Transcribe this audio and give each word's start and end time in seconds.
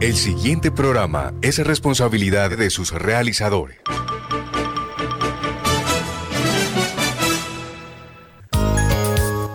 El 0.00 0.16
siguiente 0.16 0.70
programa 0.70 1.32
es 1.40 1.58
responsabilidad 1.58 2.50
de 2.56 2.68
sus 2.68 2.90
realizadores. 2.90 3.78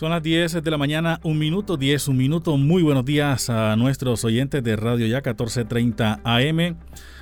Son 0.00 0.08
las 0.08 0.22
10 0.22 0.62
de 0.62 0.70
la 0.70 0.78
mañana, 0.78 1.20
un 1.24 1.38
minuto, 1.38 1.76
10, 1.76 2.08
un 2.08 2.16
minuto. 2.16 2.56
Muy 2.56 2.82
buenos 2.82 3.04
días 3.04 3.50
a 3.50 3.76
nuestros 3.76 4.24
oyentes 4.24 4.64
de 4.64 4.74
Radio 4.74 5.06
Ya 5.06 5.16
1430 5.16 6.22
AM, 6.24 6.78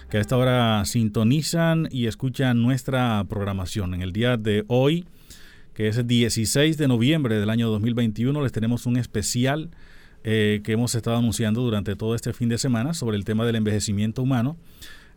que 0.09 0.19
a 0.19 0.21
esta 0.21 0.37
hora 0.37 0.85
sintonizan 0.85 1.89
y 1.91 2.07
escuchan 2.07 2.63
nuestra 2.63 3.25
programación. 3.29 3.95
En 3.95 4.03
el 4.03 4.13
día 4.13 4.37
de 4.37 4.65
hoy, 4.69 5.07
que 5.75 5.89
es 5.89 5.97
el 5.97 6.07
16 6.07 6.79
de 6.79 6.87
noviembre 6.87 7.41
del 7.41 7.51
año 7.51 7.69
2021, 7.69 8.41
les 8.41 8.53
tenemos 8.53 8.87
un 8.87 8.97
especial 8.97 9.71
eh, 10.23 10.61
que 10.63 10.71
hemos 10.71 10.95
estado 10.95 11.17
anunciando 11.17 11.63
durante 11.63 11.97
todo 11.97 12.15
este 12.15 12.33
fin 12.33 12.49
de 12.49 12.59
semana 12.59 12.95
sobre 12.95 13.17
el 13.17 13.25
tema 13.25 13.45
del 13.45 13.57
envejecimiento 13.57 14.23
humano. 14.23 14.57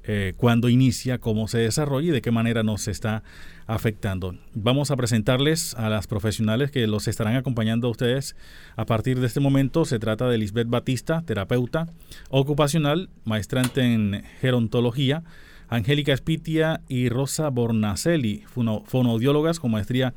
Eh, 0.04 0.34
cuándo 0.36 0.68
inicia, 0.68 1.20
cómo 1.20 1.48
se 1.48 1.60
desarrolla 1.60 2.08
y 2.08 2.12
de 2.12 2.22
qué 2.22 2.32
manera 2.32 2.64
nos 2.64 2.88
está 2.88 3.22
afectando. 3.68 4.36
Vamos 4.56 4.90
a 4.90 4.96
presentarles 4.96 5.76
a 5.76 5.90
las 5.90 6.08
profesionales 6.08 6.72
que 6.72 6.88
los 6.88 7.08
estarán 7.08 7.36
acompañando 7.36 7.88
a 7.88 7.92
ustedes 7.92 8.36
a 8.76 8.86
partir 8.86 9.20
de 9.20 9.28
este 9.28 9.40
momento. 9.40 9.86
Se 9.86 10.00
trata 10.00 10.28
de 10.28 10.40
Lisbeth 10.40 10.70
Batista, 10.70 11.22
terapeuta 11.22 11.88
ocupacional, 12.30 13.10
maestrante 13.26 13.82
en 13.82 14.24
gerontología, 14.40 15.24
Angélica 15.70 16.14
Espitia 16.14 16.82
y 16.90 17.10
Rosa 17.10 17.50
Bornacelli, 17.50 18.44
fonoaudiólogas 18.86 19.60
con 19.60 19.72
maestría 19.72 20.16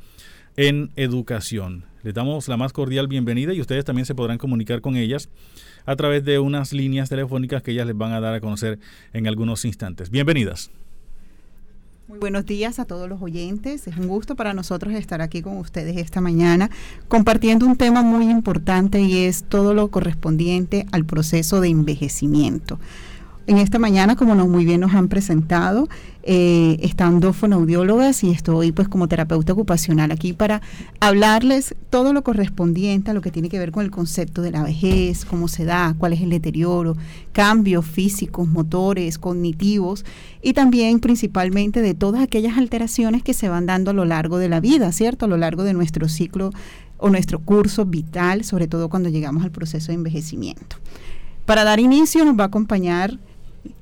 en 0.57 0.91
educación. 0.95 1.85
Les 2.01 2.13
damos 2.13 2.47
la 2.47 2.57
más 2.57 2.73
cordial 2.73 3.07
bienvenida 3.07 3.53
y 3.53 3.61
ustedes 3.61 3.85
también 3.85 4.05
se 4.05 4.15
podrán 4.15 4.37
comunicar 4.37 4.81
con 4.81 4.95
ellas 4.95 5.29
a 5.85 5.95
través 5.95 6.23
de 6.25 6.39
unas 6.39 6.73
líneas 6.73 7.09
telefónicas 7.09 7.61
que 7.63 7.71
ellas 7.71 7.87
les 7.87 7.97
van 7.97 8.11
a 8.11 8.19
dar 8.19 8.33
a 8.33 8.41
conocer 8.41 8.79
en 9.13 9.27
algunos 9.27 9.65
instantes. 9.65 10.09
Bienvenidas. 10.09 10.71
Muy 12.07 12.19
buenos 12.19 12.45
días 12.45 12.77
a 12.77 12.85
todos 12.85 13.09
los 13.09 13.19
oyentes. 13.19 13.87
Es 13.87 13.97
un 13.97 14.07
gusto 14.07 14.35
para 14.35 14.53
nosotros 14.53 14.93
estar 14.93 15.21
aquí 15.21 15.41
con 15.41 15.57
ustedes 15.57 15.97
esta 15.97 16.21
mañana 16.21 16.69
compartiendo 17.07 17.65
un 17.65 17.77
tema 17.77 18.03
muy 18.03 18.29
importante 18.29 19.01
y 19.01 19.25
es 19.25 19.43
todo 19.43 19.73
lo 19.73 19.87
correspondiente 19.87 20.85
al 20.91 21.05
proceso 21.05 21.61
de 21.61 21.69
envejecimiento. 21.69 22.79
En 23.47 23.59
esta 23.59 23.77
mañana, 23.77 24.15
como 24.15 24.33
nos 24.33 24.47
muy 24.47 24.65
bien 24.65 24.81
nos 24.81 24.95
han 24.95 25.07
presentado, 25.07 25.87
eh, 26.23 26.79
están 26.81 27.19
dos 27.19 27.35
fonoaudiólogas 27.35 28.23
y 28.23 28.31
estoy 28.31 28.71
pues 28.71 28.87
como 28.87 29.07
terapeuta 29.07 29.53
ocupacional 29.53 30.11
aquí 30.11 30.33
para 30.33 30.63
hablarles 30.99 31.75
todo 31.91 32.11
lo 32.11 32.23
correspondiente 32.23 33.11
a 33.11 33.13
lo 33.13 33.21
que 33.21 33.29
tiene 33.29 33.49
que 33.49 33.59
ver 33.59 33.71
con 33.71 33.85
el 33.85 33.91
concepto 33.91 34.41
de 34.41 34.49
la 34.49 34.63
vejez, 34.63 35.25
cómo 35.25 35.47
se 35.47 35.63
da, 35.63 35.93
cuál 35.95 36.13
es 36.13 36.21
el 36.21 36.31
deterioro, 36.31 36.97
cambios 37.33 37.85
físicos, 37.85 38.47
motores, 38.47 39.19
cognitivos 39.19 40.05
y 40.41 40.53
también 40.53 40.99
principalmente 40.99 41.83
de 41.83 41.93
todas 41.93 42.23
aquellas 42.23 42.57
alteraciones 42.57 43.21
que 43.21 43.35
se 43.35 43.47
van 43.47 43.67
dando 43.67 43.91
a 43.91 43.93
lo 43.93 44.05
largo 44.05 44.39
de 44.39 44.49
la 44.49 44.59
vida, 44.59 44.91
¿cierto? 44.91 45.25
A 45.25 45.29
lo 45.29 45.37
largo 45.37 45.63
de 45.63 45.73
nuestro 45.73 46.09
ciclo 46.09 46.49
o 46.97 47.11
nuestro 47.11 47.37
curso 47.37 47.85
vital, 47.85 48.43
sobre 48.43 48.67
todo 48.67 48.89
cuando 48.89 49.09
llegamos 49.09 49.43
al 49.43 49.51
proceso 49.51 49.89
de 49.89 49.97
envejecimiento. 49.97 50.77
Para 51.45 51.63
dar 51.63 51.79
inicio 51.79 52.25
nos 52.25 52.39
va 52.39 52.45
a 52.45 52.47
acompañar 52.47 53.19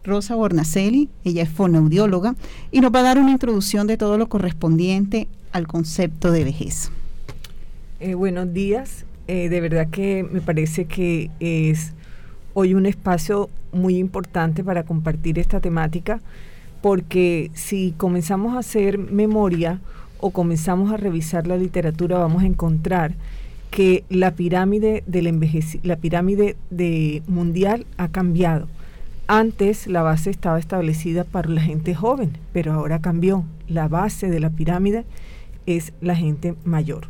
Rosa 0.04 0.36
Bornacelli, 0.36 1.10
ella 1.24 1.44
es 1.44 1.50
fonoaudióloga, 1.50 2.36
y 2.72 2.82
nos 2.82 2.94
va 2.94 3.00
a 3.00 3.04
dar 3.04 3.18
una 3.18 3.32
introducción 3.32 3.88
de 3.88 3.98
todo 3.98 4.18
lo 4.18 4.30
correspondiente 4.30 5.28
al 5.52 5.68
concepto 5.68 6.32
de 6.32 6.44
vejez. 6.44 6.92
Eh, 8.00 8.16
buenos 8.16 8.54
días, 8.54 9.06
eh, 9.28 9.50
de 9.50 9.62
verdad 9.62 9.88
que 9.90 10.24
me 10.30 10.42
parece 10.42 10.86
que 10.86 11.30
es 11.40 11.94
hoy 12.54 12.74
un 12.74 12.86
espacio 12.86 13.50
muy 13.72 13.98
importante 13.98 14.64
para 14.64 14.84
compartir 14.84 15.40
esta 15.40 15.60
temática, 15.60 16.20
porque 16.82 17.50
si 17.54 17.94
comenzamos 17.98 18.56
a 18.56 18.60
hacer 18.60 18.98
memoria 18.98 19.80
o 20.20 20.32
comenzamos 20.32 20.92
a 20.92 20.98
revisar 20.98 21.48
la 21.48 21.58
literatura, 21.58 22.18
vamos 22.18 22.44
a 22.44 22.46
encontrar 22.46 23.14
que 23.72 24.04
la 24.10 24.36
pirámide 24.36 25.04
del 25.08 25.26
la 25.82 25.96
pirámide 25.96 26.56
de 26.70 27.24
mundial 27.28 27.86
ha 27.98 28.10
cambiado 28.10 28.68
antes 29.28 29.88
la 29.88 30.02
base 30.02 30.30
estaba 30.30 30.60
establecida 30.60 31.24
para 31.24 31.50
la 31.50 31.62
gente 31.62 31.96
joven, 31.96 32.38
pero 32.52 32.74
ahora 32.74 33.00
cambió. 33.00 33.46
La 33.68 33.88
base 33.88 34.30
de 34.30 34.40
la 34.40 34.50
pirámide 34.50 35.06
es 35.66 35.94
la 36.02 36.16
gente 36.16 36.56
mayor. 36.66 37.08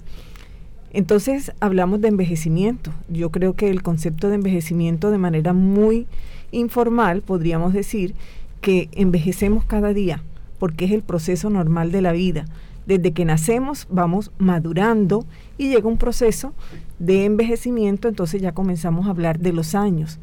Entonces 0.91 1.51
hablamos 1.59 2.01
de 2.01 2.09
envejecimiento. 2.09 2.91
Yo 3.09 3.31
creo 3.31 3.53
que 3.53 3.69
el 3.69 3.81
concepto 3.81 4.29
de 4.29 4.35
envejecimiento 4.35 5.09
de 5.09 5.17
manera 5.17 5.53
muy 5.53 6.05
informal 6.51 7.21
podríamos 7.21 7.73
decir 7.73 8.13
que 8.61 8.89
envejecemos 8.93 9.65
cada 9.65 9.91
día, 9.91 10.21
porque 10.59 10.85
es 10.85 10.91
el 10.91 11.01
proceso 11.01 11.49
normal 11.49 11.91
de 11.91 12.01
la 12.01 12.11
vida. 12.11 12.45
Desde 12.85 13.11
que 13.11 13.25
nacemos 13.25 13.87
vamos 13.89 14.31
madurando 14.37 15.25
y 15.57 15.69
llega 15.69 15.87
un 15.87 15.97
proceso 15.97 16.53
de 16.99 17.25
envejecimiento, 17.25 18.07
entonces 18.07 18.41
ya 18.41 18.53
comenzamos 18.53 19.07
a 19.07 19.09
hablar 19.09 19.39
de 19.39 19.53
los 19.53 19.73
años 19.73 20.19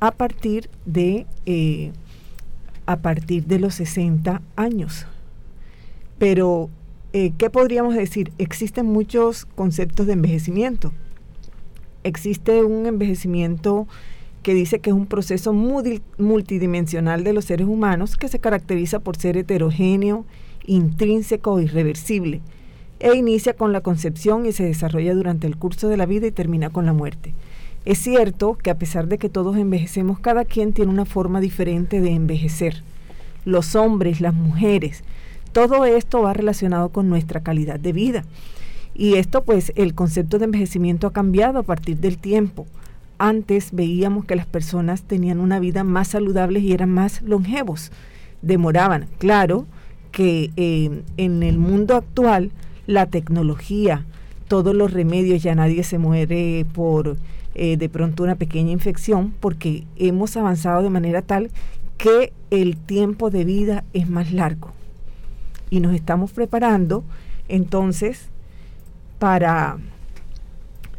a 0.00 0.10
partir 0.12 0.68
de, 0.86 1.26
eh, 1.46 1.92
a 2.86 2.96
partir 2.96 3.44
de 3.44 3.58
los 3.58 3.74
60 3.74 4.42
años. 4.56 5.06
Pero, 6.18 6.70
eh, 7.12 7.32
¿qué 7.38 7.50
podríamos 7.50 7.94
decir? 7.94 8.32
Existen 8.38 8.86
muchos 8.86 9.44
conceptos 9.44 10.06
de 10.06 10.14
envejecimiento. 10.14 10.92
Existe 12.02 12.64
un 12.64 12.86
envejecimiento 12.86 13.86
que 14.42 14.54
dice 14.54 14.80
que 14.80 14.90
es 14.90 14.96
un 14.96 15.06
proceso 15.06 15.52
multidimensional 15.52 17.24
de 17.24 17.34
los 17.34 17.44
seres 17.44 17.66
humanos 17.66 18.16
que 18.16 18.28
se 18.28 18.38
caracteriza 18.38 18.98
por 19.00 19.16
ser 19.16 19.36
heterogéneo, 19.36 20.24
intrínseco 20.64 21.58
e 21.58 21.64
irreversible, 21.64 22.40
e 23.00 23.14
inicia 23.14 23.54
con 23.54 23.72
la 23.72 23.82
concepción 23.82 24.46
y 24.46 24.52
se 24.52 24.64
desarrolla 24.64 25.14
durante 25.14 25.46
el 25.46 25.56
curso 25.56 25.88
de 25.88 25.98
la 25.98 26.06
vida 26.06 26.26
y 26.26 26.32
termina 26.32 26.70
con 26.70 26.86
la 26.86 26.94
muerte. 26.94 27.34
Es 27.84 27.98
cierto 27.98 28.56
que 28.56 28.70
a 28.70 28.78
pesar 28.78 29.08
de 29.08 29.16
que 29.16 29.30
todos 29.30 29.56
envejecemos, 29.56 30.20
cada 30.20 30.44
quien 30.44 30.72
tiene 30.74 30.90
una 30.90 31.06
forma 31.06 31.40
diferente 31.40 32.00
de 32.00 32.10
envejecer. 32.10 32.82
Los 33.46 33.74
hombres, 33.74 34.20
las 34.20 34.34
mujeres, 34.34 35.02
todo 35.52 35.86
esto 35.86 36.22
va 36.22 36.34
relacionado 36.34 36.90
con 36.90 37.08
nuestra 37.08 37.40
calidad 37.40 37.80
de 37.80 37.92
vida. 37.92 38.24
Y 38.94 39.14
esto 39.14 39.44
pues 39.44 39.72
el 39.76 39.94
concepto 39.94 40.38
de 40.38 40.44
envejecimiento 40.44 41.06
ha 41.06 41.12
cambiado 41.12 41.58
a 41.58 41.62
partir 41.62 41.96
del 41.96 42.18
tiempo. 42.18 42.66
Antes 43.18 43.70
veíamos 43.72 44.26
que 44.26 44.36
las 44.36 44.46
personas 44.46 45.02
tenían 45.02 45.40
una 45.40 45.58
vida 45.58 45.82
más 45.82 46.08
saludable 46.08 46.60
y 46.60 46.72
eran 46.72 46.90
más 46.90 47.22
longevos, 47.22 47.92
demoraban. 48.42 49.06
Claro 49.18 49.66
que 50.12 50.50
eh, 50.56 51.02
en 51.16 51.42
el 51.42 51.58
mundo 51.58 51.96
actual 51.96 52.50
la 52.86 53.06
tecnología, 53.06 54.04
todos 54.48 54.74
los 54.74 54.92
remedios, 54.92 55.42
ya 55.42 55.54
nadie 55.54 55.82
se 55.82 55.98
muere 55.98 56.66
por 56.72 57.16
eh, 57.54 57.76
de 57.76 57.88
pronto 57.88 58.22
una 58.22 58.36
pequeña 58.36 58.72
infección 58.72 59.34
porque 59.40 59.84
hemos 59.96 60.36
avanzado 60.36 60.82
de 60.82 60.90
manera 60.90 61.22
tal 61.22 61.50
que 61.96 62.32
el 62.50 62.76
tiempo 62.76 63.30
de 63.30 63.44
vida 63.44 63.84
es 63.92 64.08
más 64.08 64.32
largo. 64.32 64.72
Y 65.68 65.80
nos 65.80 65.94
estamos 65.94 66.32
preparando 66.32 67.04
entonces 67.48 68.28
para 69.18 69.78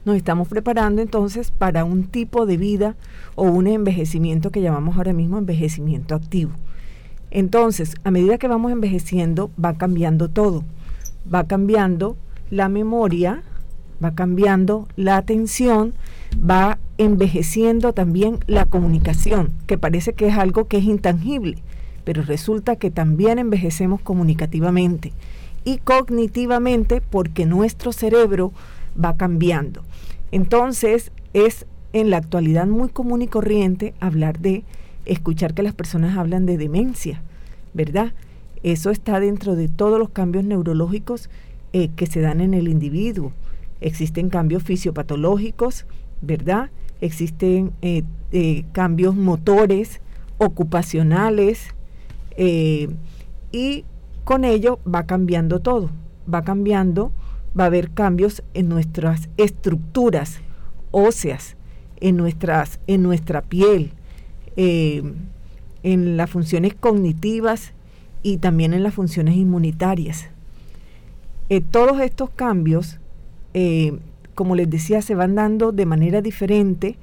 nos 0.04 0.16
estamos 0.16 0.48
preparando 0.48 1.02
entonces 1.02 1.52
para 1.52 1.86
un 1.86 2.06
tipo 2.06 2.46
de 2.46 2.58
vida 2.58 2.96
o 3.36 3.44
un 3.44 3.68
envejecimiento 3.68 4.50
que 4.50 4.62
llamamos 4.62 4.98
ahora 4.98 5.14
mismo 5.14 5.38
envejecimiento 5.38 6.16
activo. 6.16 6.52
Entonces, 7.30 7.96
a 8.04 8.12
medida 8.12 8.38
que 8.38 8.48
vamos 8.48 8.72
envejeciendo, 8.72 9.52
va 9.64 9.78
cambiando 9.78 10.28
todo. 10.28 10.64
Va 11.34 11.46
cambiando 11.46 12.18
la 12.50 12.68
memoria, 12.68 13.44
va 14.04 14.16
cambiando 14.16 14.88
la 14.96 15.18
atención, 15.18 15.94
va 16.38 16.80
envejeciendo 16.98 17.94
también 17.94 18.40
la 18.48 18.66
comunicación, 18.66 19.52
que 19.68 19.78
parece 19.78 20.14
que 20.14 20.28
es 20.28 20.38
algo 20.38 20.68
que 20.68 20.78
es 20.78 20.84
intangible, 20.84 21.58
pero 22.04 22.22
resulta 22.24 22.76
que 22.76 22.92
también 22.92 23.40
envejecemos 23.40 24.02
comunicativamente 24.02 25.14
y 25.64 25.78
cognitivamente 25.78 27.02
porque 27.02 27.46
nuestro 27.46 27.92
cerebro 27.92 28.52
va 29.02 29.18
cambiando. 29.18 29.84
Entonces 30.32 31.12
es 31.34 31.66
en 31.94 32.10
la 32.10 32.18
actualidad 32.18 32.68
muy 32.68 32.90
común 32.90 33.22
y 33.22 33.28
corriente 33.28 33.94
hablar 34.00 34.40
de 34.40 34.64
escuchar 35.06 35.54
que 35.54 35.64
las 35.64 35.74
personas 35.74 36.18
hablan 36.18 36.46
de 36.46 36.58
demencia, 36.58 37.22
¿verdad? 37.74 38.14
Eso 38.64 38.92
está 38.92 39.20
dentro 39.20 39.56
de 39.56 39.68
todos 39.68 40.00
los 40.00 40.10
cambios 40.10 40.46
neurológicos 40.46 41.30
eh, 41.74 41.90
que 41.96 42.06
se 42.06 42.22
dan 42.22 42.42
en 42.42 42.54
el 42.54 42.68
individuo. 42.68 43.34
Existen 43.82 44.30
cambios 44.30 44.64
fisiopatológicos, 44.64 45.86
¿verdad? 46.22 46.70
Existen 47.02 47.72
eh, 47.82 48.04
eh, 48.32 48.64
cambios 48.72 49.16
motores, 49.16 50.02
ocupacionales, 50.38 51.76
y 53.52 53.86
con 54.24 54.46
ello 54.46 54.80
va 54.88 55.06
cambiando 55.06 55.60
todo, 55.60 55.92
va 56.34 56.42
cambiando, 56.44 57.12
va 57.60 57.66
a 57.66 57.68
haber 57.68 57.92
cambios 57.92 58.42
en 58.54 58.70
nuestras 58.70 59.30
estructuras 59.38 60.40
óseas, 60.92 61.58
en, 62.00 62.18
nuestras, 62.18 62.80
en 62.88 63.04
nuestra 63.04 63.42
piel, 63.42 63.92
en 64.56 66.18
las 66.18 66.30
funciones 66.30 66.74
cognitivas 66.74 67.74
y 68.24 68.38
también 68.38 68.74
en 68.74 68.84
las 68.84 68.94
funciones 68.94 69.36
inmunitarias. 69.36 70.30
Eh, 71.50 71.62
todos 71.62 72.00
estos 72.00 72.30
cambios, 72.30 73.01
eh, 73.54 73.98
como 74.36 74.56
les 74.56 74.70
decía, 74.70 75.02
se 75.02 75.16
van 75.16 75.36
dando 75.36 75.72
de 75.72 75.86
manera 75.86 76.22
diferente 76.22 76.98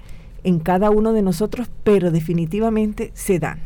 en 0.44 0.58
cada 0.58 0.90
uno 0.90 1.12
de 1.12 1.22
nosotros, 1.22 1.70
pero 1.84 2.10
definitivamente 2.10 3.10
se 3.14 3.38
dan. 3.38 3.60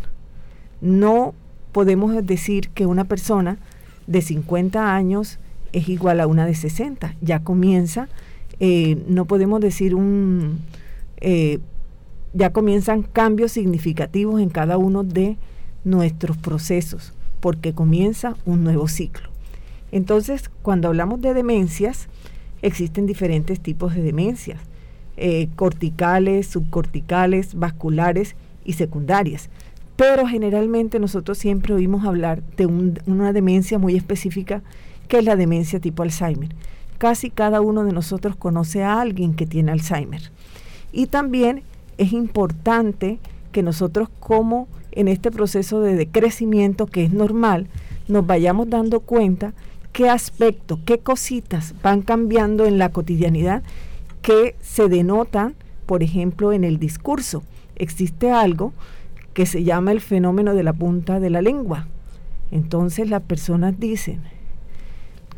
No 0.80 1.34
podemos 1.72 2.14
decir 2.26 2.70
que 2.70 2.86
una 2.86 3.04
persona 3.04 3.58
de 4.06 4.20
50 4.20 4.94
años 4.94 5.38
es 5.72 5.88
igual 5.88 6.20
a 6.20 6.26
una 6.26 6.44
de 6.44 6.54
60. 6.54 7.14
Ya 7.20 7.44
comienza, 7.44 8.08
eh, 8.60 9.02
no 9.06 9.26
podemos 9.26 9.60
decir 9.60 9.94
un... 9.94 10.60
ya 12.34 12.50
comienzan 12.52 13.02
cambios 13.02 13.52
significativos 13.52 14.40
en 14.40 14.48
cada 14.48 14.76
uno 14.76 15.04
de 15.04 15.36
nuestros 15.84 16.36
procesos 16.36 17.12
porque 17.42 17.74
comienza 17.74 18.36
un 18.46 18.62
nuevo 18.62 18.86
ciclo. 18.86 19.28
Entonces, 19.90 20.48
cuando 20.62 20.88
hablamos 20.88 21.20
de 21.20 21.34
demencias, 21.34 22.08
existen 22.62 23.06
diferentes 23.06 23.60
tipos 23.60 23.94
de 23.94 24.02
demencias, 24.02 24.60
eh, 25.16 25.48
corticales, 25.56 26.46
subcorticales, 26.46 27.54
vasculares 27.54 28.34
y 28.64 28.74
secundarias. 28.74 29.50
Pero 29.96 30.26
generalmente 30.26 30.98
nosotros 30.98 31.38
siempre 31.38 31.74
oímos 31.74 32.04
hablar 32.04 32.42
de 32.56 32.66
una 32.66 33.32
demencia 33.32 33.78
muy 33.78 33.94
específica, 33.94 34.62
que 35.08 35.18
es 35.18 35.24
la 35.24 35.36
demencia 35.36 35.80
tipo 35.80 36.02
Alzheimer. 36.02 36.54
Casi 36.98 37.30
cada 37.30 37.60
uno 37.60 37.84
de 37.84 37.92
nosotros 37.92 38.36
conoce 38.36 38.82
a 38.82 39.00
alguien 39.00 39.34
que 39.34 39.46
tiene 39.46 39.72
Alzheimer. 39.72 40.30
Y 40.92 41.06
también 41.06 41.62
es 41.98 42.12
importante 42.12 43.18
que 43.50 43.62
nosotros 43.62 44.08
como 44.18 44.66
en 44.92 45.08
este 45.08 45.30
proceso 45.30 45.80
de 45.80 45.94
decrecimiento 45.94 46.86
que 46.86 47.04
es 47.04 47.12
normal, 47.12 47.66
nos 48.08 48.26
vayamos 48.26 48.68
dando 48.70 49.00
cuenta 49.00 49.52
qué 49.92 50.08
aspectos, 50.08 50.78
qué 50.84 50.98
cositas 50.98 51.74
van 51.82 52.02
cambiando 52.02 52.64
en 52.66 52.78
la 52.78 52.90
cotidianidad 52.90 53.62
que 54.22 54.56
se 54.60 54.88
denotan, 54.88 55.54
por 55.86 56.02
ejemplo, 56.02 56.52
en 56.52 56.64
el 56.64 56.78
discurso. 56.78 57.42
Existe 57.76 58.30
algo 58.30 58.72
que 59.34 59.46
se 59.46 59.64
llama 59.64 59.92
el 59.92 60.00
fenómeno 60.00 60.54
de 60.54 60.62
la 60.62 60.72
punta 60.72 61.20
de 61.20 61.30
la 61.30 61.42
lengua. 61.42 61.88
Entonces 62.50 63.08
las 63.08 63.22
personas 63.22 63.78
dicen, 63.78 64.22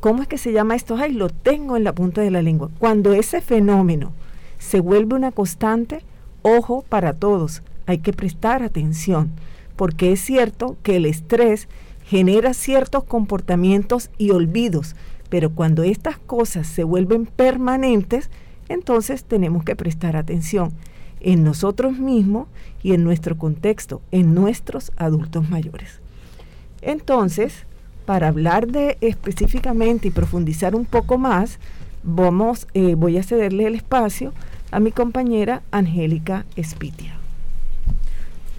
¿cómo 0.01 0.23
es 0.23 0.29
que 0.29 0.39
se 0.39 0.53
llama 0.53 0.75
esto? 0.75 0.97
Ay, 0.97 1.13
lo 1.13 1.29
tengo 1.31 1.77
en 1.77 1.85
la 1.85 1.93
punta 1.93 2.21
de 2.21 2.31
la 2.31 2.43
lengua. 2.43 2.71
Cuando 2.79 3.13
ese 3.13 3.41
fenómeno 3.41 4.13
se 4.59 4.81
vuelve 4.81 5.17
una 5.17 5.33
constante, 5.33 6.03
ojo 6.43 6.85
para 6.89 7.13
todos, 7.15 7.63
hay 7.87 7.99
que 7.99 8.13
prestar 8.13 8.63
atención, 8.63 9.31
porque 9.77 10.13
es 10.13 10.21
cierto 10.21 10.77
que 10.83 10.97
el 10.97 11.07
estrés 11.07 11.69
genera 12.15 12.55
ciertos 12.55 13.03
comportamientos 13.03 14.09
y 14.19 14.31
olvidos, 14.31 14.95
pero 15.31 15.51
cuando 15.51 15.83
estas 15.83 16.17
cosas 16.17 16.69
se 16.69 16.85
vuelven 16.85 17.27
permanentes, 17.27 18.31
entonces 18.69 19.25
tenemos 19.25 19.65
que 19.65 19.75
prestar 19.75 20.15
atención 20.15 20.73
en 21.19 21.43
nosotros 21.43 21.99
mismos 21.99 22.47
y 22.85 22.93
en 22.93 23.03
nuestro 23.03 23.37
contexto, 23.37 24.01
en 24.13 24.33
nuestros 24.33 24.93
adultos 24.97 25.51
mayores. 25.51 25.99
Entonces, 26.83 27.67
para 28.07 28.29
hablar 28.29 28.69
de 28.69 28.97
específicamente 29.01 30.07
y 30.07 30.13
profundizar 30.13 30.77
un 30.77 30.85
poco 30.85 31.19
más, 31.19 31.59
vamos, 32.05 32.69
eh, 32.75 32.95
voy 32.95 33.19
a 33.19 33.25
cederle 33.25 33.67
el 33.67 33.75
espacio 33.75 34.33
a 34.71 34.79
mi 34.79 34.93
compañera 34.93 35.63
Angélica 35.73 36.47
Espitia. 36.55 37.24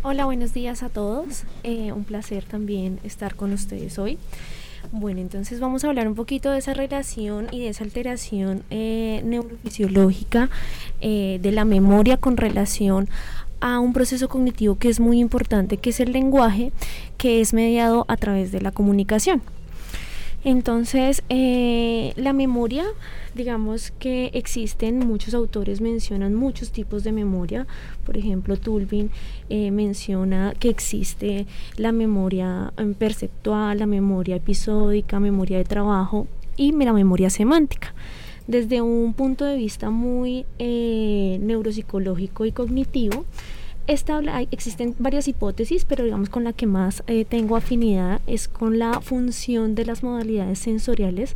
Hola, 0.08 0.26
buenos 0.26 0.54
días 0.54 0.84
a 0.84 0.90
todos. 0.90 1.46
Eh, 1.64 1.92
un 1.92 2.04
placer 2.04 2.44
también 2.44 3.00
estar 3.02 3.34
con 3.34 3.52
ustedes 3.54 3.98
hoy. 3.98 4.20
Bueno, 4.92 5.20
entonces 5.20 5.60
vamos 5.60 5.84
a 5.84 5.88
hablar 5.88 6.08
un 6.08 6.14
poquito 6.14 6.52
de 6.52 6.60
esa 6.60 6.76
relación 6.76 7.48
y 7.52 7.62
de 7.62 7.70
esa 7.70 7.84
alteración 7.84 8.62
eh, 8.70 9.24
neurofisiológica 9.26 10.52
eh, 11.02 11.40
de 11.42 11.52
la 11.52 11.66
memoria 11.66 12.18
con 12.18 12.38
relación 12.38 13.10
a 13.62 13.80
un 13.80 13.94
proceso 13.94 14.30
cognitivo 14.30 14.78
que 14.78 14.90
es 14.90 15.00
muy 15.00 15.20
importante, 15.20 15.78
que 15.78 15.90
es 15.90 16.00
el 16.00 16.12
lenguaje, 16.12 16.72
que 17.18 17.42
es 17.42 17.56
mediado 17.56 18.06
a 18.08 18.16
través 18.16 18.52
de 18.52 18.62
la 18.62 18.70
comunicación. 18.70 19.42
Entonces, 20.46 21.24
la 21.28 22.32
memoria 22.32 22.86
digamos 23.36 23.92
que 24.00 24.32
existen, 24.34 25.00
muchos 25.00 25.34
autores 25.34 25.82
mencionan 25.82 26.34
muchos 26.34 26.72
tipos 26.72 27.04
de 27.04 27.12
memoria, 27.12 27.68
por 28.06 28.18
ejemplo, 28.18 28.58
Tulvin 28.58 29.12
eh, 29.50 29.72
menciona 29.72 30.54
que 30.58 30.70
existe 30.70 31.46
la 31.76 31.92
memoria 31.92 32.72
em, 32.78 32.94
perceptual, 32.94 33.78
la 33.78 33.86
memoria 33.86 34.38
episódica, 34.38 35.20
memoria 35.20 35.58
de 35.58 35.66
trabajo 35.66 36.28
y 36.56 36.72
la 36.72 36.94
memoria 36.94 37.30
semántica. 37.30 37.94
Desde 38.48 38.82
un 38.82 39.14
punto 39.14 39.44
de 39.44 39.58
vista 39.58 39.90
muy 39.90 40.46
eh, 40.60 41.38
neuropsicológico 41.42 42.46
y 42.46 42.52
cognitivo, 42.52 43.26
existen 43.88 44.96
varias 45.00 45.28
hipótesis, 45.28 45.86
pero 45.86 46.04
digamos 46.04 46.30
con 46.30 46.44
la 46.44 46.54
que 46.54 46.66
más 46.66 47.04
eh, 47.08 47.26
tengo 47.26 47.56
afinidad 47.56 48.22
es 48.28 48.48
con 48.48 48.80
la 48.80 49.02
función 49.02 49.76
de 49.76 49.86
las 49.86 50.04
modalidades 50.04 50.60
sensoriales 50.60 51.36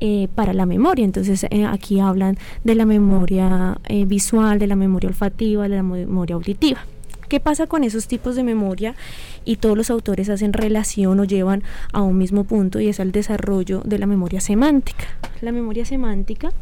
eh, 0.00 0.28
para 0.34 0.52
la 0.52 0.66
memoria. 0.66 1.04
Entonces 1.04 1.44
eh, 1.50 1.66
aquí 1.66 2.00
hablan 2.00 2.38
de 2.64 2.74
la 2.74 2.86
memoria 2.86 3.78
visual, 4.06 4.58
de 4.58 4.66
la 4.66 4.76
memoria 4.76 5.08
olfativa, 5.08 5.64
de 5.64 5.76
la 5.76 5.82
memoria 5.82 6.34
auditiva. 6.34 6.84
¿Qué 7.28 7.38
pasa 7.38 7.68
con 7.68 7.84
esos 7.84 8.08
tipos 8.08 8.34
de 8.34 8.42
memoria? 8.42 8.96
Y 9.44 9.56
todos 9.56 9.76
los 9.76 9.88
autores 9.90 10.28
hacen 10.28 10.52
relación 10.52 11.20
o 11.20 11.24
llevan 11.24 11.62
a 11.92 12.02
un 12.02 12.18
mismo 12.18 12.42
punto 12.42 12.80
y 12.80 12.88
es 12.88 12.98
el 12.98 13.12
desarrollo 13.12 13.82
de 13.84 13.98
la 13.98 14.06
memoria 14.06 14.40
semántica. 14.40 15.04
La 15.40 15.52
memoria 15.52 15.84
semántica 15.84 16.52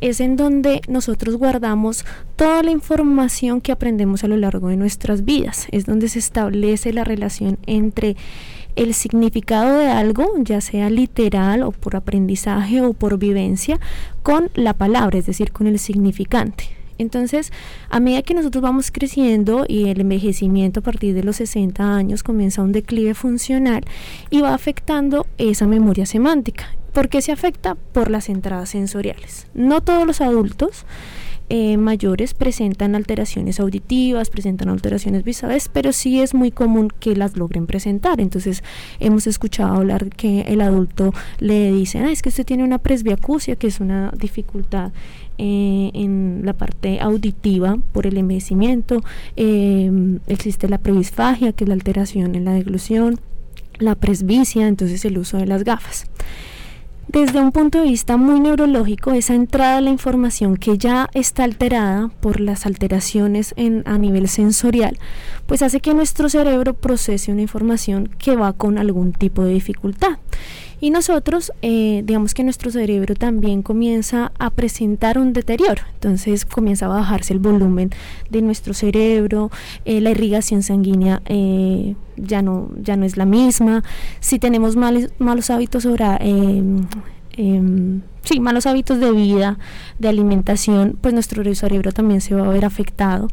es 0.00 0.20
en 0.20 0.36
donde 0.36 0.80
nosotros 0.88 1.36
guardamos 1.36 2.04
toda 2.36 2.62
la 2.62 2.70
información 2.70 3.60
que 3.60 3.72
aprendemos 3.72 4.24
a 4.24 4.28
lo 4.28 4.36
largo 4.36 4.68
de 4.68 4.76
nuestras 4.76 5.24
vidas. 5.24 5.66
Es 5.70 5.86
donde 5.86 6.08
se 6.08 6.18
establece 6.18 6.92
la 6.92 7.04
relación 7.04 7.58
entre 7.66 8.16
el 8.76 8.94
significado 8.94 9.78
de 9.78 9.88
algo, 9.88 10.32
ya 10.38 10.60
sea 10.60 10.90
literal 10.90 11.62
o 11.62 11.70
por 11.70 11.96
aprendizaje 11.96 12.80
o 12.80 12.92
por 12.92 13.18
vivencia, 13.18 13.78
con 14.22 14.50
la 14.54 14.74
palabra, 14.74 15.18
es 15.18 15.26
decir, 15.26 15.52
con 15.52 15.66
el 15.66 15.78
significante. 15.78 16.64
Entonces, 16.98 17.52
a 17.90 18.00
medida 18.00 18.22
que 18.22 18.34
nosotros 18.34 18.62
vamos 18.62 18.90
creciendo 18.90 19.64
y 19.68 19.88
el 19.88 20.00
envejecimiento 20.00 20.80
a 20.80 20.82
partir 20.82 21.14
de 21.14 21.22
los 21.22 21.36
60 21.36 21.94
años 21.94 22.22
comienza 22.22 22.62
un 22.62 22.72
declive 22.72 23.14
funcional 23.14 23.84
y 24.30 24.40
va 24.40 24.54
afectando 24.54 25.26
esa 25.38 25.66
memoria 25.66 26.06
semántica. 26.06 26.76
¿Por 26.92 27.08
qué 27.08 27.22
se 27.22 27.32
afecta? 27.32 27.74
Por 27.74 28.10
las 28.10 28.28
entradas 28.28 28.70
sensoriales. 28.70 29.48
No 29.52 29.80
todos 29.80 30.06
los 30.06 30.20
adultos 30.20 30.86
eh, 31.50 31.76
mayores 31.76 32.32
presentan 32.32 32.94
alteraciones 32.94 33.60
auditivas, 33.60 34.30
presentan 34.30 34.70
alteraciones 34.70 35.24
visuales, 35.24 35.68
pero 35.70 35.92
sí 35.92 36.22
es 36.22 36.32
muy 36.32 36.50
común 36.50 36.88
que 37.00 37.14
las 37.14 37.36
logren 37.36 37.66
presentar. 37.66 38.18
Entonces 38.20 38.62
hemos 38.98 39.26
escuchado 39.26 39.74
hablar 39.74 40.08
que 40.08 40.42
el 40.42 40.62
adulto 40.62 41.12
le 41.40 41.70
dicen, 41.70 42.04
ah, 42.04 42.12
es 42.12 42.22
que 42.22 42.30
usted 42.30 42.46
tiene 42.46 42.64
una 42.64 42.78
presbiacusia, 42.78 43.56
que 43.56 43.66
es 43.66 43.80
una 43.80 44.10
dificultad 44.16 44.92
eh, 45.38 45.90
en 45.94 46.42
la 46.44 46.52
parte 46.52 47.00
auditiva 47.00 47.78
por 47.92 48.06
el 48.06 48.18
envejecimiento, 48.18 49.02
em, 49.36 50.20
existe 50.26 50.68
la 50.68 50.78
prebisfagia, 50.78 51.52
que 51.52 51.64
es 51.64 51.68
la 51.68 51.74
alteración 51.74 52.34
en 52.34 52.44
la 52.44 52.52
deglución, 52.52 53.20
la 53.78 53.94
presbicia, 53.94 54.68
entonces 54.68 55.04
el 55.04 55.18
uso 55.18 55.38
de 55.38 55.46
las 55.46 55.64
gafas. 55.64 56.06
desde 57.06 57.38
un 57.38 57.52
punto 57.52 57.78
de 57.78 57.84
vista 57.84 58.16
muy 58.16 58.40
neurológico, 58.40 59.12
esa 59.12 59.34
entrada 59.34 59.76
a 59.76 59.80
la 59.80 59.90
información 59.90 60.56
que 60.56 60.78
ya 60.78 61.10
está 61.12 61.44
alterada 61.44 62.10
por 62.20 62.40
las 62.40 62.66
alteraciones 62.66 63.52
en, 63.56 63.82
a 63.86 63.98
nivel 63.98 64.26
sensorial, 64.26 64.98
pues 65.46 65.62
hace 65.62 65.80
que 65.80 65.94
nuestro 65.94 66.28
cerebro 66.28 66.74
procese 66.74 67.30
una 67.30 67.42
información 67.42 68.08
que 68.18 68.34
va 68.34 68.52
con 68.52 68.78
algún 68.78 69.12
tipo 69.12 69.44
de 69.44 69.52
dificultad. 69.52 70.18
Y 70.84 70.90
nosotros, 70.90 71.50
eh, 71.62 72.02
digamos 72.04 72.34
que 72.34 72.44
nuestro 72.44 72.70
cerebro 72.70 73.14
también 73.14 73.62
comienza 73.62 74.32
a 74.38 74.50
presentar 74.50 75.16
un 75.16 75.32
deterioro. 75.32 75.80
Entonces 75.94 76.44
comienza 76.44 76.84
a 76.84 76.88
bajarse 76.90 77.32
el 77.32 77.38
volumen 77.38 77.88
de 78.28 78.42
nuestro 78.42 78.74
cerebro, 78.74 79.50
eh, 79.86 80.02
la 80.02 80.10
irrigación 80.10 80.62
sanguínea 80.62 81.22
eh, 81.24 81.96
ya, 82.18 82.42
no, 82.42 82.68
ya 82.76 82.98
no 82.98 83.06
es 83.06 83.16
la 83.16 83.24
misma. 83.24 83.82
Si 84.20 84.38
tenemos 84.38 84.76
malos 84.76 85.48
hábitos 85.48 85.86
Em, 87.32 88.02
sí, 88.24 88.40
malos 88.40 88.66
hábitos 88.66 88.98
de 89.00 89.12
vida, 89.12 89.58
de 89.98 90.08
alimentación, 90.08 90.98
pues 91.00 91.14
nuestro 91.14 91.42
cerebro 91.54 91.92
también 91.92 92.20
se 92.20 92.34
va 92.34 92.46
a 92.46 92.48
ver 92.48 92.64
afectado 92.64 93.28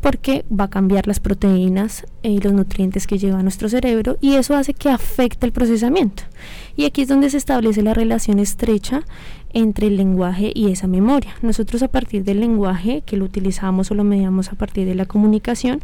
porque 0.00 0.44
va 0.48 0.64
a 0.64 0.70
cambiar 0.70 1.06
las 1.06 1.20
proteínas 1.20 2.06
y 2.22 2.40
los 2.40 2.52
nutrientes 2.52 3.06
que 3.06 3.18
lleva 3.18 3.40
a 3.40 3.42
nuestro 3.42 3.68
cerebro 3.68 4.18
y 4.20 4.34
eso 4.34 4.54
hace 4.54 4.72
que 4.72 4.88
afecte 4.88 5.46
el 5.46 5.52
procesamiento. 5.52 6.22
Y 6.76 6.84
aquí 6.84 7.02
es 7.02 7.08
donde 7.08 7.30
se 7.30 7.38
establece 7.38 7.82
la 7.82 7.94
relación 7.94 8.38
estrecha 8.38 9.02
entre 9.52 9.86
el 9.86 9.96
lenguaje 9.96 10.52
y 10.54 10.70
esa 10.70 10.86
memoria. 10.86 11.34
Nosotros 11.40 11.82
a 11.82 11.88
partir 11.88 12.24
del 12.24 12.40
lenguaje, 12.40 13.02
que 13.06 13.16
lo 13.16 13.24
utilizamos 13.24 13.90
o 13.90 13.94
lo 13.94 14.04
mediamos 14.04 14.52
a 14.52 14.54
partir 14.54 14.86
de 14.86 14.94
la 14.94 15.06
comunicación, 15.06 15.80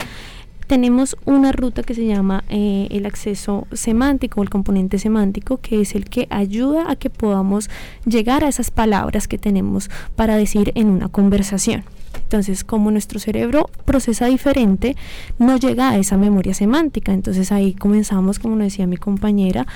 tenemos 0.67 1.17
una 1.25 1.53
ruta 1.53 1.83
que 1.83 1.95
se 1.95 2.07
llama 2.07 2.45
eh, 2.49 2.89
el 2.91 3.07
acceso 3.07 3.67
semántico 3.73 4.41
o 4.41 4.43
el 4.43 4.51
componente 4.51 4.99
semántico, 4.99 5.59
que 5.59 5.81
es 5.81 5.95
el 5.95 6.05
que 6.05 6.27
ayuda 6.31 6.91
a 6.91 6.97
que 6.97 7.11
podamos 7.11 7.71
llegar 8.07 8.45
a 8.45 8.49
esas 8.49 8.71
palabras 8.71 9.29
que 9.29 9.39
tenemos 9.39 9.91
para 10.17 10.37
decir 10.37 10.73
en 10.75 10.89
una 10.89 11.09
conversación. 11.09 11.85
Entonces, 12.15 12.65
como 12.65 12.91
nuestro 12.91 13.21
cerebro 13.21 13.69
procesa 13.85 14.27
diferente, 14.27 14.97
no 15.39 15.57
llega 15.57 15.91
a 15.91 15.99
esa 15.99 16.17
memoria 16.17 16.55
semántica. 16.55 17.13
Entonces 17.13 17.53
ahí 17.53 17.75
comenzamos, 17.75 18.39
como 18.39 18.57
nos 18.57 18.67
decía 18.67 18.87
mi 18.87 18.97
compañera, 18.97 19.67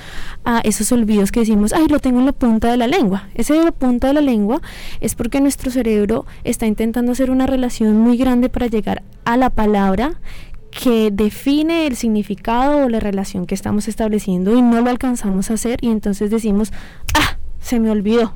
a 0.43 0.59
esos 0.61 0.91
olvidos 0.91 1.31
que 1.31 1.41
decimos, 1.41 1.73
ay, 1.73 1.87
lo 1.87 1.99
tengo 1.99 2.19
en 2.19 2.25
la 2.25 2.31
punta 2.31 2.69
de 2.69 2.77
la 2.77 2.87
lengua. 2.87 3.27
Ese 3.35 3.53
de 3.53 3.63
la 3.63 3.71
punta 3.71 4.07
de 4.07 4.13
la 4.13 4.21
lengua 4.21 4.61
es 5.01 5.15
porque 5.15 5.41
nuestro 5.41 5.71
cerebro 5.71 6.25
está 6.43 6.65
intentando 6.65 7.11
hacer 7.11 7.29
una 7.29 7.45
relación 7.45 7.99
muy 7.99 8.17
grande 8.17 8.49
para 8.49 8.67
llegar 8.67 9.03
a 9.25 9.37
la 9.37 9.49
palabra 9.49 10.19
que 10.81 11.09
define 11.11 11.87
el 11.87 11.95
significado 11.95 12.85
o 12.85 12.89
la 12.89 12.99
relación 12.99 13.47
que 13.47 13.55
estamos 13.55 13.87
estableciendo 13.87 14.55
y 14.55 14.61
no 14.61 14.79
lo 14.81 14.89
alcanzamos 14.91 15.49
a 15.49 15.55
hacer 15.55 15.79
y 15.81 15.89
entonces 15.89 16.29
decimos, 16.29 16.71
ah, 17.15 17.37
se 17.59 17.79
me 17.79 17.89
olvidó. 17.89 18.33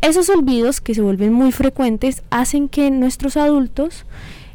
Esos 0.00 0.28
olvidos 0.28 0.80
que 0.80 0.94
se 0.94 1.02
vuelven 1.02 1.32
muy 1.32 1.52
frecuentes 1.52 2.22
hacen 2.30 2.68
que 2.68 2.90
nuestros 2.90 3.36
adultos 3.36 4.06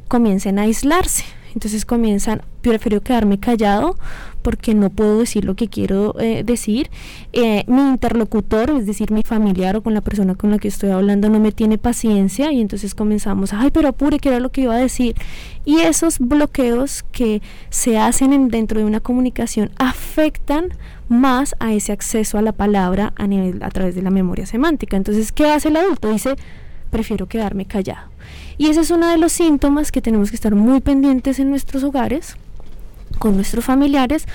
comiencen 0.10 0.60
a 0.60 0.64
aislarse. 0.64 1.24
Entonces 1.56 1.86
comienzan, 1.86 2.42
prefiero 2.62 3.02
quedarme 3.02 3.40
callado 3.40 3.98
porque 4.42 4.76
no 4.76 4.92
puedo 4.92 5.20
decir 5.20 5.46
lo 5.46 5.56
que 5.56 5.70
quiero 5.70 6.20
eh, 6.20 6.44
decir. 6.44 6.92
Eh, 7.34 7.64
mi 7.66 7.82
interlocutor, 7.82 8.70
es 8.72 8.86
decir, 8.86 9.10
mi 9.10 9.22
familiar 9.24 9.76
o 9.78 9.82
con 9.82 9.94
la 9.94 10.02
persona 10.02 10.36
con 10.36 10.52
la 10.52 10.60
que 10.60 10.68
estoy 10.68 10.92
hablando, 10.92 11.30
no 11.30 11.40
me 11.40 11.52
tiene 11.52 11.78
paciencia 11.78 12.52
y 12.52 12.62
entonces 12.62 12.94
comenzamos, 12.94 13.54
ay, 13.54 13.72
pero 13.72 13.88
apure, 13.88 14.20
¿qué 14.20 14.30
era 14.30 14.40
lo 14.40 14.52
que 14.52 14.62
iba 14.62 14.76
a 14.76 14.78
decir? 14.78 15.16
Y 15.64 15.80
esos 15.80 16.20
bloqueos 16.20 17.04
que 17.12 17.42
se 17.70 17.98
hacen 17.98 18.50
dentro 18.50 18.80
de 18.80 18.86
una 18.86 19.00
comunicación 19.00 19.72
afectan 19.78 20.74
más 21.08 21.56
a 21.60 21.74
ese 21.74 21.94
acceso 21.94 22.38
a 22.38 22.42
la 22.42 22.52
palabra 22.52 23.14
a, 23.16 23.28
nivel, 23.28 23.64
a 23.64 23.70
través 23.70 23.96
de 23.96 24.02
la 24.02 24.12
memoria 24.12 24.46
semántica. 24.46 24.98
Entonces, 24.98 25.32
¿qué 25.32 25.48
hace 25.48 25.70
el 25.70 25.78
adulto? 25.78 26.12
Dice, 26.12 26.36
prefiero 26.92 27.28
quedarme 27.28 27.66
callado. 27.66 28.10
Y 28.58 28.68
ese 28.68 28.82
es 28.82 28.92
uno 28.92 29.08
de 29.08 29.18
los 29.18 29.32
síntomas 29.32 29.92
que 29.92 30.02
tenemos 30.02 30.30
que 30.30 30.36
estar 30.36 30.56
muy 30.56 30.80
pendientes 30.82 31.40
en 31.40 31.50
nuestros 31.50 31.84
hogares 31.84 32.38
con 33.20 33.36
nuestros 33.36 33.64
familiares, 33.64 34.26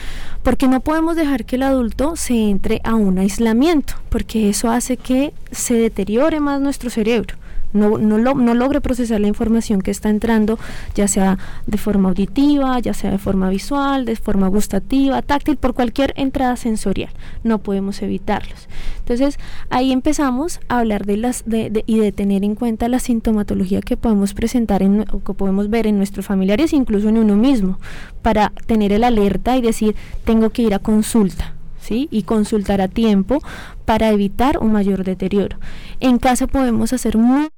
porque 0.43 0.67
no 0.67 0.81
podemos 0.81 1.15
dejar 1.15 1.45
que 1.45 1.57
el 1.57 1.65
adulto 1.65 2.17
se 2.17 2.49
entre 2.49 2.81
a 2.83 2.95
un 2.95 3.19
aislamiento, 3.19 3.95
porque 4.09 4.49
eso 4.49 4.71
hace 4.71 4.97
que 4.97 5.35
se 5.51 5.75
deteriore 5.75 6.41
más 6.41 6.61
nuestro 6.61 6.89
cerebro 6.89 7.37
no, 7.73 7.99
no, 7.99 8.19
no 8.19 8.55
logre 8.55 8.81
procesar 8.81 9.21
la 9.21 9.29
información 9.29 9.81
que 9.81 9.91
está 9.91 10.09
entrando, 10.09 10.59
ya 10.95 11.09
sea 11.09 11.39
de 11.67 11.79
forma 11.79 12.09
auditiva, 12.09 12.79
ya 12.81 12.95
sea 12.95 13.11
de 13.11 13.19
forma 13.19 13.49
visual, 13.49 14.05
de 14.05 14.17
forma 14.17 14.49
gustativa, 14.49 15.23
táctil, 15.23 15.57
por 15.57 15.75
cualquier 15.75 16.13
entrada 16.17 16.57
sensorial. 16.57 17.11
No 17.45 17.59
podemos 17.59 18.03
evitarlos. 18.03 18.69
Entonces, 18.99 19.39
ahí 19.71 19.93
empezamos 19.93 20.61
a 20.69 20.79
hablar 20.79 21.07
de 21.07 21.17
las 21.17 21.45
de, 21.47 21.85
y 21.87 21.99
de 21.99 22.13
tener 22.13 22.45
en 22.45 22.55
cuenta 22.55 22.89
la 22.89 22.99
sintomatología 22.99 23.81
que 23.81 23.97
podemos 23.97 24.35
presentar 24.35 24.83
en, 24.83 25.05
o 25.13 25.23
que 25.23 25.35
podemos 25.35 25.71
ver 25.71 25.87
en 25.87 25.97
nuestros 25.97 26.27
familiares, 26.27 26.73
incluso 26.73 27.09
en 27.09 27.19
uno 27.19 27.37
mismo, 27.37 27.79
para 28.23 28.53
tener 28.67 28.93
el 28.93 29.05
alerta 29.05 29.57
y 29.57 29.63
decir, 29.63 29.95
tengo 30.25 30.51
que 30.51 30.63
ir 30.63 30.75
a 30.75 30.79
consulta 30.79 31.55
y 31.91 32.23
consultar 32.23 32.81
a 32.81 32.89
tiempo 32.89 33.43
para 33.85 34.11
evitar 34.11 34.59
un 34.59 34.73
mayor 34.73 35.05
deterioro. 35.05 35.59
En 35.99 36.19
casa 36.19 36.47
podemos 36.47 36.93
hacer 36.93 37.17
muy 37.17 37.49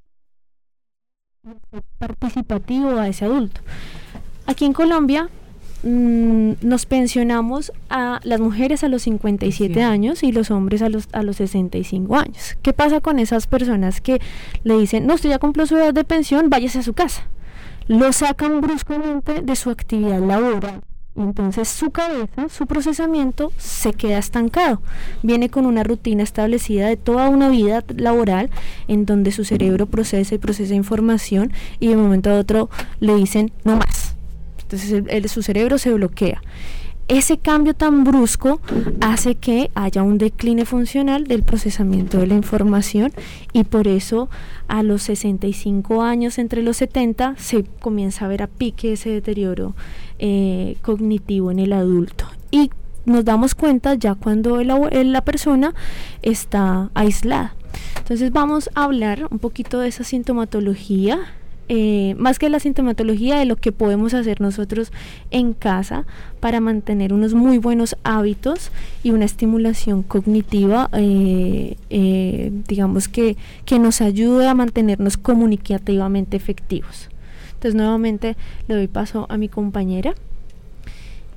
participativo 1.99 2.99
a 2.99 3.09
ese 3.09 3.25
adulto. 3.25 3.61
Aquí 4.47 4.65
en 4.65 4.73
Colombia 4.73 5.29
mm, 5.83 6.53
nos 6.63 6.87
pensionamos 6.87 7.73
a 7.91 8.21
las 8.23 8.41
mujeres 8.41 8.85
a 8.85 8.89
los 8.89 9.03
57 9.03 9.83
años 9.83 10.23
y 10.23 10.33
los 10.33 10.51
hombres 10.51 10.83
a 10.83 10.89
los, 10.89 11.09
a 11.13 11.23
los 11.23 11.37
65 11.37 12.17
años. 12.17 12.57
¿Qué 12.63 12.73
pasa 12.73 13.01
con 13.01 13.19
esas 13.19 13.47
personas 13.47 14.01
que 14.01 14.21
le 14.63 14.79
dicen, 14.79 15.07
no, 15.07 15.15
usted 15.15 15.31
ya 15.31 15.39
cumplió 15.39 15.67
su 15.67 15.77
edad 15.77 15.95
de 15.95 16.05
pensión, 16.05 16.51
váyase 16.51 16.79
a 16.79 16.83
su 16.83 16.93
casa? 16.93 17.27
Lo 17.89 18.13
sacan 18.13 18.61
bruscamente 18.61 19.43
de 19.43 19.57
su 19.57 19.71
actividad 19.71 20.21
laboral 20.21 20.83
entonces 21.15 21.69
su 21.69 21.91
cabeza, 21.91 22.49
su 22.49 22.67
procesamiento 22.67 23.53
se 23.59 23.93
queda 23.93 24.19
estancado. 24.19 24.81
Viene 25.23 25.51
con 25.51 25.67
una 25.67 25.83
rutina 25.83 26.23
establecida 26.23 26.89
de 26.89 26.97
toda 26.97 27.29
una 27.29 27.49
vida 27.51 27.85
laboral 27.97 28.51
en 28.89 29.05
donde 29.05 29.31
su 29.33 29.45
cerebro 29.45 29.87
procesa 29.87 30.35
y 30.35 30.39
procesa 30.39 30.75
información 30.75 31.53
y 31.81 31.89
de 31.89 31.97
un 31.97 32.03
momento 32.03 32.31
a 32.31 32.39
otro 32.39 32.71
le 33.01 33.15
dicen 33.15 33.53
no 33.65 33.77
más. 33.77 34.15
Entonces 34.63 35.31
su 35.31 35.43
cerebro 35.43 35.77
se 35.77 35.93
bloquea. 35.93 36.41
Ese 37.09 37.37
cambio 37.37 37.75
tan 37.75 38.05
brusco 38.05 38.61
hace 39.01 39.35
que 39.35 39.71
haya 39.75 40.03
un 40.03 40.19
decline 40.19 40.65
funcional 40.65 41.27
del 41.27 41.43
procesamiento 41.43 42.19
de 42.19 42.27
la 42.27 42.35
información 42.35 43.13
y 43.53 43.65
por 43.65 43.87
eso 43.87 44.31
a 44.69 44.83
los 44.83 45.03
65 45.03 46.03
años, 46.03 46.39
entre 46.39 46.63
los 46.63 46.79
70, 46.79 47.35
se 47.37 47.65
comienza 47.81 48.25
a 48.25 48.29
ver 48.29 48.43
a 48.43 48.47
pique 48.47 48.95
ese 48.95 49.11
deterioro 49.11 49.75
eh, 50.19 50.77
cognitivo 50.83 51.51
en 51.51 51.59
el 51.59 51.73
adulto. 51.73 52.27
Y 52.51 52.71
nos 53.05 53.25
damos 53.25 53.55
cuenta 53.55 53.95
ya 53.95 54.15
cuando 54.15 54.63
la 54.63 55.25
persona 55.25 55.75
está 56.23 56.91
aislada. 56.95 57.55
Entonces 57.99 58.33
vamos 58.33 58.71
a 58.75 58.85
hablar 58.85 59.29
un 59.31 59.39
poquito 59.39 59.81
de 59.81 59.89
esa 59.89 60.05
sintomatología 60.05 61.19
eh, 61.75 62.15
más 62.19 62.39
que 62.39 62.51
la 62.51 62.61
sintomatología 62.61 63.39
de 63.39 63.47
lo 63.47 63.57
que 63.57 63.73
podemos 63.73 64.13
hacer 64.13 64.43
nosotros 64.43 64.93
en 65.31 65.55
casa 65.55 66.05
para 66.39 66.61
mantener 66.61 67.15
unos 67.15 67.33
muy 67.33 67.57
buenos 67.57 67.97
hábitos 68.05 68.71
y 69.03 69.13
una 69.13 69.25
estimulación 69.25 70.03
cognitiva, 70.03 70.91
eh, 70.93 71.79
eh, 71.89 72.53
digamos 72.69 73.09
que, 73.09 73.39
que 73.65 73.79
nos 73.79 74.03
ayude 74.03 74.49
a 74.49 74.55
mantenernos 74.55 75.17
comunicativamente 75.17 76.37
efectivos. 76.37 77.09
Entonces 77.55 77.75
nuevamente 77.75 78.37
le 78.69 78.75
doy 78.75 78.87
paso 78.87 79.25
a 79.31 79.39
mi 79.39 79.49
compañera 79.49 80.13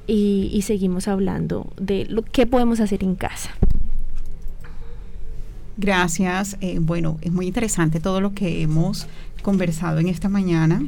y, 0.05 0.49
y 0.51 0.63
seguimos 0.63 1.07
hablando 1.07 1.71
de 1.79 2.07
lo 2.09 2.23
que 2.23 2.45
podemos 2.45 2.81
hacer 2.81 3.05
en 3.05 3.15
casa. 3.15 3.51
Gracias. 5.77 6.57
bueno, 6.81 7.19
es 7.21 7.31
muy 7.31 7.47
interesante 7.47 8.01
todo 8.01 8.19
lo 8.19 8.33
que 8.33 8.61
hemos 8.61 9.07
conversado 9.45 9.99
en 9.99 10.07
esta 10.07 10.27
mañana. 10.27 10.83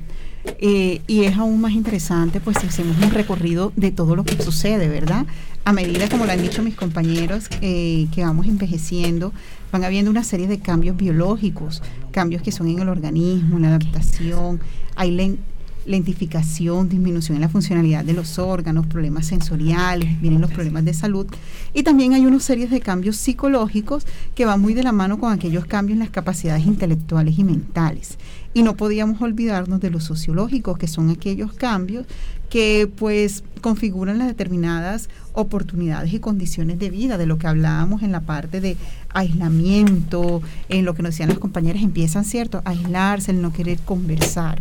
Eh, 0.59 1.01
y 1.07 1.25
es 1.25 1.37
aún 1.37 1.61
más 1.61 1.73
interesante 1.73 2.39
pues 2.39 2.57
si 2.59 2.67
hacemos 2.67 2.97
un 3.03 3.11
recorrido 3.11 3.71
de 3.75 3.91
todo 3.91 4.15
lo 4.15 4.23
que 4.23 4.41
sucede, 4.41 4.87
¿verdad? 4.87 5.25
A 5.63 5.73
medida, 5.73 6.09
como 6.09 6.25
lo 6.25 6.31
han 6.31 6.41
dicho 6.41 6.63
mis 6.63 6.75
compañeros, 6.75 7.49
eh, 7.61 8.07
que 8.13 8.23
vamos 8.23 8.47
envejeciendo, 8.47 9.31
van 9.71 9.83
habiendo 9.83 10.09
una 10.09 10.23
serie 10.23 10.47
de 10.47 10.59
cambios 10.59 10.97
biológicos, 10.97 11.83
cambios 12.11 12.41
que 12.41 12.51
son 12.51 12.67
en 12.69 12.79
el 12.79 12.89
organismo, 12.89 13.57
en 13.57 13.63
la 13.63 13.75
adaptación, 13.75 14.59
hay 14.95 15.37
lentificación, 15.85 16.89
disminución 16.89 17.35
en 17.35 17.41
la 17.41 17.49
funcionalidad 17.49 18.03
de 18.03 18.13
los 18.13 18.39
órganos, 18.39 18.87
problemas 18.87 19.27
sensoriales, 19.27 20.19
vienen 20.21 20.41
los 20.41 20.51
problemas 20.51 20.83
de 20.85 20.93
salud. 20.93 21.27
Y 21.73 21.83
también 21.83 22.13
hay 22.13 22.25
una 22.25 22.39
serie 22.39 22.67
de 22.67 22.79
cambios 22.79 23.17
psicológicos 23.17 24.07
que 24.35 24.45
van 24.45 24.61
muy 24.61 24.73
de 24.73 24.83
la 24.83 24.93
mano 24.93 25.19
con 25.19 25.31
aquellos 25.31 25.65
cambios 25.65 25.95
en 25.95 25.99
las 25.99 26.09
capacidades 26.09 26.65
intelectuales 26.65 27.37
y 27.37 27.43
mentales. 27.43 28.17
Y 28.57 28.63
no 28.63 28.75
podíamos 28.75 29.21
olvidarnos 29.21 29.79
de 29.81 29.91
los 29.91 30.03
sociológicos, 30.03 30.79
que 30.79 30.87
son 30.87 31.11
aquellos 31.11 31.53
cambios 31.53 32.07
que 32.49 32.89
pues 32.97 33.43
configuran 33.61 34.17
las 34.17 34.25
determinadas 34.25 35.09
oportunidades 35.33 36.11
y 36.11 36.19
condiciones 36.19 36.79
de 36.79 36.89
vida, 36.89 37.19
de 37.19 37.27
lo 37.27 37.37
que 37.37 37.45
hablábamos 37.45 38.01
en 38.01 38.11
la 38.11 38.21
parte 38.21 38.59
de 38.59 38.75
aislamiento, 39.13 40.41
en 40.69 40.85
lo 40.85 40.95
que 40.95 41.03
nos 41.03 41.11
decían 41.11 41.29
las 41.29 41.37
compañeras, 41.37 41.83
empiezan, 41.83 42.25
¿cierto?, 42.25 42.63
a 42.65 42.71
aislarse, 42.71 43.29
el 43.29 43.43
no 43.43 43.53
querer 43.53 43.77
conversar. 43.77 44.59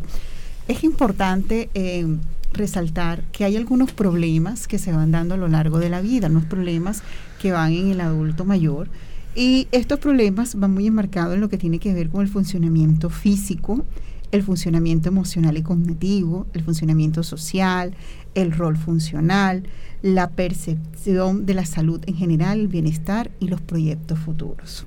Es 0.68 0.84
importante 0.84 1.70
eh, 1.72 2.06
resaltar 2.52 3.22
que 3.32 3.46
hay 3.46 3.56
algunos 3.56 3.92
problemas 3.92 4.68
que 4.68 4.78
se 4.78 4.92
van 4.92 5.10
dando 5.10 5.36
a 5.36 5.38
lo 5.38 5.48
largo 5.48 5.78
de 5.78 5.88
la 5.88 6.02
vida, 6.02 6.26
unos 6.26 6.44
problemas 6.44 7.02
que 7.40 7.50
van 7.50 7.72
en 7.72 7.92
el 7.92 8.02
adulto 8.02 8.44
mayor, 8.44 8.88
y 9.36 9.68
estos 9.70 9.98
problemas 10.00 10.54
van 10.54 10.72
muy 10.72 10.86
enmarcados 10.86 11.34
en 11.34 11.40
lo 11.40 11.50
que 11.50 11.58
tiene 11.58 11.78
que 11.78 11.92
ver 11.92 12.08
con 12.08 12.22
el 12.22 12.28
funcionamiento 12.28 13.10
físico, 13.10 13.84
el 14.32 14.42
funcionamiento 14.42 15.08
emocional 15.08 15.56
y 15.58 15.62
cognitivo, 15.62 16.46
el 16.54 16.62
funcionamiento 16.62 17.22
social, 17.22 17.94
el 18.34 18.52
rol 18.52 18.76
funcional, 18.76 19.64
la 20.02 20.30
percepción 20.30 21.46
de 21.46 21.54
la 21.54 21.66
salud 21.66 22.00
en 22.06 22.16
general, 22.16 22.60
el 22.60 22.68
bienestar 22.68 23.30
y 23.38 23.48
los 23.48 23.60
proyectos 23.60 24.18
futuros. 24.18 24.86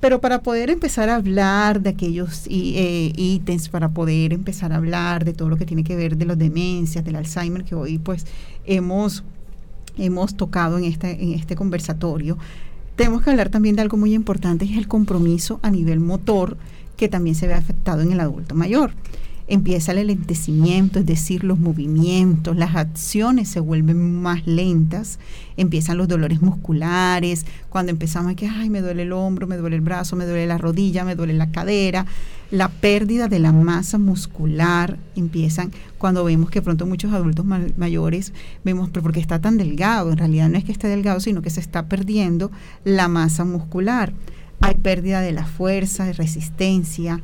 Pero 0.00 0.20
para 0.20 0.42
poder 0.42 0.68
empezar 0.68 1.08
a 1.08 1.14
hablar 1.14 1.80
de 1.80 1.90
aquellos 1.90 2.46
eh, 2.50 3.12
ítems, 3.16 3.68
para 3.68 3.90
poder 3.90 4.32
empezar 4.32 4.72
a 4.72 4.76
hablar 4.76 5.24
de 5.24 5.32
todo 5.32 5.48
lo 5.48 5.56
que 5.56 5.66
tiene 5.66 5.84
que 5.84 5.94
ver 5.94 6.16
de 6.16 6.26
las 6.26 6.36
demencias, 6.36 7.04
del 7.04 7.14
Alzheimer, 7.14 7.62
que 7.62 7.76
hoy 7.76 7.98
pues 7.98 8.26
hemos, 8.64 9.22
hemos 9.96 10.36
tocado 10.36 10.76
en 10.76 10.84
este, 10.84 11.22
en 11.22 11.34
este 11.34 11.54
conversatorio, 11.54 12.36
tenemos 12.96 13.22
que 13.22 13.30
hablar 13.30 13.48
también 13.48 13.76
de 13.76 13.82
algo 13.82 13.96
muy 13.96 14.14
importante, 14.14 14.64
es 14.64 14.76
el 14.76 14.88
compromiso 14.88 15.60
a 15.62 15.70
nivel 15.70 16.00
motor, 16.00 16.56
que 16.96 17.08
también 17.08 17.34
se 17.34 17.46
ve 17.46 17.54
afectado 17.54 18.02
en 18.02 18.12
el 18.12 18.20
adulto 18.20 18.54
mayor. 18.54 18.92
Empieza 19.48 19.92
el 19.92 20.06
lentecimiento, 20.06 20.98
es 20.98 21.06
decir, 21.06 21.44
los 21.44 21.58
movimientos, 21.58 22.56
las 22.56 22.76
acciones 22.76 23.48
se 23.48 23.60
vuelven 23.60 24.22
más 24.22 24.46
lentas, 24.46 25.18
empiezan 25.56 25.98
los 25.98 26.08
dolores 26.08 26.40
musculares, 26.40 27.44
cuando 27.68 27.90
empezamos 27.90 28.32
a 28.32 28.34
que, 28.34 28.48
ay, 28.48 28.70
me 28.70 28.80
duele 28.80 29.02
el 29.02 29.12
hombro, 29.12 29.46
me 29.46 29.56
duele 29.56 29.76
el 29.76 29.82
brazo, 29.82 30.16
me 30.16 30.26
duele 30.26 30.46
la 30.46 30.58
rodilla, 30.58 31.04
me 31.04 31.16
duele 31.16 31.34
la 31.34 31.50
cadera, 31.50 32.06
la 32.52 32.68
pérdida 32.68 33.28
de 33.28 33.38
la 33.38 33.50
masa 33.50 33.96
muscular 33.96 34.98
empiezan 35.16 35.72
cuando 35.96 36.22
vemos 36.22 36.50
que 36.50 36.60
pronto 36.60 36.84
muchos 36.84 37.10
adultos 37.12 37.46
mayores 37.46 38.34
vemos, 38.62 38.90
pero 38.90 39.02
porque 39.02 39.20
está 39.20 39.40
tan 39.40 39.56
delgado, 39.56 40.12
en 40.12 40.18
realidad 40.18 40.50
no 40.50 40.58
es 40.58 40.64
que 40.64 40.72
esté 40.72 40.86
delgado, 40.86 41.18
sino 41.20 41.40
que 41.40 41.48
se 41.48 41.60
está 41.60 41.86
perdiendo 41.86 42.50
la 42.84 43.08
masa 43.08 43.44
muscular. 43.44 44.12
Hay 44.60 44.74
pérdida 44.74 45.22
de 45.22 45.32
la 45.32 45.46
fuerza, 45.46 46.04
de 46.04 46.12
resistencia, 46.12 47.22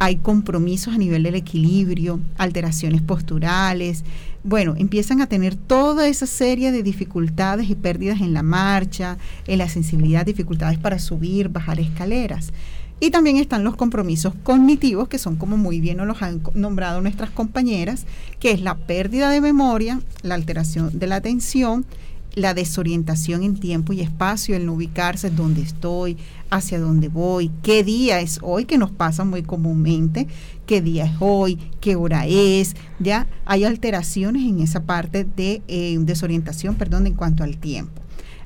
hay 0.00 0.16
compromisos 0.16 0.94
a 0.94 0.98
nivel 0.98 1.22
del 1.22 1.34
equilibrio, 1.34 2.20
alteraciones 2.38 3.02
posturales. 3.02 4.02
Bueno, 4.42 4.74
empiezan 4.78 5.20
a 5.20 5.26
tener 5.26 5.56
toda 5.56 6.08
esa 6.08 6.26
serie 6.26 6.72
de 6.72 6.82
dificultades 6.82 7.68
y 7.68 7.74
pérdidas 7.74 8.22
en 8.22 8.32
la 8.32 8.42
marcha, 8.42 9.18
en 9.46 9.58
la 9.58 9.68
sensibilidad, 9.68 10.24
dificultades 10.24 10.78
para 10.78 10.98
subir, 10.98 11.50
bajar 11.50 11.80
escaleras. 11.80 12.50
Y 12.98 13.10
también 13.10 13.36
están 13.36 13.62
los 13.62 13.76
compromisos 13.76 14.32
cognitivos, 14.42 15.06
que 15.08 15.18
son 15.18 15.36
como 15.36 15.58
muy 15.58 15.80
bien 15.80 15.98
nos 15.98 16.06
los 16.06 16.22
han 16.22 16.42
nombrado 16.54 17.02
nuestras 17.02 17.28
compañeras, 17.28 18.06
que 18.38 18.52
es 18.52 18.62
la 18.62 18.78
pérdida 18.78 19.28
de 19.28 19.42
memoria, 19.42 20.00
la 20.22 20.34
alteración 20.34 20.98
de 20.98 21.08
la 21.08 21.16
atención, 21.16 21.84
la 22.34 22.54
desorientación 22.54 23.42
en 23.42 23.58
tiempo 23.58 23.92
y 23.92 24.00
espacio, 24.00 24.56
el 24.56 24.66
no 24.66 24.74
ubicarse 24.74 25.30
dónde 25.30 25.62
estoy, 25.62 26.16
hacia 26.50 26.78
dónde 26.78 27.08
voy, 27.08 27.50
qué 27.62 27.84
día 27.84 28.20
es 28.20 28.38
hoy, 28.42 28.64
que 28.64 28.78
nos 28.78 28.90
pasa 28.90 29.24
muy 29.24 29.42
comúnmente, 29.42 30.26
qué 30.66 30.80
día 30.80 31.04
es 31.06 31.14
hoy, 31.20 31.58
qué 31.80 31.96
hora 31.96 32.26
es, 32.26 32.76
ya 32.98 33.26
hay 33.44 33.64
alteraciones 33.64 34.42
en 34.42 34.60
esa 34.60 34.84
parte 34.84 35.24
de 35.24 35.62
eh, 35.68 35.96
desorientación, 36.00 36.74
perdón, 36.76 37.06
en 37.06 37.14
cuanto 37.14 37.44
al 37.44 37.58
tiempo. 37.58 38.02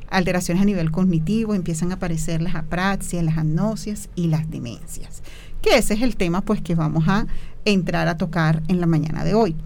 Alteraciones 0.09 0.63
a 0.63 0.67
nivel 0.67 0.91
cognitivo, 0.91 1.55
empiezan 1.55 1.91
a 1.91 1.95
aparecer 1.95 2.41
las 2.41 2.55
apraxias, 2.55 3.25
las 3.25 3.39
agnosias 3.39 4.09
y 4.15 4.29
las 4.29 4.51
demencias. 4.51 5.23
Que 5.61 5.77
ese 5.79 5.95
es 5.95 6.03
el 6.03 6.17
tema 6.17 6.43
pues 6.43 6.61
que 6.61 6.75
vamos 6.75 7.05
a 7.09 7.27
entrar 7.65 8.07
a 8.09 8.17
tocar 8.17 8.63
en 8.69 8.81
la 8.81 8.87
mañana 8.87 9.25
de 9.25 9.35
hoy. 9.35 9.57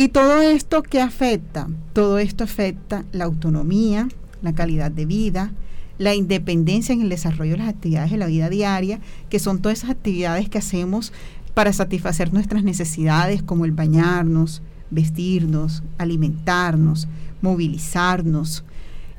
Y 0.00 0.10
todo 0.10 0.40
esto 0.40 0.84
que 0.84 1.00
afecta, 1.00 1.66
todo 1.92 2.20
esto 2.20 2.44
afecta 2.44 3.04
la 3.10 3.24
autonomía, 3.24 4.06
la 4.42 4.52
calidad 4.52 4.92
de 4.92 5.06
vida, 5.06 5.50
la 5.98 6.14
independencia 6.14 6.92
en 6.92 7.02
el 7.02 7.08
desarrollo 7.08 7.54
de 7.54 7.58
las 7.58 7.68
actividades 7.68 8.12
de 8.12 8.16
la 8.16 8.28
vida 8.28 8.48
diaria, 8.48 9.00
que 9.28 9.40
son 9.40 9.60
todas 9.60 9.78
esas 9.78 9.90
actividades 9.90 10.48
que 10.48 10.58
hacemos 10.58 11.12
para 11.52 11.72
satisfacer 11.72 12.32
nuestras 12.32 12.62
necesidades, 12.62 13.42
como 13.42 13.64
el 13.64 13.72
bañarnos, 13.72 14.62
vestirnos, 14.90 15.82
alimentarnos, 15.98 17.08
movilizarnos. 17.42 18.62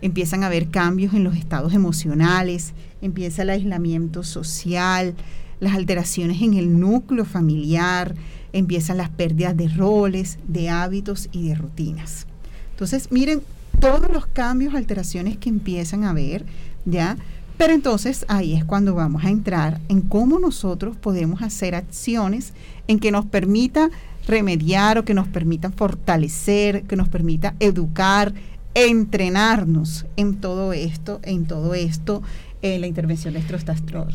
Empiezan 0.01 0.43
a 0.43 0.47
haber 0.47 0.69
cambios 0.69 1.13
en 1.13 1.25
los 1.25 1.35
estados 1.35 1.73
emocionales, 1.73 2.73
empieza 3.01 3.41
el 3.41 3.49
aislamiento 3.49 4.23
social, 4.23 5.13
las 5.59 5.75
alteraciones 5.75 6.41
en 6.41 6.53
el 6.53 6.79
núcleo 6.79 7.25
familiar, 7.25 8.15
empiezan 8.53 8.97
las 8.97 9.09
pérdidas 9.09 9.55
de 9.55 9.67
roles, 9.67 10.39
de 10.47 10.69
hábitos 10.69 11.29
y 11.31 11.49
de 11.49 11.55
rutinas. 11.55 12.27
Entonces, 12.71 13.11
miren 13.11 13.41
todos 13.79 14.11
los 14.11 14.27
cambios, 14.27 14.75
alteraciones 14.75 15.37
que 15.37 15.49
empiezan 15.49 16.03
a 16.03 16.11
haber, 16.11 16.45
¿ya? 16.85 17.17
Pero 17.57 17.73
entonces 17.73 18.25
ahí 18.29 18.53
es 18.53 18.63
cuando 18.63 18.95
vamos 18.95 19.25
a 19.25 19.29
entrar 19.29 19.81
en 19.89 20.01
cómo 20.01 20.39
nosotros 20.39 20.95
podemos 20.95 21.41
hacer 21.41 21.75
acciones 21.75 22.53
en 22.87 22.99
que 22.99 23.11
nos 23.11 23.25
permita 23.25 23.89
remediar 24.27 24.97
o 24.97 25.03
que 25.03 25.13
nos 25.13 25.27
permitan 25.27 25.73
fortalecer, 25.73 26.83
que 26.83 26.95
nos 26.95 27.09
permita 27.09 27.55
educar, 27.59 28.33
entrenarnos 28.75 30.05
en 30.15 30.35
todo 30.35 30.71
esto, 30.71 31.19
en 31.23 31.45
todo 31.45 31.73
esto, 31.73 32.21
la 32.61 32.87
intervención 32.87 33.33
de 33.33 33.39
estos 33.39 33.63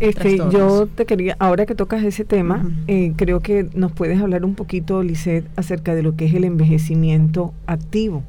este, 0.01 0.37
Yo 0.37 0.87
te 0.87 1.07
quería, 1.07 1.35
ahora 1.39 1.65
que 1.65 1.75
tocas 1.75 2.05
ese 2.05 2.25
tema, 2.25 2.71
eh, 2.89 3.13
creo 3.17 3.41
que 3.41 3.69
nos 3.75 3.93
puedes 3.93 4.21
hablar 4.21 4.45
un 4.45 4.55
poquito, 4.55 5.03
Lisset, 5.03 5.47
acerca 5.57 5.95
de 5.95 6.03
lo 6.03 6.15
que 6.15 6.27
es 6.27 6.35
el 6.35 6.45
envejecimiento 6.45 7.55
activo, 7.67 8.23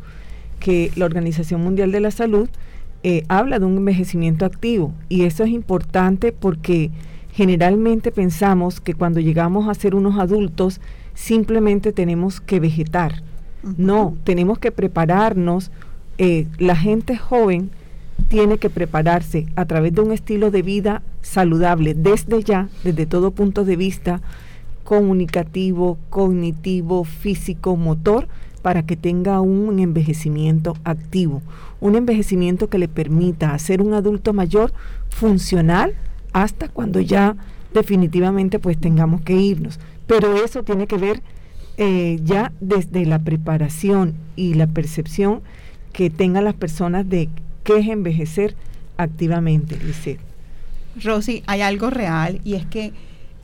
que 0.59 0.91
la 0.95 1.05
Organización 1.05 1.61
Mundial 1.61 1.91
de 1.91 1.99
la 1.99 2.11
Salud 2.11 2.49
eh, 3.03 3.23
habla 3.27 3.59
de 3.59 3.65
un 3.65 3.77
envejecimiento 3.77 4.45
activo 4.45 4.93
y 5.09 5.25
eso 5.25 5.43
es 5.43 5.49
importante 5.49 6.31
porque 6.31 6.91
generalmente 7.33 8.11
pensamos 8.11 8.79
que 8.79 8.93
cuando 8.93 9.19
llegamos 9.19 9.67
a 9.67 9.73
ser 9.73 9.93
unos 9.93 10.17
adultos 10.17 10.79
simplemente 11.13 11.91
tenemos 11.91 12.39
que 12.39 12.59
vegetar. 12.59 13.21
No, 13.77 14.15
tenemos 14.23 14.59
que 14.59 14.71
prepararnos. 14.71 15.71
Eh, 16.17 16.47
la 16.57 16.75
gente 16.75 17.17
joven 17.17 17.71
tiene 18.27 18.57
que 18.57 18.69
prepararse 18.69 19.47
a 19.55 19.65
través 19.65 19.93
de 19.93 20.01
un 20.01 20.11
estilo 20.11 20.51
de 20.51 20.61
vida 20.61 21.01
saludable 21.21 21.93
desde 21.93 22.43
ya, 22.43 22.69
desde 22.83 23.05
todo 23.05 23.31
punto 23.31 23.65
de 23.65 23.75
vista 23.75 24.21
comunicativo, 24.83 25.97
cognitivo, 26.09 27.03
físico, 27.03 27.75
motor, 27.75 28.27
para 28.61 28.83
que 28.83 28.95
tenga 28.95 29.41
un 29.41 29.77
envejecimiento 29.79 30.75
activo, 30.83 31.43
un 31.81 31.95
envejecimiento 31.95 32.67
que 32.67 32.79
le 32.79 32.87
permita 32.87 33.57
ser 33.59 33.81
un 33.81 33.93
adulto 33.93 34.33
mayor 34.33 34.73
funcional 35.09 35.93
hasta 36.33 36.67
cuando 36.67 36.99
ya 36.99 37.35
definitivamente 37.73 38.57
pues 38.57 38.79
tengamos 38.79 39.21
que 39.21 39.33
irnos. 39.33 39.79
Pero 40.07 40.35
eso 40.43 40.63
tiene 40.63 40.87
que 40.87 40.97
ver 40.97 41.21
eh, 41.77 42.19
ya 42.23 42.53
desde 42.59 43.05
la 43.05 43.19
preparación 43.19 44.15
y 44.35 44.55
la 44.55 44.65
percepción 44.65 45.41
que 45.93 46.09
tengan 46.09 46.45
las 46.45 46.55
personas 46.55 47.07
de 47.07 47.29
¿Qué 47.65 47.79
es 47.79 47.87
envejecer 47.87 48.55
activamente, 48.95 49.75
Lisette? 49.83 50.19
Rosy, 51.03 51.41
hay 51.47 51.61
algo 51.61 51.89
real 51.89 52.39
y 52.43 52.53
es 52.53 52.65
que 52.67 52.93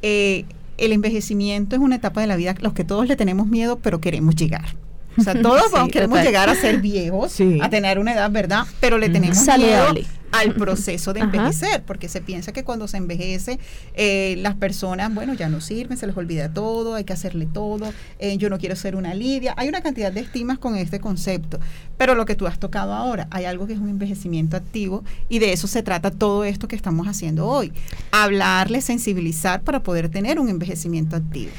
eh, 0.03 0.45
el 0.77 0.91
envejecimiento 0.91 1.75
es 1.75 1.81
una 1.81 1.95
etapa 1.95 2.21
de 2.21 2.27
la 2.27 2.35
vida 2.35 2.51
a 2.51 2.61
los 2.61 2.73
que 2.73 2.83
todos 2.83 3.07
le 3.07 3.15
tenemos 3.15 3.47
miedo, 3.47 3.79
pero 3.79 3.99
queremos 3.99 4.35
llegar. 4.35 4.75
O 5.17 5.21
sea, 5.23 5.41
todos 5.41 5.71
queremos 5.91 6.21
llegar 6.21 6.49
a 6.49 6.55
ser 6.55 6.79
viejos, 6.79 7.37
a 7.61 7.69
tener 7.69 7.99
una 7.99 8.13
edad, 8.13 8.31
¿verdad? 8.31 8.65
Pero 8.79 8.97
le 8.97 9.09
tenemos 9.09 9.45
miedo 9.57 9.93
al 10.31 10.53
proceso 10.53 11.13
de 11.13 11.19
envejecer, 11.19 11.83
porque 11.85 12.07
se 12.07 12.21
piensa 12.21 12.51
que 12.53 12.63
cuando 12.63 12.87
se 12.87 12.97
envejece, 12.97 13.59
eh, 13.93 14.35
las 14.39 14.55
personas, 14.55 15.13
bueno, 15.13 15.33
ya 15.33 15.49
no 15.49 15.61
sirven, 15.61 15.97
se 15.97 16.07
les 16.07 16.15
olvida 16.15 16.53
todo, 16.53 16.95
hay 16.95 17.03
que 17.03 17.13
hacerle 17.13 17.45
todo, 17.45 17.93
eh, 18.19 18.37
yo 18.37 18.49
no 18.49 18.57
quiero 18.57 18.75
ser 18.75 18.95
una 18.95 19.13
lidia. 19.13 19.53
Hay 19.57 19.67
una 19.67 19.81
cantidad 19.81 20.11
de 20.11 20.21
estimas 20.21 20.57
con 20.57 20.75
este 20.75 20.99
concepto, 20.99 21.59
pero 21.97 22.15
lo 22.15 22.25
que 22.25 22.35
tú 22.35 22.47
has 22.47 22.59
tocado 22.59 22.93
ahora, 22.93 23.27
hay 23.29 23.45
algo 23.45 23.67
que 23.67 23.73
es 23.73 23.79
un 23.79 23.89
envejecimiento 23.89 24.55
activo 24.55 25.03
y 25.27 25.39
de 25.39 25.51
eso 25.51 25.67
se 25.67 25.83
trata 25.83 26.11
todo 26.11 26.45
esto 26.45 26.67
que 26.67 26.75
estamos 26.75 27.07
haciendo 27.07 27.47
hoy. 27.47 27.73
Hablarle, 28.11 28.81
sensibilizar 28.81 29.61
para 29.61 29.83
poder 29.83 30.09
tener 30.09 30.39
un 30.39 30.49
envejecimiento 30.49 31.15
activo. 31.15 31.51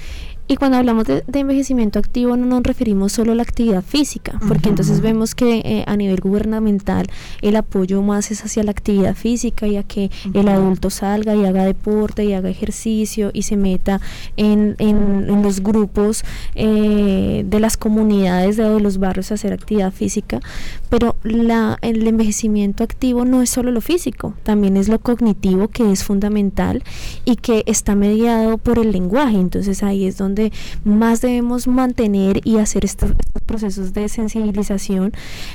Y 0.52 0.56
cuando 0.56 0.76
hablamos 0.76 1.06
de, 1.06 1.24
envejecimiento 1.32 1.98
activo 1.98 2.36
no 2.36 2.44
nos 2.44 2.62
referimos 2.62 3.12
solo 3.12 3.32
a 3.32 3.34
la 3.34 3.42
actividad 3.42 3.82
física, 3.82 4.38
porque 4.48 4.68
entonces 4.68 5.00
vemos 5.00 5.34
que 5.34 5.62
eh, 5.64 5.84
a 5.86 5.96
nivel 5.96 6.20
gubernamental 6.20 7.06
el 7.40 7.56
apoyo 7.56 8.02
más 8.02 8.30
es 8.30 8.44
hacia 8.44 8.62
la 8.62 8.70
actividad 8.70 9.14
física 9.14 9.66
y 9.66 9.78
a 9.78 9.82
que 9.82 10.10
el 10.34 10.48
adulto 10.48 10.90
salga 10.90 11.34
y 11.34 11.46
haga 11.46 11.64
deporte 11.64 12.26
y 12.26 12.34
haga 12.34 12.50
ejercicio 12.50 13.30
y 13.32 13.44
se 13.44 13.56
meta 13.56 14.02
en, 14.36 14.76
en, 14.78 15.42
los 15.42 15.62
grupos 15.62 16.22
eh, 16.54 17.46
de 17.46 17.58
las 17.58 17.78
comunidades 17.78 18.58
de, 18.58 18.78
los 18.78 18.98
barrios 18.98 19.30
a 19.30 19.34
hacer 19.34 19.54
actividad 19.54 19.90
física, 19.90 20.40
pero 20.90 21.16
la, 21.22 21.78
el 21.80 22.06
envejecimiento 22.06 22.84
activo 22.84 23.24
no 23.24 23.40
es 23.40 23.48
solo 23.48 23.70
lo 23.70 23.80
físico, 23.80 24.34
también 24.42 24.76
es 24.76 24.90
lo 24.90 24.98
cognitivo 24.98 25.68
que 25.68 25.90
es 25.90 26.04
fundamental 26.04 26.84
y 27.24 27.36
que 27.36 27.64
está 27.66 27.94
mediado 27.94 28.58
por 28.58 28.78
el 28.78 28.92
lenguaje, 28.92 29.38
entonces 29.38 29.82
ahí 29.82 30.04
es 30.06 30.18
donde 30.18 30.41
más 30.84 31.20
debemos 31.20 31.68
mantener 31.68 32.40
y 32.44 32.58
hacer 32.58 32.84
estos, 32.84 33.12
procesos 33.46 33.92
de 33.92 34.08
sensibilización 34.08 35.12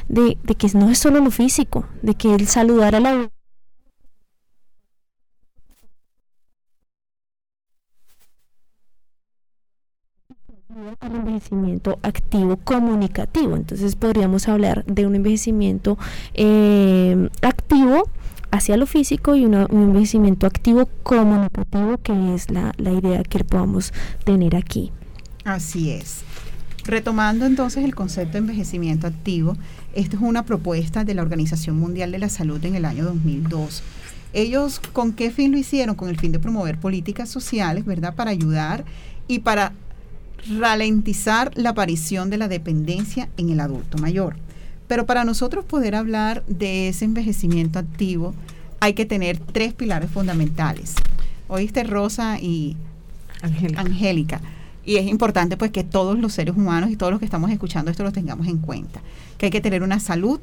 de, 0.07 0.37
que 0.57 0.67
no 0.73 0.89
es 0.89 0.99
solo 0.99 1.19
lo 1.19 1.31
físico, 1.31 1.85
de 2.01 2.13
que 2.15 2.33
el 2.33 2.47
saludar 2.47 2.95
a 2.95 2.99
la 2.99 3.29
al 10.99 11.15
envejecimiento 11.15 11.97
activo 12.03 12.57
comunicativo. 12.57 13.55
Entonces 13.55 13.95
podríamos 13.95 14.47
hablar 14.47 14.85
de 14.85 15.07
un 15.07 15.15
envejecimiento 15.15 15.97
eh, 16.33 17.29
activo 17.41 18.03
hacia 18.51 18.77
lo 18.77 18.85
físico 18.85 19.35
y 19.35 19.45
un 19.45 19.53
envejecimiento 19.53 20.47
activo 20.47 20.89
comunicativo, 21.03 21.97
que 21.97 22.33
es 22.33 22.49
la, 22.49 22.73
la 22.77 22.91
idea 22.91 23.23
que 23.23 23.43
podamos 23.43 23.93
tener 24.23 24.55
aquí. 24.55 24.91
Así 25.43 25.91
es. 25.91 26.21
Retomando 26.85 27.45
entonces 27.45 27.83
el 27.83 27.95
concepto 27.95 28.33
de 28.33 28.39
envejecimiento 28.39 29.07
activo, 29.07 29.57
esta 29.93 30.15
es 30.15 30.21
una 30.21 30.45
propuesta 30.45 31.03
de 31.03 31.13
la 31.13 31.21
Organización 31.21 31.77
Mundial 31.77 32.11
de 32.11 32.19
la 32.19 32.29
Salud 32.29 32.63
en 32.63 32.75
el 32.75 32.85
año 32.85 33.03
2002. 33.03 33.83
Ellos, 34.33 34.79
¿con 34.93 35.13
qué 35.13 35.31
fin 35.31 35.51
lo 35.51 35.57
hicieron? 35.57 35.95
Con 35.95 36.09
el 36.09 36.19
fin 36.19 36.31
de 36.31 36.39
promover 36.39 36.79
políticas 36.79 37.29
sociales, 37.29 37.85
¿verdad? 37.85 38.15
Para 38.15 38.31
ayudar 38.31 38.85
y 39.27 39.39
para 39.39 39.73
ralentizar 40.57 41.51
la 41.55 41.71
aparición 41.71 42.29
de 42.29 42.37
la 42.37 42.47
dependencia 42.47 43.29
en 43.37 43.49
el 43.49 43.59
adulto 43.59 43.97
mayor. 43.97 44.35
Pero 44.87 45.05
para 45.05 45.25
nosotros 45.25 45.65
poder 45.65 45.95
hablar 45.95 46.43
de 46.47 46.87
ese 46.87 47.05
envejecimiento 47.05 47.79
activo, 47.79 48.33
hay 48.79 48.93
que 48.93 49.05
tener 49.05 49.37
tres 49.39 49.73
pilares 49.73 50.09
fundamentales. 50.09 50.95
Oíste 51.47 51.83
Rosa 51.83 52.39
y 52.39 52.77
Angélica. 53.41 54.41
Y 54.85 54.95
es 54.95 55.07
importante 55.07 55.57
pues 55.57 55.71
que 55.71 55.83
todos 55.83 56.17
los 56.17 56.33
seres 56.33 56.55
humanos 56.55 56.89
y 56.89 56.95
todos 56.95 57.11
los 57.11 57.19
que 57.19 57.25
estamos 57.25 57.51
escuchando 57.51 57.91
esto 57.91 58.03
lo 58.03 58.13
tengamos 58.13 58.47
en 58.47 58.59
cuenta. 58.59 59.01
Que 59.37 59.47
hay 59.47 59.51
que 59.51 59.61
tener 59.61 59.83
una 59.83 59.99
salud, 59.99 60.39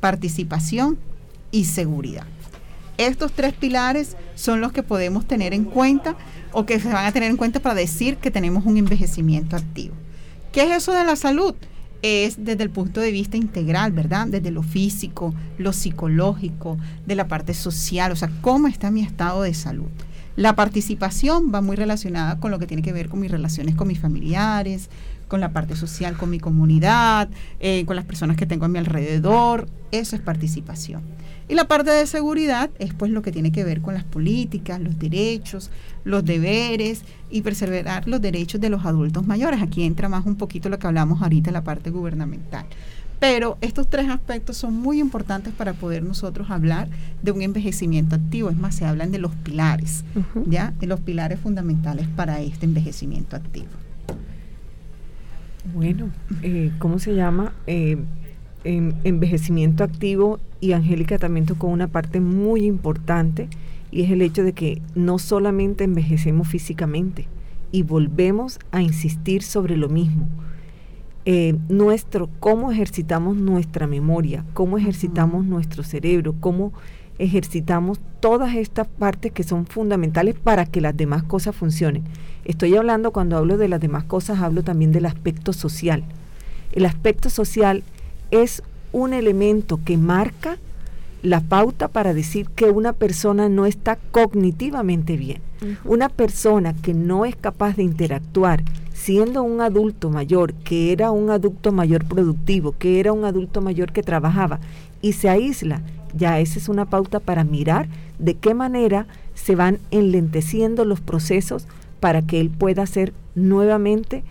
participación 0.00 0.98
y 1.50 1.64
seguridad. 1.64 2.26
Estos 2.98 3.32
tres 3.32 3.54
pilares 3.54 4.16
son 4.34 4.60
los 4.60 4.72
que 4.72 4.82
podemos 4.82 5.26
tener 5.26 5.54
en 5.54 5.64
cuenta 5.64 6.16
o 6.52 6.66
que 6.66 6.80
se 6.80 6.92
van 6.92 7.06
a 7.06 7.12
tener 7.12 7.30
en 7.30 7.36
cuenta 7.36 7.60
para 7.60 7.74
decir 7.74 8.16
que 8.16 8.30
tenemos 8.30 8.66
un 8.66 8.76
envejecimiento 8.76 9.56
activo. 9.56 9.94
¿Qué 10.52 10.64
es 10.64 10.76
eso 10.76 10.92
de 10.92 11.04
la 11.04 11.16
salud? 11.16 11.54
Es 12.02 12.44
desde 12.44 12.62
el 12.62 12.70
punto 12.70 13.00
de 13.00 13.10
vista 13.10 13.36
integral, 13.36 13.92
¿verdad? 13.92 14.28
Desde 14.28 14.50
lo 14.50 14.62
físico, 14.62 15.34
lo 15.58 15.72
psicológico, 15.72 16.78
de 17.06 17.14
la 17.14 17.26
parte 17.26 17.54
social, 17.54 18.12
o 18.12 18.16
sea, 18.16 18.30
cómo 18.40 18.68
está 18.68 18.90
mi 18.90 19.02
estado 19.02 19.42
de 19.42 19.54
salud. 19.54 19.88
La 20.36 20.54
participación 20.54 21.52
va 21.52 21.60
muy 21.60 21.74
relacionada 21.74 22.38
con 22.38 22.52
lo 22.52 22.60
que 22.60 22.68
tiene 22.68 22.82
que 22.82 22.92
ver 22.92 23.08
con 23.08 23.18
mis 23.18 23.30
relaciones 23.30 23.74
con 23.74 23.88
mis 23.88 23.98
familiares, 23.98 24.88
con 25.26 25.40
la 25.40 25.52
parte 25.52 25.74
social, 25.74 26.16
con 26.16 26.30
mi 26.30 26.38
comunidad, 26.38 27.28
eh, 27.58 27.84
con 27.84 27.96
las 27.96 28.04
personas 28.04 28.36
que 28.36 28.46
tengo 28.46 28.64
a 28.64 28.68
mi 28.68 28.78
alrededor. 28.78 29.68
Eso 29.90 30.14
es 30.14 30.22
participación. 30.22 31.02
Y 31.48 31.54
la 31.54 31.66
parte 31.66 31.90
de 31.90 32.06
seguridad 32.06 32.70
es 32.78 32.92
pues 32.92 33.10
lo 33.10 33.22
que 33.22 33.32
tiene 33.32 33.52
que 33.52 33.64
ver 33.64 33.80
con 33.80 33.94
las 33.94 34.04
políticas, 34.04 34.80
los 34.80 34.98
derechos, 34.98 35.70
los 36.04 36.24
deberes 36.24 37.02
y 37.30 37.40
preservar 37.40 38.06
los 38.06 38.20
derechos 38.20 38.60
de 38.60 38.68
los 38.68 38.84
adultos 38.84 39.26
mayores. 39.26 39.62
Aquí 39.62 39.84
entra 39.84 40.10
más 40.10 40.26
un 40.26 40.36
poquito 40.36 40.68
lo 40.68 40.78
que 40.78 40.86
hablamos 40.86 41.22
ahorita 41.22 41.50
la 41.50 41.64
parte 41.64 41.90
gubernamental. 41.90 42.66
Pero 43.18 43.58
estos 43.60 43.88
tres 43.88 44.08
aspectos 44.08 44.56
son 44.56 44.74
muy 44.74 45.00
importantes 45.00 45.52
para 45.52 45.72
poder 45.72 46.04
nosotros 46.04 46.50
hablar 46.50 46.88
de 47.22 47.32
un 47.32 47.42
envejecimiento 47.42 48.14
activo. 48.14 48.48
Es 48.50 48.56
más, 48.56 48.76
se 48.76 48.84
hablan 48.84 49.10
de 49.10 49.18
los 49.18 49.34
pilares, 49.34 50.04
¿ya? 50.46 50.72
De 50.78 50.86
los 50.86 51.00
pilares 51.00 51.40
fundamentales 51.40 52.06
para 52.08 52.40
este 52.40 52.66
envejecimiento 52.66 53.34
activo. 53.34 53.66
Bueno, 55.74 56.10
eh, 56.42 56.70
¿cómo 56.78 57.00
se 57.00 57.14
llama? 57.14 57.52
Eh, 57.66 57.98
envejecimiento 58.64 59.84
activo 59.84 60.40
y 60.60 60.72
Angélica 60.72 61.18
también 61.18 61.46
tocó 61.46 61.68
una 61.68 61.88
parte 61.88 62.20
muy 62.20 62.64
importante 62.64 63.48
y 63.90 64.02
es 64.02 64.10
el 64.10 64.22
hecho 64.22 64.42
de 64.42 64.52
que 64.52 64.82
no 64.94 65.18
solamente 65.18 65.84
envejecemos 65.84 66.48
físicamente 66.48 67.26
y 67.72 67.82
volvemos 67.82 68.58
a 68.70 68.82
insistir 68.82 69.42
sobre 69.42 69.76
lo 69.76 69.88
mismo. 69.88 70.26
Eh, 71.24 71.56
nuestro, 71.68 72.28
cómo 72.40 72.72
ejercitamos 72.72 73.36
nuestra 73.36 73.86
memoria, 73.86 74.44
cómo 74.54 74.78
ejercitamos 74.78 75.44
nuestro 75.44 75.82
cerebro, 75.82 76.34
cómo 76.40 76.72
ejercitamos 77.18 78.00
todas 78.20 78.54
estas 78.54 78.86
partes 78.86 79.32
que 79.32 79.42
son 79.42 79.66
fundamentales 79.66 80.36
para 80.36 80.64
que 80.64 80.80
las 80.80 80.96
demás 80.96 81.24
cosas 81.24 81.54
funcionen. 81.54 82.04
Estoy 82.44 82.74
hablando, 82.76 83.12
cuando 83.12 83.36
hablo 83.36 83.58
de 83.58 83.68
las 83.68 83.80
demás 83.80 84.04
cosas, 84.04 84.40
hablo 84.40 84.62
también 84.62 84.92
del 84.92 85.06
aspecto 85.06 85.52
social. 85.52 86.04
El 86.72 86.86
aspecto 86.86 87.28
social 87.28 87.82
es 88.30 88.62
un 88.92 89.12
elemento 89.12 89.80
que 89.84 89.96
marca 89.96 90.58
la 91.22 91.40
pauta 91.40 91.88
para 91.88 92.14
decir 92.14 92.48
que 92.50 92.66
una 92.66 92.92
persona 92.92 93.48
no 93.48 93.66
está 93.66 93.96
cognitivamente 94.10 95.16
bien. 95.16 95.42
Una 95.84 96.08
persona 96.08 96.72
que 96.72 96.94
no 96.94 97.24
es 97.24 97.34
capaz 97.34 97.76
de 97.76 97.82
interactuar 97.82 98.62
siendo 98.92 99.42
un 99.42 99.60
adulto 99.60 100.10
mayor, 100.10 100.54
que 100.54 100.92
era 100.92 101.10
un 101.10 101.30
adulto 101.30 101.72
mayor 101.72 102.04
productivo, 102.04 102.74
que 102.78 103.00
era 103.00 103.12
un 103.12 103.24
adulto 103.24 103.60
mayor 103.60 103.92
que 103.92 104.02
trabajaba 104.02 104.60
y 105.02 105.12
se 105.12 105.28
aísla, 105.28 105.82
ya 106.14 106.40
esa 106.40 106.58
es 106.58 106.68
una 106.68 106.84
pauta 106.84 107.20
para 107.20 107.44
mirar 107.44 107.88
de 108.18 108.34
qué 108.34 108.54
manera 108.54 109.06
se 109.34 109.54
van 109.54 109.78
enlenteciendo 109.90 110.84
los 110.84 111.00
procesos 111.00 111.66
para 112.00 112.22
que 112.22 112.40
él 112.40 112.50
pueda 112.50 112.86
ser 112.86 113.12
nuevamente 113.34 114.24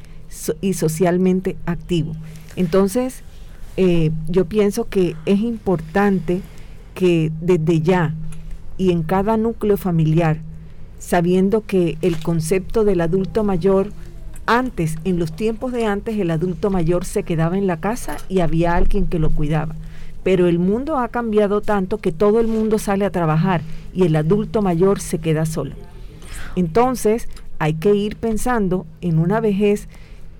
y 0.61 0.73
socialmente 0.73 1.55
activo. 1.65 2.13
Entonces, 2.55 3.23
eh, 3.77 4.11
yo 4.27 4.45
pienso 4.45 4.89
que 4.89 5.15
es 5.25 5.39
importante 5.39 6.41
que 6.95 7.31
desde 7.41 7.81
ya 7.81 8.15
y 8.77 8.91
en 8.91 9.03
cada 9.03 9.37
núcleo 9.37 9.77
familiar, 9.77 10.39
sabiendo 10.97 11.61
que 11.65 11.97
el 12.01 12.17
concepto 12.17 12.83
del 12.83 13.01
adulto 13.01 13.43
mayor, 13.43 13.91
antes, 14.47 14.95
en 15.03 15.19
los 15.19 15.31
tiempos 15.35 15.73
de 15.73 15.85
antes, 15.85 16.17
el 16.17 16.31
adulto 16.31 16.71
mayor 16.71 17.05
se 17.05 17.21
quedaba 17.21 17.57
en 17.57 17.67
la 17.67 17.79
casa 17.79 18.17
y 18.29 18.39
había 18.39 18.75
alguien 18.75 19.05
que 19.05 19.19
lo 19.19 19.29
cuidaba. 19.29 19.75
Pero 20.23 20.47
el 20.47 20.57
mundo 20.57 20.97
ha 20.97 21.09
cambiado 21.09 21.61
tanto 21.61 21.99
que 21.99 22.11
todo 22.11 22.39
el 22.39 22.47
mundo 22.47 22.79
sale 22.79 23.05
a 23.05 23.11
trabajar 23.11 23.61
y 23.93 24.03
el 24.03 24.15
adulto 24.15 24.61
mayor 24.61 24.99
se 24.99 25.19
queda 25.19 25.45
solo. 25.45 25.75
Entonces, 26.55 27.29
hay 27.59 27.75
que 27.75 27.93
ir 27.93 28.15
pensando 28.15 28.85
en 29.01 29.19
una 29.19 29.39
vejez 29.39 29.87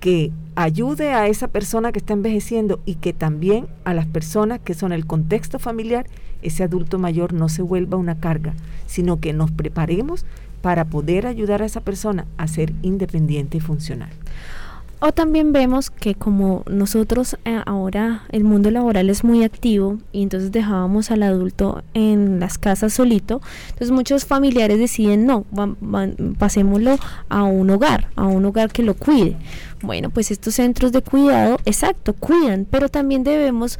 que 0.07 0.31
ayude 0.55 1.09
a 1.09 1.27
esa 1.27 1.49
persona 1.49 1.91
que 1.91 1.99
está 1.99 2.13
envejeciendo 2.13 2.79
y 2.85 2.95
que 2.95 3.11
también 3.11 3.67
a 3.83 3.93
las 3.93 4.05
personas 4.05 4.61
que 4.61 4.73
son 4.73 4.93
el 4.93 5.05
contexto 5.05 5.59
familiar, 5.59 6.07
ese 6.41 6.63
adulto 6.63 6.97
mayor 6.97 7.33
no 7.33 7.49
se 7.49 7.61
vuelva 7.61 7.97
una 7.97 8.17
carga, 8.17 8.53
sino 8.85 9.19
que 9.19 9.33
nos 9.33 9.51
preparemos 9.51 10.25
para 10.61 10.85
poder 10.85 11.27
ayudar 11.27 11.61
a 11.61 11.65
esa 11.65 11.81
persona 11.81 12.25
a 12.37 12.47
ser 12.47 12.71
independiente 12.83 13.57
y 13.57 13.59
funcional. 13.59 14.11
O 14.99 15.11
también 15.11 15.53
vemos 15.53 15.91
que 15.91 16.15
como 16.15 16.63
nosotros 16.67 17.37
eh, 17.45 17.61
ahora 17.67 18.23
el 18.31 18.43
mundo 18.43 18.71
laboral 18.71 19.11
es 19.11 19.23
muy 19.23 19.43
activo 19.43 19.99
y 20.11 20.23
entonces 20.23 20.51
dejábamos 20.51 21.11
al 21.11 21.21
adulto 21.21 21.83
en 21.93 22.39
las 22.39 22.57
casas 22.57 22.93
solito, 22.93 23.39
entonces 23.65 23.91
muchos 23.91 24.25
familiares 24.25 24.79
deciden 24.79 25.27
no, 25.27 25.45
pasémoslo 26.39 26.97
a 27.29 27.43
un 27.43 27.69
hogar, 27.69 28.07
a 28.15 28.25
un 28.25 28.43
hogar 28.45 28.71
que 28.71 28.81
lo 28.81 28.95
cuide. 28.95 29.35
Bueno, 29.83 30.09
pues 30.09 30.31
estos 30.31 30.55
centros 30.55 30.91
de 30.91 31.03
cuidado, 31.03 31.59
exacto, 31.65 32.13
cuidan, 32.13 32.65
pero 32.69 32.89
también 32.89 33.23
debemos 33.23 33.77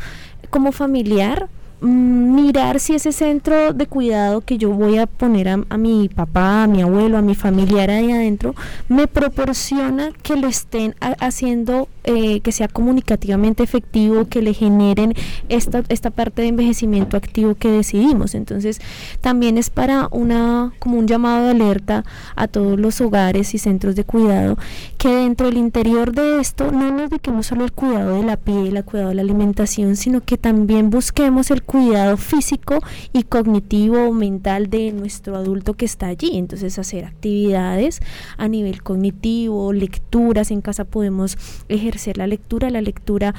como 0.51 0.71
familiar 0.71 1.49
mirar 1.79 2.79
si 2.79 2.95
ese 2.95 3.11
centro 3.11 3.73
de 3.73 3.85
cuidado 3.85 4.41
que 4.41 4.57
yo 4.57 4.71
voy 4.71 4.97
a 4.97 5.05
poner 5.05 5.49
a, 5.49 5.77
mi 5.77 6.09
papá, 6.09 6.63
a 6.63 6.67
mi 6.67 6.81
abuelo, 6.81 7.17
a 7.17 7.21
mi 7.21 7.35
familiar 7.35 7.89
ahí 7.89 8.11
adentro, 8.11 8.55
me 8.87 9.07
proporciona 9.07 10.11
que 10.23 10.35
lo 10.35 10.47
estén 10.47 10.95
haciendo 11.19 11.87
eh, 12.09 12.39
que 12.39 12.53
sea 12.53 12.69
comunicativamente 12.69 13.63
efectivo, 13.63 14.29
que 14.29 14.41
le 14.41 14.53
generen 14.53 15.13
esta, 15.49 15.83
esta 15.89 16.09
parte 16.09 16.41
de 16.41 16.47
envejecimiento 16.47 17.17
activo 17.17 17.55
que 17.55 17.69
decidimos. 17.69 18.33
Entonces, 18.33 18.79
también 19.19 19.57
es 19.57 19.69
para 19.69 20.07
una, 20.11 20.71
como 20.79 20.99
un 20.99 21.05
llamado 21.05 21.43
de 21.43 21.51
alerta 21.51 22.05
a 22.37 22.47
todos 22.47 22.79
los 22.79 23.01
hogares 23.01 23.53
y 23.53 23.57
centros 23.57 23.97
de 23.97 24.05
cuidado, 24.05 24.57
que 24.97 25.09
dentro 25.09 25.47
del 25.47 25.57
interior 25.57 26.13
de 26.13 26.39
esto 26.39 26.71
no 26.71 26.91
nos 26.91 27.09
dediquemos 27.09 27.47
solo 27.47 27.65
al 27.65 27.73
cuidado 27.73 28.15
de 28.15 28.23
la 28.23 28.37
piel, 28.37 28.77
al 28.77 28.85
cuidado 28.85 29.09
de 29.09 29.15
la 29.15 29.21
alimentación, 29.23 29.97
sino 29.97 30.21
que 30.21 30.37
también 30.37 30.89
busquemos 30.89 31.51
el 31.51 31.61
cuidado 31.63 32.15
físico 32.15 32.79
y 33.11 33.23
cognitivo 33.23 34.07
o 34.07 34.13
mental 34.13 34.69
de 34.69 34.93
nuestro 34.93 35.35
adulto 35.35 35.73
que 35.73 35.83
está 35.83 36.07
allí. 36.07 36.37
Entonces, 36.37 36.79
hacer 36.79 37.03
actividades 37.03 37.99
a 38.37 38.47
nivel 38.47 38.81
cognitivo, 38.81 39.73
lecturas, 39.73 40.51
en 40.51 40.61
casa 40.61 40.85
podemos 40.85 41.37
ejercer 41.67 41.96
la 42.17 42.27
lectura, 42.27 42.69
la 42.69 42.81
lectura 42.81 43.33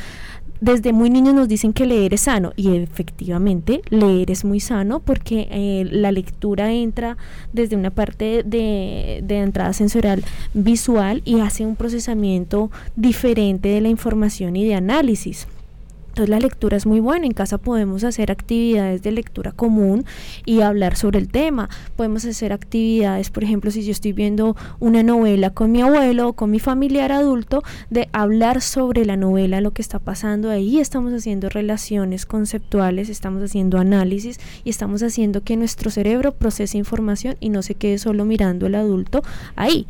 desde 0.61 0.93
muy 0.93 1.09
niños 1.09 1.35
nos 1.35 1.49
dicen 1.49 1.73
que 1.73 1.87
leer 1.87 2.15
es 2.15 2.23
sano 2.23 2.53
y 2.57 2.75
efectivamente 2.75 3.81
leer 3.91 4.31
es 4.31 4.45
muy 4.45 4.61
sano 4.61 5.01
porque 5.01 5.47
eh, 5.51 5.87
la 5.91 6.11
lectura 6.11 6.73
entra 6.73 7.17
desde 7.53 7.77
una 7.77 7.91
parte 7.91 8.43
de, 8.45 9.21
de, 9.23 9.39
entrada 9.39 9.73
sensorial 9.73 10.25
visual 10.55 11.23
y 11.25 11.41
hace 11.41 11.65
un 11.65 11.77
procesamiento 11.77 12.71
diferente 12.97 13.69
de 13.69 13.81
la 13.81 13.89
información 13.89 14.57
y 14.57 14.67
de 14.67 14.75
análisis. 14.75 15.47
Entonces 16.19 16.31
la 16.31 16.41
lectura 16.41 16.77
es 16.77 16.85
muy 16.85 16.99
buena, 16.99 17.27
en 17.27 17.33
casa 17.33 17.59
podemos 17.59 18.03
hacer 18.03 18.33
actividades 18.33 19.03
de 19.03 19.13
lectura 19.13 19.53
común 19.53 20.05
y 20.45 20.63
hablar 20.63 20.97
sobre 20.97 21.21
el 21.21 21.29
tema. 21.29 21.71
Podemos 21.95 22.25
hacer 22.25 22.53
actividades, 22.53 23.31
por 23.31 23.45
ejemplo, 23.45 23.71
si 23.71 23.85
yo 23.85 23.93
estoy 23.93 24.13
viendo 24.15 24.57
una 24.81 25.05
novela 25.05 25.51
con 25.51 25.71
mi 25.71 25.81
abuelo 25.81 26.31
o 26.31 26.33
con 26.33 26.51
mi 26.51 26.59
familiar 26.59 27.13
adulto, 27.13 27.63
de 27.91 28.09
hablar 28.11 28.63
sobre 28.63 29.05
la 29.05 29.17
novela, 29.17 29.61
lo 29.61 29.71
que 29.71 29.81
está 29.81 30.01
pasando 30.01 30.51
ahí, 30.51 30.81
estamos 30.81 31.13
haciendo 31.13 31.51
relaciones 31.51 32.27
conceptuales, 32.27 33.11
estamos 33.11 33.41
haciendo 33.45 33.79
análisis 33.79 34.41
y 34.65 34.71
estamos 34.71 35.05
haciendo 35.05 35.45
que 35.45 35.57
nuestro 35.57 35.89
cerebro 35.89 36.33
procese 36.33 36.79
información 36.79 37.37
y 37.39 37.51
no 37.51 37.63
se 37.63 37.77
quede 37.77 37.99
solo 37.99 38.25
mirando 38.25 38.67
el 38.67 38.75
adulto 38.75 39.23
ahí. 39.55 39.87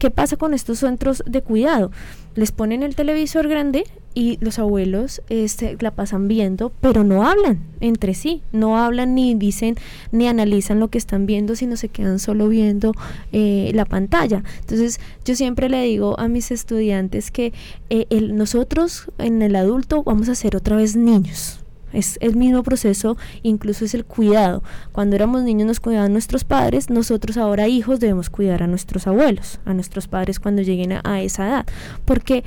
¿Qué 0.00 0.10
pasa 0.10 0.38
con 0.38 0.54
estos 0.54 0.78
centros 0.78 1.22
de 1.26 1.42
cuidado? 1.42 1.90
Les 2.34 2.52
ponen 2.52 2.82
el 2.82 2.94
televisor 2.94 3.48
grande 3.48 3.84
y 4.14 4.38
los 4.40 4.58
abuelos 4.58 5.22
este, 5.28 5.76
la 5.80 5.92
pasan 5.92 6.28
viendo, 6.28 6.72
pero 6.80 7.04
no 7.04 7.26
hablan 7.26 7.60
entre 7.80 8.14
sí, 8.14 8.42
no 8.52 8.78
hablan 8.78 9.14
ni 9.14 9.34
dicen 9.34 9.76
ni 10.10 10.26
analizan 10.26 10.80
lo 10.80 10.88
que 10.88 10.98
están 10.98 11.26
viendo, 11.26 11.54
sino 11.54 11.76
se 11.76 11.88
quedan 11.88 12.18
solo 12.18 12.48
viendo 12.48 12.92
eh, 13.32 13.70
la 13.74 13.84
pantalla. 13.84 14.42
Entonces 14.60 15.00
yo 15.24 15.34
siempre 15.34 15.68
le 15.68 15.82
digo 15.82 16.18
a 16.18 16.28
mis 16.28 16.50
estudiantes 16.50 17.30
que 17.30 17.52
eh, 17.88 18.06
nosotros 18.32 19.10
en 19.18 19.42
el 19.42 19.56
adulto 19.56 20.02
vamos 20.02 20.28
a 20.28 20.34
ser 20.34 20.56
otra 20.56 20.76
vez 20.76 20.96
niños. 20.96 21.60
Es 21.92 22.18
el 22.20 22.36
mismo 22.36 22.62
proceso, 22.62 23.16
incluso 23.42 23.84
es 23.84 23.94
el 23.94 24.04
cuidado. 24.04 24.62
Cuando 24.92 25.16
éramos 25.16 25.42
niños 25.42 25.66
nos 25.66 25.80
cuidaban 25.80 26.12
nuestros 26.12 26.44
padres, 26.44 26.90
nosotros 26.90 27.36
ahora 27.36 27.68
hijos 27.68 28.00
debemos 28.00 28.30
cuidar 28.30 28.62
a 28.62 28.66
nuestros 28.66 29.06
abuelos, 29.06 29.60
a 29.64 29.74
nuestros 29.74 30.08
padres 30.08 30.40
cuando 30.40 30.62
lleguen 30.62 30.92
a, 31.04 31.20
esa 31.20 31.48
edad. 31.48 31.66
Porque 32.04 32.44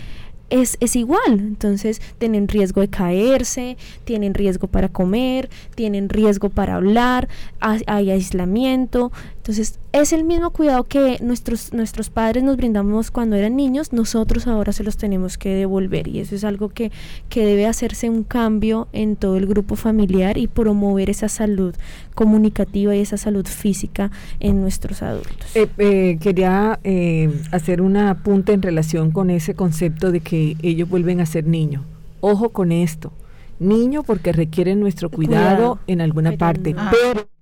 es, 0.49 0.77
es, 0.79 0.95
igual. 0.95 1.39
Entonces 1.39 2.01
tienen 2.17 2.47
riesgo 2.47 2.81
de 2.81 2.87
caerse, 2.87 3.77
tienen 4.03 4.33
riesgo 4.33 4.67
para 4.67 4.89
comer, 4.89 5.49
tienen 5.75 6.09
riesgo 6.09 6.49
para 6.49 6.75
hablar, 6.75 7.27
hay 7.59 8.11
aislamiento. 8.11 9.11
Entonces 9.43 9.77
es 9.91 10.13
el 10.13 10.23
mismo 10.23 10.51
cuidado 10.51 10.85
que 10.85 11.17
nuestros, 11.21 11.73
nuestros 11.73 12.09
padres 12.09 12.45
nos 12.45 12.55
brindamos 12.55 13.11
cuando 13.11 13.35
eran 13.35 13.57
niños, 13.57 13.91
nosotros 13.91 14.47
ahora 14.47 14.71
se 14.71 14.85
los 14.85 14.95
tenemos 14.95 15.37
que 15.37 15.49
devolver 15.49 16.07
y 16.07 16.19
eso 16.19 16.33
es 16.33 16.45
algo 16.45 16.69
que, 16.69 16.93
que 17.27 17.45
debe 17.45 17.67
hacerse 17.67 18.09
un 18.09 18.23
cambio 18.23 18.87
en 18.93 19.17
todo 19.17 19.35
el 19.35 19.45
grupo 19.45 19.75
familiar 19.75 20.37
y 20.37 20.47
promover 20.47 21.09
esa 21.09 21.27
salud 21.27 21.75
comunicativa 22.15 22.95
y 22.95 23.01
esa 23.01 23.17
salud 23.17 23.45
física 23.45 24.11
en 24.39 24.61
nuestros 24.61 25.01
adultos. 25.01 25.53
Eh, 25.55 25.67
eh, 25.77 26.17
quería 26.21 26.79
eh, 26.85 27.29
hacer 27.51 27.81
un 27.81 27.97
apunte 27.97 28.53
en 28.53 28.61
relación 28.61 29.11
con 29.11 29.29
ese 29.29 29.55
concepto 29.55 30.13
de 30.13 30.21
que 30.21 30.55
ellos 30.61 30.87
vuelven 30.87 31.19
a 31.19 31.25
ser 31.25 31.47
niños. 31.47 31.83
Ojo 32.21 32.51
con 32.51 32.71
esto. 32.71 33.11
Niño 33.59 34.03
porque 34.03 34.31
requieren 34.31 34.79
nuestro 34.79 35.09
cuidado, 35.09 35.55
cuidado. 35.57 35.79
en 35.87 35.99
alguna 35.99 36.29
pero 36.29 36.39
parte, 36.39 36.73
no. 36.73 36.89
pero 36.89 37.32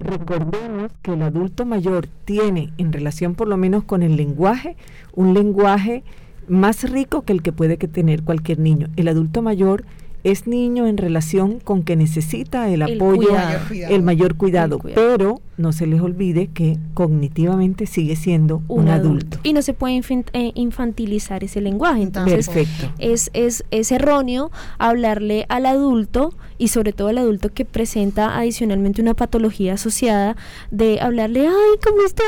recordemos 0.00 0.90
que 1.02 1.12
el 1.12 1.22
adulto 1.22 1.64
mayor 1.64 2.08
tiene, 2.24 2.72
en 2.78 2.92
relación 2.92 3.34
por 3.34 3.48
lo 3.48 3.56
menos 3.56 3.84
con 3.84 4.02
el 4.02 4.16
lenguaje, 4.16 4.76
un 5.14 5.34
lenguaje 5.34 6.02
más 6.48 6.90
rico 6.90 7.22
que 7.22 7.32
el 7.32 7.42
que 7.42 7.52
puede 7.52 7.78
que 7.78 7.86
tener 7.86 8.22
cualquier 8.22 8.58
niño. 8.58 8.88
El 8.96 9.08
adulto 9.08 9.42
mayor 9.42 9.84
es 10.24 10.46
niño 10.46 10.86
en 10.86 10.96
relación 10.96 11.60
con 11.60 11.82
que 11.82 11.96
necesita 11.96 12.68
el, 12.68 12.82
el 12.82 12.96
apoyo, 12.96 13.28
cuidado. 13.28 13.60
el 13.70 14.02
mayor 14.02 14.36
cuidado, 14.36 14.76
el 14.76 14.82
cuidado, 14.82 15.02
pero 15.02 15.40
no 15.56 15.72
se 15.72 15.86
les 15.86 16.00
olvide 16.00 16.48
que 16.48 16.78
cognitivamente 16.94 17.86
sigue 17.86 18.16
siendo 18.16 18.62
un, 18.68 18.82
un 18.82 18.88
adulto. 18.88 19.08
adulto. 19.08 19.38
Y 19.42 19.52
no 19.52 19.62
se 19.62 19.74
puede 19.74 20.00
eh, 20.32 20.52
infantilizar 20.54 21.44
ese 21.44 21.60
lenguaje. 21.60 22.02
Entonces, 22.02 22.48
Perfecto. 22.48 22.92
Es, 22.98 23.30
es, 23.34 23.64
es 23.70 23.92
erróneo 23.92 24.50
hablarle 24.78 25.46
al 25.48 25.66
adulto 25.66 26.34
y 26.58 26.68
sobre 26.68 26.92
todo 26.92 27.08
al 27.08 27.18
adulto 27.18 27.52
que 27.52 27.64
presenta 27.64 28.38
adicionalmente 28.38 29.02
una 29.02 29.14
patología 29.14 29.74
asociada 29.74 30.36
de 30.70 31.00
hablarle, 31.00 31.48
ay, 31.48 31.78
¿cómo 31.82 32.02
está? 32.02 32.24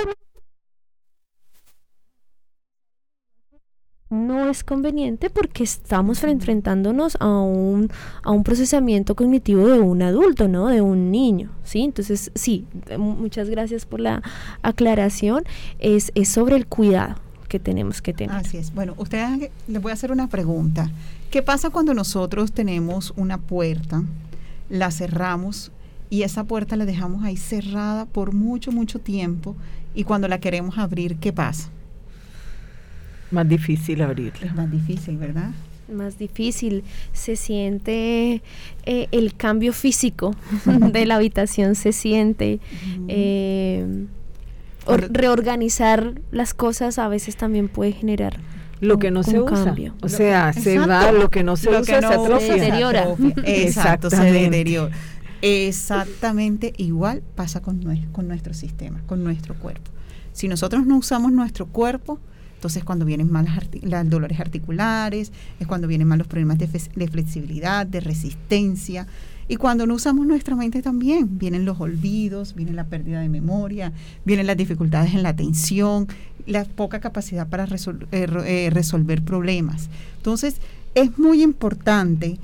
No 4.13 4.49
es 4.49 4.63
conveniente 4.63 5.31
porque 5.31 5.65
estamos 5.65 6.23
enfrentándonos 6.23 7.17
a 7.19 7.29
un, 7.41 7.91
a 8.23 8.31
un 8.31 8.45
procesamiento 8.45 9.15
cognitivo 9.15 9.67
de 9.67 9.81
un 9.81 10.03
adulto, 10.03 10.49
¿no? 10.49 10.69
De 10.69 10.81
un 10.81 11.11
niño, 11.11 11.51
¿sí? 11.65 11.81
Entonces, 11.81 12.31
sí, 12.35 12.67
muchas 12.99 13.49
gracias 13.49 13.87
por 13.87 14.01
la 14.01 14.23
aclaración. 14.63 15.45
Es, 15.79 16.13
es 16.15 16.29
sobre 16.29 16.57
el 16.57 16.67
cuidado 16.67 17.17
que 17.49 17.59
tenemos 17.59 18.03
que 18.03 18.13
tener. 18.13 18.37
Así 18.37 18.59
es. 18.59 18.75
Bueno, 18.75 18.95
ustedes 18.99 19.51
les 19.67 19.83
voy 19.83 19.91
a 19.91 19.95
hacer 19.95 20.13
una 20.13 20.29
pregunta. 20.29 20.91
¿Qué 21.31 21.43
pasa 21.43 21.71
cuando 21.71 21.95
nosotros 21.95 22.53
tenemos 22.53 23.15
una 23.17 23.39
puerta, 23.39 24.03
la 24.69 24.91
cerramos 24.91 25.73
y 26.11 26.23
esa 26.23 26.45
puerta 26.45 26.77
la 26.77 26.85
dejamos 26.85 27.25
ahí 27.25 27.39
cerrada 27.39 28.05
por 28.05 28.33
mucho, 28.33 28.73
mucho 28.73 28.99
tiempo 28.99 29.57
y 29.95 30.05
cuando 30.05 30.29
la 30.29 30.41
queremos 30.41 30.77
abrir, 30.77 31.17
¿qué 31.17 31.33
pasa? 31.33 31.71
Más 33.33 33.49
difícil 33.49 34.03
abrirla. 34.03 34.47
Es 34.47 34.55
más 34.55 34.71
difícil, 34.71 35.17
¿verdad? 35.17 35.51
Más 35.93 36.19
difícil. 36.19 36.85
Se 37.13 37.37
siente 37.37 38.43
eh, 38.87 39.09
el 39.11 39.35
cambio 39.35 39.73
físico 39.73 40.35
de 40.93 41.07
la 41.07 41.17
habitación, 41.17 41.75
se 41.75 41.93
siente. 41.93 42.61
Uh 42.61 43.01
-huh. 43.01 43.07
eh, 43.09 44.07
reorganizar 45.11 46.21
las 46.33 46.55
cosas 46.55 46.99
a 46.99 47.09
veces 47.09 47.37
también 47.37 47.69
puede 47.69 47.93
generar 47.93 48.41
lo 48.81 48.99
que 48.99 49.13
no 49.13 49.21
un, 49.21 49.25
se 49.25 49.41
un 49.41 49.53
usa. 49.53 49.65
Cambio. 49.67 49.95
O 50.03 50.09
sea, 50.09 50.49
Exacto. 50.49 50.63
se 50.63 50.79
va, 50.79 51.13
lo 51.13 51.31
que 51.31 51.45
no 51.45 51.57
se 51.57 51.71
lo 51.71 51.81
usa 51.81 52.01
no 52.01 52.09
se 52.09 52.15
atrofia. 52.15 52.55
Se 52.55 52.61
deteriora. 52.61 53.07
Exacto, 53.45 54.11
se 54.11 54.25
deteriora. 54.25 54.95
Exactamente 55.41 56.73
igual 56.77 57.23
pasa 57.35 57.63
con, 57.63 57.81
con 58.13 58.29
nuestro 58.29 58.55
sistema, 58.55 59.01
con 59.07 59.23
nuestro 59.23 59.55
cuerpo. 59.55 59.91
Si 60.33 60.49
nosotros 60.49 60.85
no 60.87 60.97
usamos 60.97 61.31
nuestro 61.33 61.67
cuerpo, 61.67 62.19
entonces, 62.63 62.85
cuando 62.85 63.05
vienen 63.05 63.29
mal 63.29 63.49
los 63.83 64.09
dolores 64.09 64.39
articulares, 64.39 65.33
es 65.59 65.67
cuando 65.67 65.89
vienen 65.89 66.07
mal 66.07 66.19
los 66.19 66.29
problemas 66.29 66.59
de, 66.59 66.69
de, 66.69 67.09
flexibilidad, 67.09 67.85
de 67.85 67.99
resistencia. 67.99 69.09
Y 69.49 69.57
cuando 69.57 69.85
no 69.85 69.95
usamos 69.95 70.29
nuestra 70.29 70.55
mente 70.55 70.81
también, 70.81 71.41
vienen 71.41 71.65
los 71.65 71.81
olvidos, 71.81 72.55
viene 72.55 72.73
la 72.73 72.85
pérdida 72.85 73.21
de 73.21 73.29
memoria, 73.29 73.93
vienen 74.25 74.47
las 74.47 74.57
dificultades 74.57 75.13
en 75.13 75.25
la 75.25 75.31
atención, 75.31 76.07
la 76.47 76.65
poca 76.65 77.01
capacidad 77.01 77.49
para 77.49 77.67
resol 77.67 78.07
eh, 78.13 78.29
eh, 78.47 78.71
resolver 78.71 79.25
problemas. 79.25 79.91
Entonces, 80.19 80.59
es 80.95 81.19
muy 81.19 81.43
importante 81.43 82.39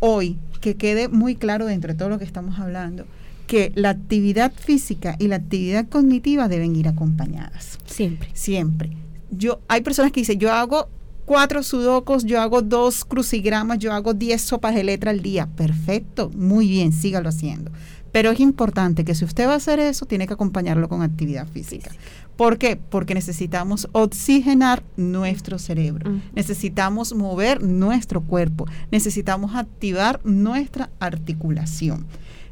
hoy 0.00 0.38
que 0.60 0.74
quede 0.74 1.06
muy 1.06 1.36
claro 1.36 1.66
dentro 1.66 1.92
de 1.92 1.98
todo 2.00 2.08
lo 2.08 2.18
que 2.18 2.24
estamos 2.24 2.58
hablando, 2.58 3.04
que 3.46 3.70
la 3.76 3.90
actividad 3.90 4.52
física 4.52 5.14
y 5.20 5.28
la 5.28 5.36
actividad 5.36 5.88
cognitiva 5.88 6.48
deben 6.48 6.74
ir 6.74 6.88
acompañadas. 6.88 7.78
Siempre. 7.86 8.28
Siempre 8.32 8.90
yo, 9.32 9.60
hay 9.68 9.80
personas 9.80 10.12
que 10.12 10.20
dicen, 10.20 10.38
yo 10.38 10.52
hago 10.52 10.88
cuatro 11.24 11.62
sudocos, 11.62 12.24
yo 12.24 12.40
hago 12.40 12.62
dos 12.62 13.04
crucigramas, 13.04 13.78
yo 13.78 13.92
hago 13.92 14.14
diez 14.14 14.42
sopas 14.42 14.74
de 14.74 14.84
letra 14.84 15.10
al 15.10 15.22
día. 15.22 15.48
Perfecto, 15.56 16.30
muy 16.36 16.68
bien, 16.68 16.92
sígalo 16.92 17.28
haciendo. 17.28 17.70
Pero 18.12 18.30
es 18.30 18.40
importante 18.40 19.04
que 19.04 19.14
si 19.14 19.24
usted 19.24 19.46
va 19.46 19.54
a 19.54 19.56
hacer 19.56 19.78
eso, 19.78 20.04
tiene 20.04 20.26
que 20.26 20.34
acompañarlo 20.34 20.88
con 20.88 21.00
actividad 21.00 21.48
física. 21.48 21.90
¿Por 22.36 22.58
qué? 22.58 22.76
Porque 22.76 23.14
necesitamos 23.14 23.88
oxigenar 23.92 24.82
nuestro 24.96 25.58
cerebro, 25.58 26.10
mm. 26.10 26.20
necesitamos 26.34 27.14
mover 27.14 27.62
nuestro 27.62 28.20
cuerpo, 28.20 28.66
necesitamos 28.90 29.54
activar 29.54 30.20
nuestra 30.24 30.90
articulación 31.00 32.06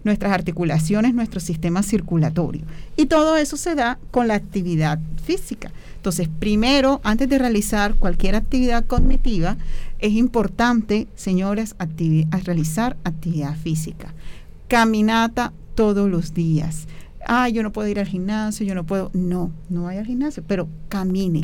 nuestras 0.05 0.33
articulaciones, 0.33 1.15
nuestro 1.15 1.41
sistema 1.41 1.83
circulatorio. 1.83 2.63
Y 2.97 3.07
todo 3.07 3.37
eso 3.37 3.57
se 3.57 3.75
da 3.75 3.99
con 4.11 4.29
la 4.29 4.35
actividad 4.35 4.99
física. 5.23 5.71
Entonces, 6.01 6.31
primero, 6.39 7.03
antes 7.05 7.29
de 7.29 7.39
realizar 7.39 7.95
cualquier 7.95 8.35
actividad 8.35 8.87
cognitiva, 8.87 9.59
es 9.99 10.13
importante, 10.13 11.09
señores, 11.15 11.77
realizar 12.43 12.97
actividad 13.05 13.55
física. 13.55 14.15
Caminata 14.67 15.53
todos 15.75 16.11
los 16.11 16.33
días. 16.33 16.87
Ah, 17.27 17.51
yo 17.51 17.63
no 17.63 17.71
puedo 17.71 17.87
ir 17.87 18.01
al 18.01 18.07
gimnasio, 18.07 18.65
yo 18.65 18.75
no 18.75 18.87
puedo. 18.87 19.11
No, 19.13 19.53
no 19.69 19.83
vaya 19.83 20.01
al 20.01 20.07
gimnasio, 20.07 20.43
pero 20.47 20.69
camine. 20.89 21.43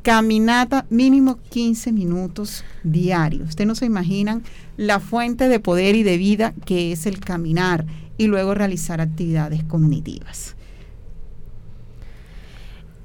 Caminata 0.00 0.86
mínimo 0.88 1.38
15 1.50 1.92
minutos 1.92 2.64
diarios. 2.84 3.50
Ustedes 3.50 3.68
no 3.68 3.74
se 3.74 3.84
imaginan 3.84 4.42
la 4.78 5.00
fuente 5.00 5.48
de 5.48 5.60
poder 5.60 5.96
y 5.96 6.02
de 6.02 6.16
vida 6.16 6.54
que 6.64 6.92
es 6.92 7.04
el 7.04 7.20
caminar 7.20 7.84
y 8.16 8.26
luego 8.26 8.54
realizar 8.54 9.02
actividades 9.02 9.64
cognitivas. 9.64 10.56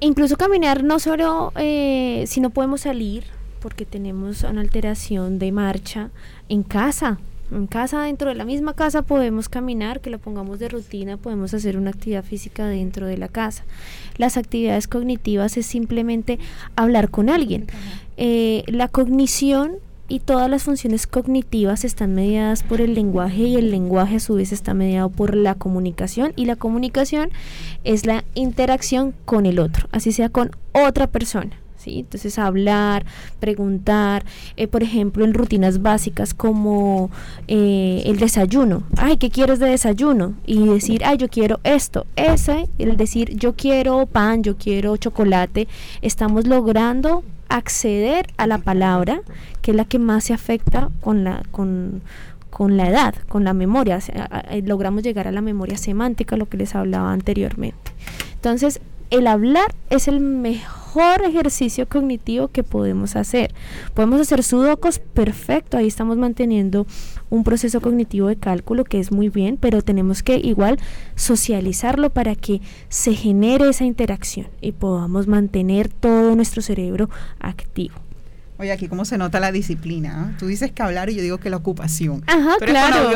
Incluso 0.00 0.36
caminar 0.36 0.82
no 0.84 0.98
solo 0.98 1.52
eh, 1.56 2.24
si 2.26 2.40
no 2.40 2.50
podemos 2.50 2.82
salir 2.82 3.24
porque 3.64 3.86
tenemos 3.86 4.42
una 4.42 4.60
alteración 4.60 5.38
de 5.38 5.50
marcha 5.50 6.10
en 6.50 6.62
casa. 6.62 7.18
En 7.50 7.66
casa, 7.66 8.02
dentro 8.02 8.28
de 8.28 8.34
la 8.34 8.44
misma 8.44 8.74
casa 8.74 9.02
podemos 9.02 9.48
caminar, 9.48 10.00
que 10.00 10.10
lo 10.10 10.18
pongamos 10.18 10.58
de 10.58 10.68
rutina, 10.68 11.16
podemos 11.16 11.54
hacer 11.54 11.78
una 11.78 11.90
actividad 11.90 12.24
física 12.24 12.66
dentro 12.66 13.06
de 13.06 13.16
la 13.16 13.28
casa. 13.28 13.64
Las 14.18 14.36
actividades 14.36 14.86
cognitivas 14.86 15.56
es 15.56 15.64
simplemente 15.64 16.38
hablar 16.76 17.10
con 17.10 17.30
alguien. 17.30 17.66
Eh, 18.16 18.64
la 18.66 18.88
cognición 18.88 19.76
y 20.08 20.20
todas 20.20 20.50
las 20.50 20.62
funciones 20.62 21.06
cognitivas 21.06 21.84
están 21.84 22.14
mediadas 22.14 22.62
por 22.62 22.80
el 22.80 22.94
lenguaje 22.94 23.42
y 23.42 23.56
el 23.56 23.70
lenguaje 23.70 24.16
a 24.16 24.20
su 24.20 24.34
vez 24.34 24.52
está 24.52 24.74
mediado 24.74 25.08
por 25.08 25.34
la 25.34 25.54
comunicación 25.54 26.32
y 26.36 26.44
la 26.44 26.56
comunicación 26.56 27.30
es 27.84 28.06
la 28.06 28.24
interacción 28.34 29.14
con 29.24 29.46
el 29.46 29.58
otro, 29.58 29.88
así 29.92 30.12
sea 30.12 30.28
con 30.28 30.50
otra 30.72 31.06
persona. 31.06 31.60
¿Sí? 31.76 31.98
Entonces 31.98 32.38
hablar, 32.38 33.04
preguntar, 33.40 34.24
eh, 34.56 34.66
por 34.68 34.82
ejemplo, 34.82 35.22
en 35.22 35.34
rutinas 35.34 35.82
básicas 35.82 36.32
como 36.32 37.10
eh, 37.46 38.02
el 38.06 38.18
desayuno. 38.18 38.84
Ay, 38.96 39.18
¿qué 39.18 39.28
quieres 39.28 39.58
de 39.58 39.66
desayuno? 39.66 40.32
Y 40.46 40.66
decir, 40.66 41.04
ay, 41.04 41.18
yo 41.18 41.28
quiero 41.28 41.60
esto. 41.62 42.06
Ese, 42.16 42.70
el 42.78 42.96
decir, 42.96 43.36
yo 43.36 43.54
quiero 43.54 44.06
pan, 44.06 44.42
yo 44.42 44.56
quiero 44.56 44.96
chocolate, 44.96 45.68
estamos 46.00 46.46
logrando 46.46 47.22
acceder 47.48 48.26
a 48.36 48.46
la 48.46 48.58
palabra, 48.58 49.20
que 49.62 49.70
es 49.72 49.76
la 49.76 49.84
que 49.84 49.98
más 49.98 50.24
se 50.24 50.34
afecta 50.34 50.90
con 51.00 51.24
la, 51.24 51.42
con, 51.50 52.02
con 52.50 52.76
la 52.76 52.88
edad, 52.88 53.14
con 53.28 53.44
la 53.44 53.52
memoria. 53.52 53.98
logramos 54.64 55.02
llegar 55.02 55.28
a 55.28 55.32
la 55.32 55.40
memoria 55.40 55.76
semántica, 55.76 56.36
lo 56.36 56.48
que 56.48 56.56
les 56.56 56.74
hablaba 56.74 57.12
anteriormente. 57.12 57.92
Entonces, 58.34 58.80
el 59.10 59.26
hablar 59.26 59.74
es 59.90 60.08
el 60.08 60.20
mejor 60.20 61.22
ejercicio 61.24 61.88
cognitivo 61.88 62.48
que 62.48 62.62
podemos 62.62 63.16
hacer. 63.16 63.52
Podemos 63.94 64.20
hacer 64.20 64.42
sudokus, 64.42 64.98
perfecto, 64.98 65.76
ahí 65.76 65.86
estamos 65.86 66.16
manteniendo 66.16 66.86
un 67.30 67.44
proceso 67.44 67.80
cognitivo 67.80 68.28
de 68.28 68.36
cálculo 68.36 68.84
que 68.84 69.00
es 69.00 69.10
muy 69.10 69.28
bien, 69.28 69.56
pero 69.56 69.82
tenemos 69.82 70.22
que 70.22 70.36
igual 70.36 70.78
socializarlo 71.16 72.10
para 72.10 72.34
que 72.34 72.60
se 72.88 73.14
genere 73.14 73.68
esa 73.68 73.84
interacción 73.84 74.46
y 74.60 74.72
podamos 74.72 75.26
mantener 75.26 75.88
todo 75.88 76.34
nuestro 76.36 76.62
cerebro 76.62 77.10
activo. 77.40 78.03
Oye, 78.58 78.70
aquí 78.70 78.86
cómo 78.86 79.04
se 79.04 79.18
nota 79.18 79.40
la 79.40 79.50
disciplina. 79.50 80.28
¿ah? 80.30 80.36
Tú 80.38 80.46
dices 80.46 80.70
que 80.70 80.82
hablar 80.82 81.10
y 81.10 81.16
yo 81.16 81.22
digo 81.22 81.38
que 81.38 81.50
la 81.50 81.56
ocupación. 81.56 82.22
Ajá, 82.26 82.54
claro. 82.60 83.10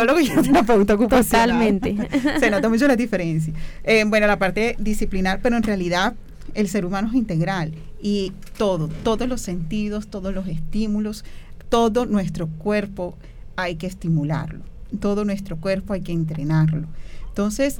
Totalmente. 1.46 1.96
se 2.40 2.50
nota 2.50 2.68
mucho 2.68 2.88
la 2.88 2.96
diferencia. 2.96 3.52
Eh, 3.84 4.04
bueno, 4.06 4.26
la 4.26 4.38
parte 4.38 4.76
disciplinar, 4.78 5.40
pero 5.42 5.56
en 5.56 5.62
realidad 5.62 6.14
el 6.54 6.68
ser 6.68 6.84
humano 6.84 7.08
es 7.08 7.14
integral 7.14 7.72
y 8.00 8.32
todo, 8.56 8.88
todos 8.88 9.28
los 9.28 9.40
sentidos, 9.40 10.08
todos 10.08 10.34
los 10.34 10.48
estímulos, 10.48 11.24
todo 11.68 12.06
nuestro 12.06 12.48
cuerpo 12.48 13.16
hay 13.56 13.76
que 13.76 13.86
estimularlo. 13.86 14.64
Todo 15.00 15.24
nuestro 15.24 15.56
cuerpo 15.58 15.92
hay 15.92 16.00
que 16.00 16.12
entrenarlo. 16.12 16.88
Entonces, 17.28 17.78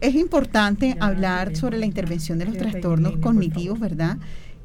es 0.00 0.14
importante 0.14 0.96
hablar 1.00 1.56
sobre 1.56 1.78
la 1.78 1.86
intervención 1.86 2.38
de 2.38 2.44
los 2.44 2.56
trastornos 2.56 3.16
cognitivos, 3.16 3.80
¿verdad? 3.80 4.18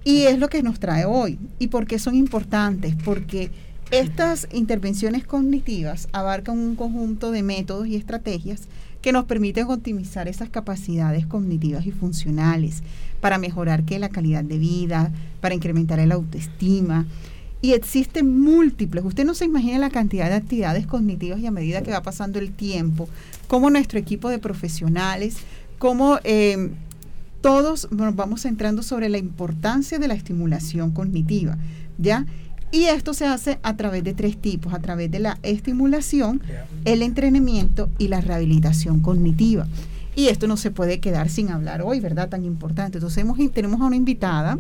Y 0.06 0.22
es 0.28 0.38
lo 0.38 0.50
que 0.50 0.62
nos 0.62 0.80
trae 0.80 1.04
hoy. 1.04 1.40
¿Y 1.58 1.68
por 1.68 1.88
qué 1.88 1.98
son 1.98 2.14
importantes? 2.14 2.96
Porque 3.04 3.50
estas 3.90 4.48
intervenciones 4.54 5.26
cognitivas 5.26 6.08
abarcan 6.12 6.60
un 6.60 6.76
conjunto 6.76 7.32
de 7.32 7.42
métodos 7.42 7.88
y 7.88 7.96
estrategias 7.96 8.62
que 9.02 9.12
nos 9.12 9.26
permiten 9.26 9.68
optimizar 9.68 10.28
esas 10.28 10.50
capacidades 10.50 11.26
cognitivas 11.26 11.88
y 11.88 11.92
funcionales 11.92 12.84
para 13.20 13.40
mejorar 13.40 13.84
que 13.84 13.98
la 13.98 14.10
calidad 14.10 14.44
de 14.44 14.60
vida, 14.60 15.12
para 15.42 15.56
incrementar 15.56 15.98
el 15.98 16.12
autoestima. 16.12 17.08
Y 17.62 17.74
existen 17.74 18.40
múltiples, 18.40 19.04
usted 19.04 19.26
no 19.26 19.34
se 19.34 19.46
imagina 19.46 19.80
la 19.80 19.90
cantidad 19.90 20.30
de 20.30 20.36
actividades 20.36 20.86
cognitivas 20.86 21.40
y 21.40 21.48
a 21.48 21.52
medida 21.52 21.82
que 21.82 21.90
va 21.90 22.04
pasando 22.04 22.38
el 22.38 22.52
tiempo, 22.52 23.10
como 23.48 23.72
nuestro 23.72 23.98
equipo 23.98 24.30
de 24.30 24.38
profesionales, 24.38 25.38
como 25.80 26.20
eh, 26.24 26.70
todos 27.46 27.88
nos 27.92 28.16
vamos 28.16 28.42
centrando 28.42 28.82
sobre 28.82 29.08
la 29.08 29.20
importancia 29.20 30.00
de 30.00 30.08
la 30.08 30.16
estimulación 30.16 30.90
cognitiva, 30.90 31.60
¿ya? 32.00 32.26
Y 32.72 32.86
esto 32.86 33.14
se 33.14 33.28
hace 33.28 33.60
a 33.62 33.78
través 33.78 34.04
de 34.04 34.16
tres 34.16 34.36
tipos, 34.42 34.74
a 34.74 34.80
través 34.80 35.12
de 35.12 35.20
la 35.20 35.38
estimulación, 35.44 36.42
el 36.86 37.04
entrenamiento 37.04 37.88
y 38.00 38.08
la 38.08 38.20
rehabilitación 38.20 39.00
cognitiva. 39.00 39.68
Y 40.16 40.30
esto 40.30 40.48
no 40.48 40.58
se 40.58 40.72
puede 40.72 41.00
quedar 41.00 41.30
sin 41.30 41.52
hablar 41.52 41.84
hoy, 41.84 42.00
¿verdad? 42.00 42.30
Tan 42.30 42.46
importante. 42.46 42.98
Entonces 42.98 43.20
hemos, 43.20 43.38
tenemos 43.54 43.80
a 43.80 43.86
una 43.86 43.96
invitada, 43.96 44.58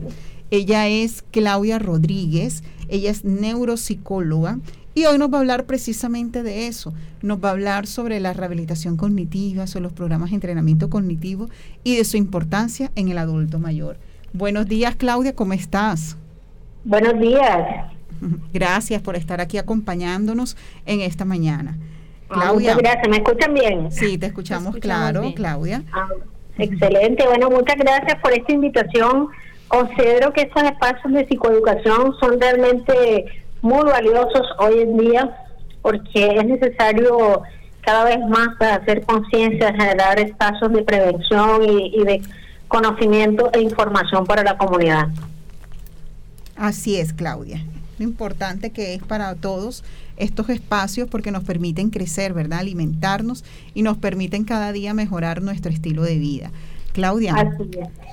ella 0.51 0.87
es 0.87 1.23
Claudia 1.31 1.79
Rodríguez, 1.79 2.61
ella 2.87 3.09
es 3.09 3.25
neuropsicóloga 3.25 4.59
y 4.95 5.05
hoy 5.05 5.17
nos 5.17 5.31
va 5.31 5.37
a 5.37 5.41
hablar 5.41 5.65
precisamente 5.65 6.41
de 6.41 6.67
eso. 6.67 6.93
Nos 7.21 7.43
va 7.43 7.49
a 7.49 7.51
hablar 7.51 7.85
sobre 7.85 8.21
la 8.21 8.31
rehabilitación 8.31 8.95
cognitiva, 8.95 9.67
sobre 9.67 9.83
los 9.83 9.93
programas 9.93 10.29
de 10.29 10.35
entrenamiento 10.35 10.89
cognitivo 10.89 11.49
y 11.83 11.97
de 11.97 12.05
su 12.05 12.15
importancia 12.15 12.91
en 12.95 13.09
el 13.09 13.17
adulto 13.17 13.59
mayor. 13.59 13.97
Buenos 14.31 14.67
días, 14.67 14.95
Claudia, 14.95 15.35
¿cómo 15.35 15.51
estás? 15.51 16.17
Buenos 16.85 17.19
días. 17.19 17.91
Gracias 18.53 19.01
por 19.01 19.17
estar 19.17 19.41
aquí 19.41 19.57
acompañándonos 19.57 20.55
en 20.85 21.01
esta 21.01 21.25
mañana. 21.25 21.77
Ah, 22.29 22.33
Claudia. 22.33 22.75
muchas 22.75 22.77
gracias. 22.77 23.07
¿Me 23.09 23.17
escuchan 23.17 23.53
bien? 23.53 23.91
Sí, 23.91 24.17
te 24.17 24.27
escuchamos, 24.27 24.77
claro, 24.77 25.31
Claudia. 25.35 25.83
Ah, 25.91 26.07
excelente. 26.57 27.25
Bueno, 27.27 27.49
muchas 27.49 27.75
gracias 27.75 28.17
por 28.21 28.31
esta 28.31 28.51
invitación. 28.51 29.27
Considero 29.67 30.31
que 30.31 30.43
estos 30.43 30.63
espacios 30.63 31.13
de 31.13 31.27
psicoeducación 31.27 32.15
son 32.19 32.39
realmente 32.39 33.25
muy 33.65 33.83
valiosos 33.83 34.47
hoy 34.59 34.79
en 34.79 34.97
día 34.97 35.37
porque 35.81 36.37
es 36.37 36.45
necesario 36.45 37.41
cada 37.81 38.05
vez 38.05 38.19
más 38.29 38.49
hacer 38.59 39.03
conciencia, 39.05 39.73
generar 39.73 40.19
espacios 40.19 40.71
de 40.71 40.83
prevención 40.83 41.61
y, 41.63 42.03
de 42.03 42.21
conocimiento 42.67 43.51
e 43.53 43.61
información 43.61 44.25
para 44.25 44.43
la 44.43 44.57
comunidad. 44.57 45.07
Así 46.55 46.97
es, 46.97 47.13
Claudia. 47.13 47.63
Lo 47.99 48.05
importante 48.05 48.71
que 48.71 48.95
es 48.95 49.03
para 49.03 49.35
todos 49.35 49.83
estos 50.17 50.49
espacios 50.49 51.07
porque 51.09 51.31
nos 51.31 51.43
permiten 51.43 51.89
crecer, 51.89 52.33
¿verdad? 52.33 52.59
Alimentarnos 52.59 53.43
y 53.73 53.81
nos 53.81 53.97
permiten 53.97 54.43
cada 54.43 54.71
día 54.71 54.93
mejorar 54.93 55.41
nuestro 55.41 55.71
estilo 55.71 56.03
de 56.03 56.17
vida. 56.17 56.51
Claudia, 56.93 57.33
Así 57.35 57.69
es. 57.79 58.04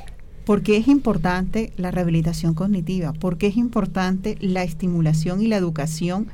¿Por 0.44 0.62
qué 0.62 0.76
es 0.76 0.88
importante 0.88 1.72
la 1.76 1.90
rehabilitación 1.90 2.54
cognitiva? 2.54 3.12
¿Por 3.12 3.38
qué 3.38 3.46
es 3.46 3.56
importante 3.56 4.36
la 4.40 4.64
estimulación 4.64 5.40
y 5.40 5.46
la 5.46 5.56
educación 5.56 6.28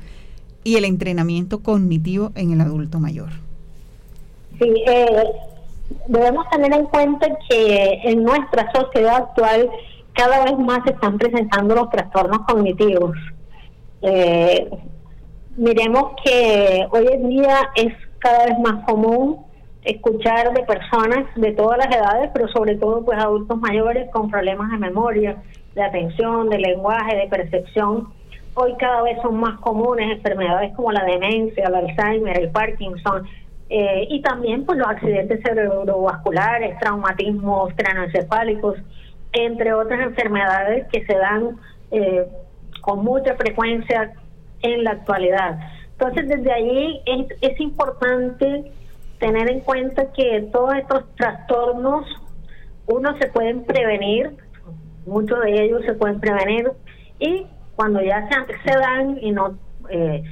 y 0.63 0.77
el 0.77 0.85
entrenamiento 0.85 1.59
cognitivo 1.59 2.31
en 2.35 2.51
el 2.51 2.61
adulto 2.61 2.99
mayor? 2.99 3.29
Sí, 4.59 4.83
eh, 4.87 5.23
debemos 6.07 6.49
tener 6.49 6.73
en 6.73 6.85
cuenta 6.85 7.27
que 7.49 8.01
en 8.03 8.23
nuestra 8.23 8.71
sociedad 8.73 9.15
actual 9.15 9.69
cada 10.13 10.43
vez 10.43 10.57
más 10.57 10.83
se 10.85 10.91
están 10.91 11.17
presentando 11.17 11.75
los 11.75 11.89
trastornos 11.89 12.39
cognitivos. 12.47 13.15
Eh, 14.01 14.69
miremos 15.55 16.13
que 16.23 16.85
hoy 16.91 17.07
en 17.11 17.29
día 17.29 17.69
es 17.75 17.93
cada 18.17 18.45
vez 18.47 18.59
más 18.59 18.83
común 18.85 19.48
escuchar 19.89 20.53
de 20.53 20.63
personas 20.63 21.25
de 21.35 21.51
todas 21.53 21.79
las 21.79 21.87
edades, 21.95 22.29
pero 22.33 22.47
sobre 22.49 22.75
todo 22.75 23.03
pues 23.03 23.17
adultos 23.17 23.57
mayores 23.59 24.09
con 24.11 24.29
problemas 24.29 24.69
de 24.71 24.77
memoria, 24.77 25.41
de 25.73 25.83
atención, 25.83 26.49
de 26.49 26.59
lenguaje, 26.59 27.15
de 27.15 27.27
percepción. 27.27 28.09
Hoy 28.53 28.75
cada 28.77 29.01
vez 29.01 29.17
son 29.21 29.39
más 29.39 29.59
comunes 29.61 30.11
enfermedades 30.11 30.75
como 30.75 30.91
la 30.91 31.03
demencia, 31.05 31.65
el 31.65 31.75
Alzheimer, 31.75 32.37
el 32.37 32.49
Parkinson, 32.51 33.27
eh, 33.69 34.07
y 34.09 34.21
también 34.21 34.65
pues 34.65 34.77
los 34.77 34.87
accidentes 34.87 35.41
cerebrovasculares, 35.43 36.77
traumatismos 36.79 37.73
craneoencefálicos, 37.75 38.77
entre 39.33 39.73
otras 39.73 40.01
enfermedades 40.01 40.87
que 40.91 41.05
se 41.05 41.15
dan 41.15 41.57
eh, 41.91 42.27
con 42.81 43.03
mucha 43.03 43.35
frecuencia 43.35 44.13
en 44.61 44.83
la 44.83 44.91
actualidad. 44.91 45.59
Entonces 45.93 46.27
desde 46.27 46.51
allí 46.51 47.01
es, 47.05 47.27
es 47.41 47.59
importante 47.59 48.71
tener 49.19 49.49
en 49.49 49.59
cuenta 49.61 50.11
que 50.13 50.49
todos 50.51 50.75
estos 50.75 51.15
trastornos, 51.15 52.05
uno 52.87 53.17
se 53.19 53.27
pueden 53.27 53.63
prevenir, 53.65 54.31
muchos 55.05 55.39
de 55.41 55.63
ellos 55.63 55.81
se 55.85 55.93
pueden 55.93 56.19
prevenir 56.19 56.71
y 57.19 57.45
cuando 57.75 58.01
ya 58.01 58.27
se, 58.29 58.69
se 58.69 58.77
dan 58.77 59.17
y 59.21 59.31
no 59.31 59.57
eh, 59.89 60.23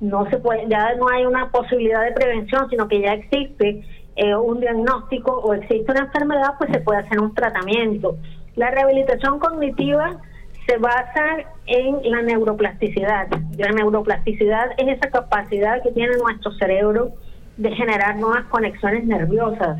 no 0.00 0.28
se 0.28 0.38
puede 0.38 0.66
ya 0.68 0.94
no 0.96 1.08
hay 1.08 1.24
una 1.24 1.50
posibilidad 1.50 2.02
de 2.04 2.12
prevención 2.12 2.68
sino 2.68 2.88
que 2.88 3.00
ya 3.00 3.12
existe 3.12 3.82
eh, 4.16 4.34
un 4.34 4.60
diagnóstico 4.60 5.32
o 5.32 5.54
existe 5.54 5.90
una 5.90 6.02
enfermedad 6.02 6.54
pues 6.58 6.70
se 6.72 6.80
puede 6.80 7.00
hacer 7.00 7.20
un 7.20 7.34
tratamiento. 7.34 8.16
La 8.56 8.70
rehabilitación 8.70 9.38
cognitiva 9.38 10.20
se 10.66 10.78
basa 10.78 11.44
en 11.66 12.10
la 12.10 12.22
neuroplasticidad. 12.22 13.28
La 13.58 13.70
neuroplasticidad 13.72 14.70
es 14.78 14.96
esa 14.96 15.10
capacidad 15.10 15.82
que 15.82 15.90
tiene 15.90 16.16
nuestro 16.16 16.52
cerebro 16.52 17.12
de 17.56 17.70
generar 17.74 18.16
nuevas 18.16 18.44
conexiones 18.46 19.04
nerviosas 19.04 19.78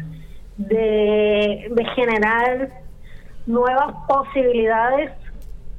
de, 0.57 1.87
generar 1.95 2.71
nuevas 3.47 3.95
posibilidades 4.09 5.11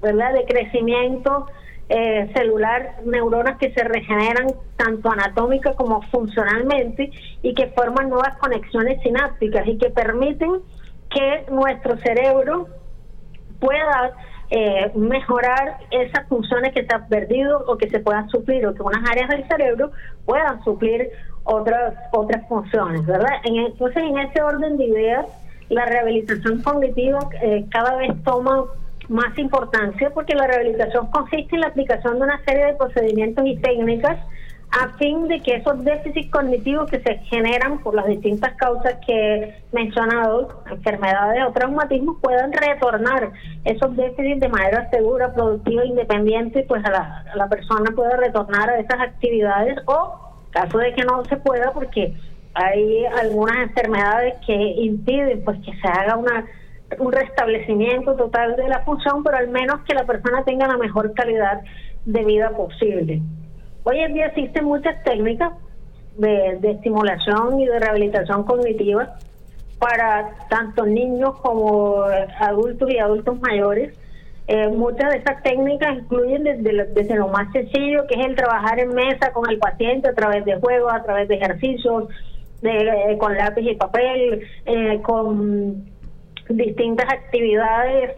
¿verdad? 0.01 0.33
de 0.33 0.45
crecimiento 0.45 1.47
eh, 1.87 2.31
celular, 2.35 2.95
neuronas 3.05 3.57
que 3.57 3.71
se 3.71 3.83
regeneran 3.83 4.47
tanto 4.75 5.11
anatómica 5.11 5.73
como 5.73 6.01
funcionalmente 6.09 7.11
y 7.41 7.53
que 7.53 7.67
forman 7.67 8.09
nuevas 8.09 8.37
conexiones 8.37 9.01
sinápticas 9.03 9.67
y 9.67 9.77
que 9.77 9.89
permiten 9.91 10.61
que 11.09 11.45
nuestro 11.51 11.97
cerebro 11.99 12.67
pueda 13.59 14.13
eh, 14.49 14.91
mejorar 14.95 15.79
esas 15.91 16.27
funciones 16.27 16.73
que 16.73 16.85
se 16.85 16.93
han 16.93 17.07
perdido 17.07 17.63
o 17.67 17.77
que 17.77 17.89
se 17.89 17.99
puedan 17.99 18.29
suplir 18.29 18.65
o 18.67 18.73
que 18.73 18.81
unas 18.83 19.09
áreas 19.09 19.29
del 19.29 19.47
cerebro 19.47 19.91
puedan 20.25 20.63
suplir 20.63 21.09
otras 21.43 21.93
otras 22.11 22.47
funciones, 22.47 23.05
¿verdad? 23.05 23.29
entonces, 23.43 24.03
en 24.03 24.17
ese 24.17 24.41
orden 24.41 24.77
de 24.77 24.85
ideas, 24.85 25.25
la 25.69 25.85
rehabilitación 25.85 26.61
cognitiva 26.61 27.19
eh, 27.41 27.65
cada 27.71 27.95
vez 27.97 28.11
toma 28.23 28.65
más 29.09 29.37
importancia 29.37 30.09
porque 30.11 30.35
la 30.35 30.47
rehabilitación 30.47 31.07
consiste 31.07 31.55
en 31.55 31.61
la 31.61 31.67
aplicación 31.67 32.17
de 32.17 32.23
una 32.23 32.43
serie 32.43 32.65
de 32.65 32.73
procedimientos 32.73 33.45
y 33.45 33.57
técnicas 33.57 34.17
a 34.71 34.89
fin 34.97 35.27
de 35.27 35.41
que 35.41 35.55
esos 35.55 35.83
déficits 35.83 36.29
cognitivos 36.29 36.89
que 36.89 36.99
se 36.99 37.17
generan 37.29 37.79
por 37.79 37.95
las 37.95 38.07
distintas 38.07 38.53
causas 38.55 38.95
que 39.05 39.13
he 39.13 39.63
mencionado, 39.71 40.63
enfermedades 40.69 41.43
o 41.47 41.51
traumatismos, 41.51 42.17
puedan 42.21 42.51
retornar 42.51 43.31
esos 43.63 43.95
déficits 43.95 44.39
de 44.39 44.49
manera 44.49 44.89
segura, 44.89 45.33
productiva 45.33 45.85
independiente, 45.85 46.65
pues 46.67 46.83
a 46.85 46.91
la, 46.91 47.25
la 47.35 47.47
persona 47.47 47.91
pueda 47.95 48.17
retornar 48.17 48.69
a 48.69 48.79
esas 48.79 48.99
actividades 48.99 49.77
o 49.85 50.19
caso 50.51 50.77
de 50.77 50.93
que 50.93 51.03
no 51.03 51.23
se 51.25 51.37
pueda 51.37 51.71
porque 51.71 52.13
hay 52.53 53.05
algunas 53.05 53.57
enfermedades 53.57 54.35
que 54.45 54.53
impiden 54.53 55.43
pues 55.43 55.57
que 55.59 55.73
se 55.73 55.87
haga 55.87 56.17
una 56.17 56.45
un 56.99 57.11
restablecimiento 57.11 58.15
total 58.15 58.55
de 58.55 58.67
la 58.69 58.81
función, 58.81 59.23
pero 59.23 59.37
al 59.37 59.49
menos 59.49 59.81
que 59.81 59.95
la 59.95 60.05
persona 60.05 60.43
tenga 60.43 60.67
la 60.67 60.77
mejor 60.77 61.13
calidad 61.13 61.61
de 62.05 62.23
vida 62.23 62.51
posible. 62.51 63.21
Hoy 63.87 63.99
en 63.99 64.15
día 64.15 64.25
existen 64.25 64.65
muchas 64.65 65.03
técnicas 65.03 65.53
de, 66.17 66.57
estimulación 66.63 67.59
y 67.59 67.67
de 67.67 67.79
rehabilitación 67.79 68.43
cognitiva 68.43 69.15
para 69.77 70.31
tanto 70.49 70.87
niños 70.87 71.39
como 71.41 72.01
adultos 72.39 72.89
y 72.89 72.97
adultos 72.97 73.39
mayores. 73.41 73.95
Eh, 74.47 74.69
muchas 74.69 75.11
de 75.11 75.17
esas 75.19 75.43
técnicas 75.43 75.99
incluyen 75.99 76.43
desde 76.43 76.73
lo, 76.73 76.85
desde 76.87 77.15
lo 77.15 77.27
más 77.27 77.51
sencillo, 77.51 78.07
que 78.07 78.19
es 78.19 78.25
el 78.25 78.35
trabajar 78.35 78.79
en 78.79 78.89
mesa 78.95 79.31
con 79.31 79.47
el 79.51 79.59
paciente 79.59 80.09
a 80.09 80.15
través 80.15 80.45
de 80.45 80.59
juegos, 80.59 80.91
a 80.91 81.03
través 81.03 81.27
de 81.27 81.35
ejercicios, 81.35 82.05
de, 82.63 82.71
eh, 82.71 83.17
con 83.19 83.37
lápiz 83.37 83.69
y 83.69 83.75
papel, 83.75 84.47
eh, 84.65 84.99
con 85.03 85.85
distintas 86.49 87.13
actividades 87.13 88.15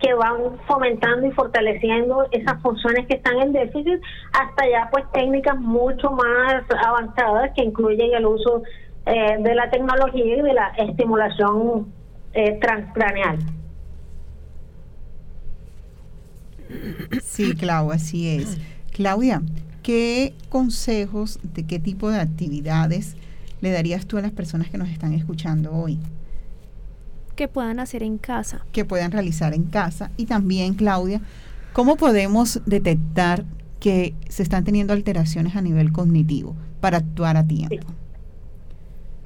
que 0.00 0.14
van 0.14 0.58
fomentando 0.66 1.26
y 1.26 1.32
fortaleciendo 1.32 2.26
esas 2.30 2.60
funciones 2.62 3.06
que 3.06 3.14
están 3.14 3.38
en 3.40 3.52
déficit, 3.52 4.00
hasta 4.32 4.68
ya 4.68 4.88
pues 4.90 5.04
técnicas 5.12 5.58
mucho 5.58 6.10
más 6.10 6.62
avanzadas 6.84 7.50
que 7.54 7.64
incluyen 7.64 8.14
el 8.14 8.26
uso 8.26 8.62
eh, 9.06 9.36
de 9.40 9.54
la 9.54 9.70
tecnología 9.70 10.36
y 10.36 10.42
de 10.42 10.52
la 10.54 10.68
estimulación 10.78 11.92
eh, 12.32 12.58
transcraneal. 12.60 13.38
Sí, 17.22 17.54
Claudia, 17.56 17.96
así 17.96 18.28
es. 18.28 18.58
Claudia, 18.92 19.42
¿qué 19.82 20.34
consejos 20.48 21.40
de 21.42 21.66
qué 21.66 21.78
tipo 21.78 22.10
de 22.10 22.20
actividades 22.20 23.16
le 23.60 23.70
darías 23.72 24.06
tú 24.06 24.18
a 24.18 24.22
las 24.22 24.30
personas 24.30 24.70
que 24.70 24.78
nos 24.78 24.88
están 24.88 25.12
escuchando 25.12 25.72
hoy? 25.72 25.98
Que 27.40 27.48
puedan 27.48 27.80
hacer 27.80 28.02
en 28.02 28.18
casa. 28.18 28.66
Que 28.70 28.84
puedan 28.84 29.12
realizar 29.12 29.54
en 29.54 29.64
casa. 29.64 30.10
Y 30.18 30.26
también, 30.26 30.74
Claudia, 30.74 31.22
¿cómo 31.72 31.96
podemos 31.96 32.60
detectar 32.66 33.44
que 33.80 34.12
se 34.28 34.42
están 34.42 34.62
teniendo 34.62 34.92
alteraciones 34.92 35.56
a 35.56 35.62
nivel 35.62 35.90
cognitivo 35.90 36.54
para 36.82 36.98
actuar 36.98 37.38
a 37.38 37.46
tiempo? 37.46 37.86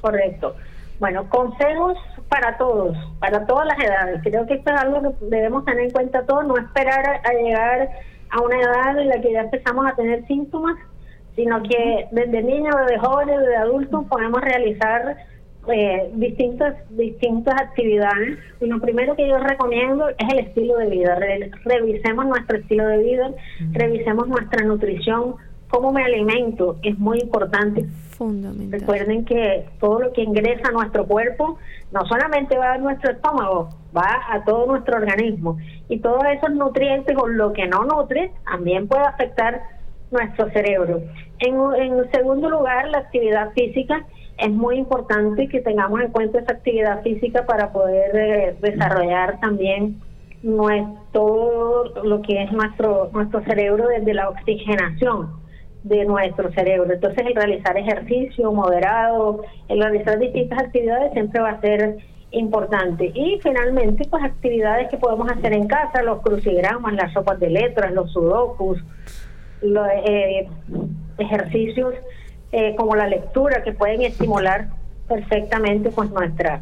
Correcto. 0.00 0.54
Bueno, 1.00 1.28
consejos 1.28 1.98
para 2.28 2.56
todos, 2.56 2.96
para 3.18 3.46
todas 3.46 3.66
las 3.66 3.84
edades. 3.84 4.20
Creo 4.22 4.46
que 4.46 4.54
esto 4.54 4.72
es 4.72 4.80
algo 4.80 5.02
que 5.02 5.24
debemos 5.26 5.64
tener 5.64 5.86
en 5.86 5.90
cuenta 5.90 6.24
todos, 6.24 6.46
no 6.46 6.56
esperar 6.56 7.20
a, 7.24 7.32
llegar 7.32 7.90
a 8.30 8.40
una 8.42 8.60
edad 8.60 8.96
en 8.96 9.08
la 9.08 9.20
que 9.20 9.32
ya 9.32 9.40
empezamos 9.40 9.88
a 9.88 9.96
tener 9.96 10.24
síntomas, 10.28 10.76
sino 11.34 11.60
que 11.64 12.06
desde 12.12 12.44
niños, 12.44 12.76
desde 12.86 13.00
jóvenes, 13.00 13.40
desde 13.40 13.56
adultos 13.56 14.04
podemos 14.08 14.40
realizar 14.40 15.16
eh, 15.68 16.10
distintas 16.14 16.76
distintas 16.90 17.54
actividades. 17.60 18.38
Y 18.60 18.66
lo 18.66 18.80
primero 18.80 19.14
que 19.16 19.28
yo 19.28 19.38
recomiendo 19.38 20.08
es 20.08 20.32
el 20.32 20.38
estilo 20.40 20.76
de 20.78 20.90
vida. 20.90 21.18
Revisemos 21.64 22.26
nuestro 22.26 22.58
estilo 22.58 22.86
de 22.86 22.98
vida 22.98 23.34
revisemos 23.72 24.28
nuestra 24.28 24.64
nutrición 24.64 25.36
cómo 25.68 25.92
me 25.92 26.04
alimento 26.04 26.76
es 26.82 26.98
muy 26.98 27.18
importante. 27.18 27.84
Fundamental. 28.10 28.78
Recuerden 28.78 29.24
que 29.24 29.66
todo 29.80 30.00
lo 30.00 30.12
que 30.12 30.22
ingresa 30.22 30.68
a 30.68 30.72
nuestro 30.72 31.06
cuerpo 31.06 31.58
no 31.90 32.04
solamente 32.06 32.56
va 32.56 32.74
a 32.74 32.78
nuestro 32.78 33.12
estómago 33.12 33.70
va 33.96 34.20
a 34.30 34.44
todo 34.44 34.66
nuestro 34.66 34.96
organismo. 34.96 35.58
Y 35.88 35.98
todos 35.98 36.22
esos 36.36 36.50
nutrientes 36.50 37.16
o 37.16 37.26
lo 37.26 37.52
que 37.52 37.66
no 37.66 37.84
nutre 37.84 38.32
también 38.44 38.86
puede 38.86 39.04
afectar 39.04 39.62
nuestro 40.10 40.50
cerebro. 40.50 41.02
En, 41.40 41.54
en 41.82 42.10
segundo 42.12 42.48
lugar 42.50 42.88
la 42.88 42.98
actividad 42.98 43.52
física 43.52 44.04
es 44.38 44.50
muy 44.50 44.76
importante 44.76 45.48
que 45.48 45.60
tengamos 45.60 46.00
en 46.00 46.10
cuenta 46.10 46.40
esa 46.40 46.52
actividad 46.52 47.02
física 47.02 47.46
para 47.46 47.72
poder 47.72 48.16
eh, 48.16 48.56
desarrollar 48.60 49.38
también 49.40 50.00
nuestro, 50.42 51.00
todo 51.12 52.02
lo 52.04 52.20
que 52.22 52.42
es 52.42 52.52
nuestro, 52.52 53.10
nuestro 53.12 53.42
cerebro 53.44 53.88
desde 53.88 54.12
la 54.14 54.28
oxigenación 54.28 55.30
de 55.84 56.04
nuestro 56.04 56.52
cerebro. 56.52 56.92
Entonces 56.92 57.24
el 57.26 57.34
realizar 57.34 57.76
ejercicio 57.76 58.52
moderado, 58.52 59.42
el 59.68 59.80
realizar 59.80 60.18
distintas 60.18 60.58
actividades 60.58 61.12
siempre 61.12 61.40
va 61.40 61.50
a 61.50 61.60
ser 61.60 61.98
importante. 62.32 63.12
Y 63.14 63.38
finalmente, 63.42 64.04
pues 64.10 64.24
actividades 64.24 64.88
que 64.90 64.96
podemos 64.96 65.30
hacer 65.30 65.52
en 65.52 65.68
casa, 65.68 66.02
los 66.02 66.20
crucigramas, 66.20 66.94
las 66.94 67.12
sopas 67.12 67.38
de 67.38 67.50
letras, 67.50 67.92
los 67.92 68.12
sudokus, 68.12 68.82
los 69.62 69.86
eh, 70.04 70.48
ejercicios 71.18 71.94
eh, 72.56 72.76
como 72.76 72.94
la 72.94 73.08
lectura, 73.08 73.64
que 73.64 73.72
pueden 73.72 74.02
estimular 74.02 74.68
perfectamente 75.08 75.90
pues 75.90 76.08
nuestra, 76.12 76.60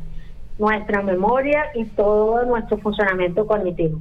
nuestra 0.58 1.02
memoria 1.02 1.64
y 1.74 1.84
todo 1.84 2.46
nuestro 2.46 2.78
funcionamiento 2.78 3.46
cognitivo. 3.46 4.00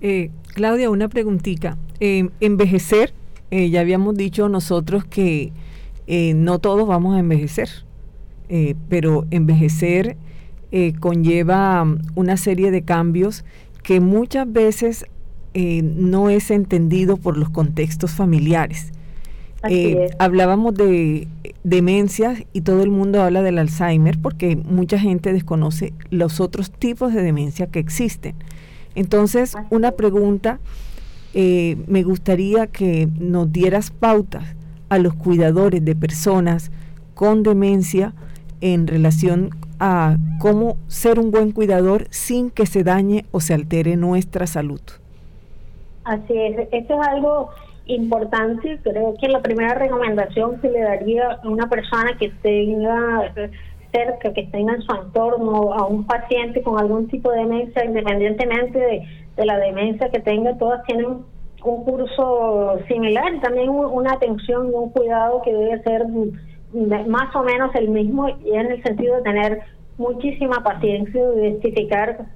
Eh, 0.00 0.30
Claudia, 0.54 0.88
una 0.88 1.08
preguntita. 1.08 1.76
Eh, 2.00 2.30
envejecer, 2.40 3.12
ya 3.50 3.80
habíamos 3.80 4.16
dicho 4.16 4.48
nosotros 4.48 5.04
que 5.04 5.52
no 6.34 6.58
todos 6.58 6.88
vamos 6.88 7.16
a 7.16 7.18
envejecer, 7.18 7.68
pero 8.88 9.26
envejecer 9.30 10.16
conlleva 11.00 11.82
um, 11.82 11.98
una 12.14 12.38
serie 12.38 12.70
de 12.70 12.80
cambios 12.80 13.44
que 13.82 14.00
muchas 14.00 14.50
veces 14.50 15.04
no 15.54 16.30
es 16.30 16.50
entendido 16.50 17.18
por 17.18 17.36
los 17.36 17.50
contextos 17.50 18.12
familiares. 18.12 18.92
Eh, 19.68 20.10
hablábamos 20.18 20.74
de 20.74 21.28
demencias 21.64 22.44
y 22.52 22.60
todo 22.60 22.82
el 22.82 22.90
mundo 22.90 23.22
habla 23.22 23.42
del 23.42 23.58
Alzheimer 23.58 24.18
porque 24.20 24.56
mucha 24.56 24.98
gente 24.98 25.32
desconoce 25.32 25.92
los 26.10 26.40
otros 26.40 26.70
tipos 26.70 27.12
de 27.12 27.22
demencia 27.22 27.66
que 27.66 27.78
existen. 27.78 28.34
Entonces, 28.94 29.54
una 29.70 29.92
pregunta, 29.92 30.58
eh, 31.34 31.76
me 31.86 32.02
gustaría 32.02 32.66
que 32.66 33.08
nos 33.18 33.52
dieras 33.52 33.90
pautas 33.90 34.44
a 34.88 34.98
los 34.98 35.14
cuidadores 35.14 35.84
de 35.84 35.94
personas 35.94 36.70
con 37.14 37.42
demencia 37.42 38.14
en 38.60 38.86
relación 38.86 39.50
a 39.78 40.16
cómo 40.38 40.76
ser 40.86 41.18
un 41.18 41.30
buen 41.30 41.52
cuidador 41.52 42.06
sin 42.10 42.50
que 42.50 42.66
se 42.66 42.84
dañe 42.84 43.26
o 43.32 43.40
se 43.40 43.54
altere 43.54 43.96
nuestra 43.96 44.46
salud. 44.46 44.80
Así 46.04 46.32
es, 46.32 46.68
esto 46.72 47.00
es 47.00 47.08
algo 47.08 47.50
importante. 47.86 48.78
Creo 48.82 49.14
que 49.20 49.28
la 49.28 49.40
primera 49.40 49.74
recomendación 49.74 50.60
que 50.60 50.68
le 50.68 50.80
daría 50.80 51.38
a 51.42 51.48
una 51.48 51.68
persona 51.68 52.16
que 52.18 52.30
tenga 52.42 53.32
cerca, 53.92 54.32
que 54.32 54.44
tenga 54.44 54.74
en 54.74 54.82
su 54.82 54.94
entorno 54.94 55.72
a 55.72 55.86
un 55.86 56.04
paciente 56.04 56.62
con 56.62 56.78
algún 56.78 57.08
tipo 57.08 57.30
de 57.30 57.40
demencia, 57.40 57.84
independientemente 57.84 58.78
de, 58.78 59.44
la 59.44 59.58
demencia 59.58 60.08
que 60.10 60.20
tenga, 60.20 60.56
todas 60.58 60.82
tienen 60.84 61.24
un 61.64 61.84
curso 61.84 62.78
similar, 62.88 63.40
también 63.42 63.68
una 63.70 64.12
atención 64.12 64.68
y 64.68 64.74
un 64.74 64.90
cuidado 64.90 65.42
que 65.42 65.52
debe 65.52 65.82
ser 65.82 66.06
más 67.06 67.34
o 67.34 67.42
menos 67.42 67.74
el 67.74 67.88
mismo 67.88 68.28
y 68.28 68.52
en 68.52 68.72
el 68.72 68.82
sentido 68.82 69.16
de 69.16 69.22
tener 69.22 69.60
muchísima 69.98 70.62
paciencia 70.62 71.20
y 71.20 71.38
identificar 71.40 72.26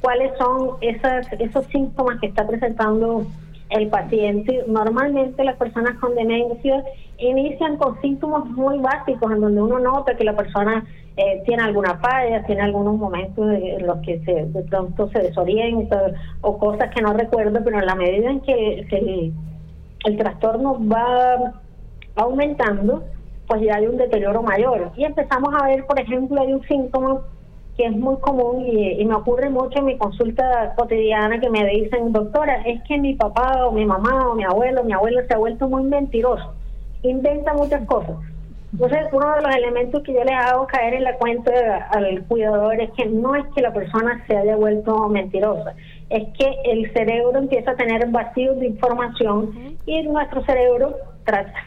cuáles 0.00 0.36
son 0.38 0.76
esas, 0.80 1.26
esos 1.38 1.66
síntomas 1.66 2.20
que 2.20 2.26
está 2.26 2.46
presentando 2.46 3.26
el 3.74 3.88
paciente. 3.88 4.64
Normalmente 4.68 5.42
las 5.42 5.56
personas 5.56 5.98
con 5.98 6.14
demencia 6.14 6.84
inician 7.18 7.76
con 7.76 8.00
síntomas 8.00 8.46
muy 8.46 8.78
básicos 8.78 9.32
en 9.32 9.40
donde 9.40 9.60
uno 9.60 9.80
nota 9.80 10.16
que 10.16 10.22
la 10.22 10.36
persona 10.36 10.84
eh, 11.16 11.42
tiene 11.44 11.64
alguna 11.64 11.96
falla, 11.98 12.44
tiene 12.44 12.62
algunos 12.62 12.96
momentos 12.96 13.50
en 13.52 13.84
los 13.84 13.98
que 13.98 14.20
se, 14.24 14.46
de 14.46 14.62
pronto 14.62 15.08
se 15.10 15.20
desorienta 15.20 16.12
o 16.40 16.56
cosas 16.56 16.94
que 16.94 17.02
no 17.02 17.12
recuerdo, 17.14 17.60
pero 17.64 17.80
en 17.80 17.86
la 17.86 17.96
medida 17.96 18.30
en 18.30 18.40
que, 18.40 18.86
el, 18.90 19.32
el 20.04 20.16
trastorno 20.18 20.78
va 20.88 21.54
aumentando, 22.14 23.02
pues 23.48 23.60
ya 23.62 23.76
hay 23.76 23.86
un 23.88 23.96
deterioro 23.96 24.42
mayor. 24.42 24.92
Y 24.96 25.04
empezamos 25.04 25.52
a 25.60 25.66
ver, 25.66 25.84
por 25.84 25.98
ejemplo, 25.98 26.40
hay 26.40 26.52
un 26.52 26.62
síntoma 26.62 27.22
que 27.76 27.86
es 27.86 27.92
muy 27.92 28.16
común 28.20 28.64
y, 28.66 29.04
me 29.04 29.14
ocurre 29.14 29.50
mucho 29.50 29.80
en 29.80 29.86
mi 29.86 29.98
consulta 29.98 30.74
cotidiana 30.76 31.40
que 31.40 31.50
me 31.50 31.66
dicen, 31.66 32.12
doctora, 32.12 32.62
es 32.66 32.82
que 32.84 32.98
mi 32.98 33.14
papá 33.14 33.66
o 33.66 33.72
mi 33.72 33.84
mamá 33.84 34.28
o 34.28 34.34
mi 34.34 34.44
abuelo, 34.44 34.84
mi 34.84 34.92
abuelo 34.92 35.20
se 35.26 35.34
ha 35.34 35.38
vuelto 35.38 35.68
muy 35.68 35.82
mentiroso, 35.82 36.54
inventa 37.02 37.52
muchas 37.54 37.84
cosas. 37.86 38.16
Entonces, 38.72 39.06
uno 39.12 39.36
de 39.36 39.42
los 39.42 39.54
elementos 39.54 40.02
que 40.02 40.12
yo 40.12 40.24
les 40.24 40.34
hago 40.34 40.66
caer 40.66 40.94
en 40.94 41.04
la 41.04 41.16
cuenta 41.16 41.52
al 41.92 42.24
cuidador 42.24 42.80
es 42.80 42.90
que 42.92 43.06
no 43.06 43.36
es 43.36 43.44
que 43.54 43.62
la 43.62 43.72
persona 43.72 44.24
se 44.26 44.36
haya 44.36 44.56
vuelto 44.56 45.08
mentirosa, 45.08 45.74
es 46.10 46.24
que 46.36 46.56
el 46.64 46.92
cerebro 46.92 47.38
empieza 47.38 47.70
a 47.70 47.76
tener 47.76 48.04
vacíos 48.08 48.58
de 48.58 48.66
información 48.66 49.76
y 49.86 50.02
nuestro 50.02 50.44
cerebro, 50.44 50.96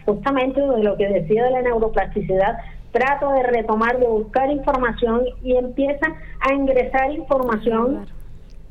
justamente 0.05 0.59
de 0.59 0.83
lo 0.83 0.97
que 0.97 1.07
decía 1.07 1.45
de 1.45 1.51
la 1.51 1.61
neuroplasticidad, 1.61 2.57
trato 2.91 3.31
de 3.31 3.43
retomar, 3.43 3.99
de 3.99 4.07
buscar 4.07 4.49
información 4.51 5.21
y 5.43 5.55
empieza 5.55 6.07
a 6.39 6.53
ingresar 6.53 7.11
información 7.11 8.05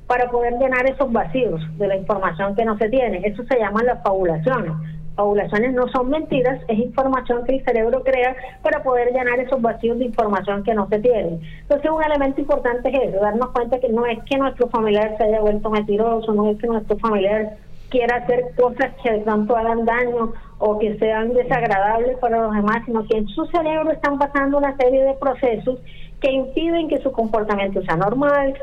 para 0.07 0.31
poder 0.31 0.55
llenar 0.59 0.89
esos 0.89 1.11
vacíos 1.12 1.61
de 1.79 1.89
la 1.89 1.97
información 1.97 2.55
que 2.55 2.64
no 2.64 2.77
se 2.79 2.89
tiene. 2.89 3.23
Eso 3.25 3.43
se 3.45 3.59
llama 3.59 3.83
las 3.83 4.03
fabulaciones. 4.03 4.73
Fabulaciones 5.17 5.73
no 5.73 5.89
son 5.89 6.11
mentiras, 6.11 6.61
es 6.69 6.79
información 6.79 7.45
que 7.45 7.57
el 7.57 7.64
cerebro 7.64 8.03
crea 8.03 8.37
para 8.62 8.83
poder 8.83 9.12
llenar 9.14 9.41
esos 9.41 9.62
vacíos 9.62 9.99
de 9.99 10.05
información 10.05 10.62
que 10.62 10.75
no 10.75 10.87
se 10.89 10.99
tiene. 10.99 11.41
Entonces 11.62 11.91
un 11.91 12.05
elemento 12.05 12.41
importante 12.43 12.91
es 12.91 13.09
eso, 13.09 13.23
darnos 13.23 13.51
cuenta 13.53 13.81
que 13.81 13.89
no 13.89 14.05
es 14.05 14.19
que 14.25 14.37
nuestro 14.37 14.69
familiar 14.69 15.17
se 15.17 15.25
haya 15.25 15.41
vuelto 15.41 15.71
mentiroso, 15.71 16.35
no 16.35 16.51
es 16.51 16.59
que 16.59 16.67
nuestro 16.67 16.99
familiar 16.99 17.57
quiera 17.97 18.16
hacer 18.16 18.44
cosas 18.61 18.92
que 19.03 19.11
pronto 19.24 19.57
hagan 19.57 19.86
daño 19.86 20.32
o 20.59 20.78
que 20.78 20.99
sean 20.99 21.32
desagradables 21.32 22.18
para 22.18 22.42
los 22.42 22.55
demás, 22.55 22.82
sino 22.84 23.07
que 23.07 23.16
en 23.16 23.26
su 23.28 23.47
cerebro 23.47 23.90
están 23.90 24.18
pasando 24.18 24.59
una 24.59 24.76
serie 24.76 25.03
de 25.03 25.14
procesos 25.14 25.78
que 26.20 26.30
impiden 26.30 26.88
que 26.88 26.99
su 26.99 27.11
comportamiento 27.12 27.82
sea 27.82 27.97
normal, 27.97 28.55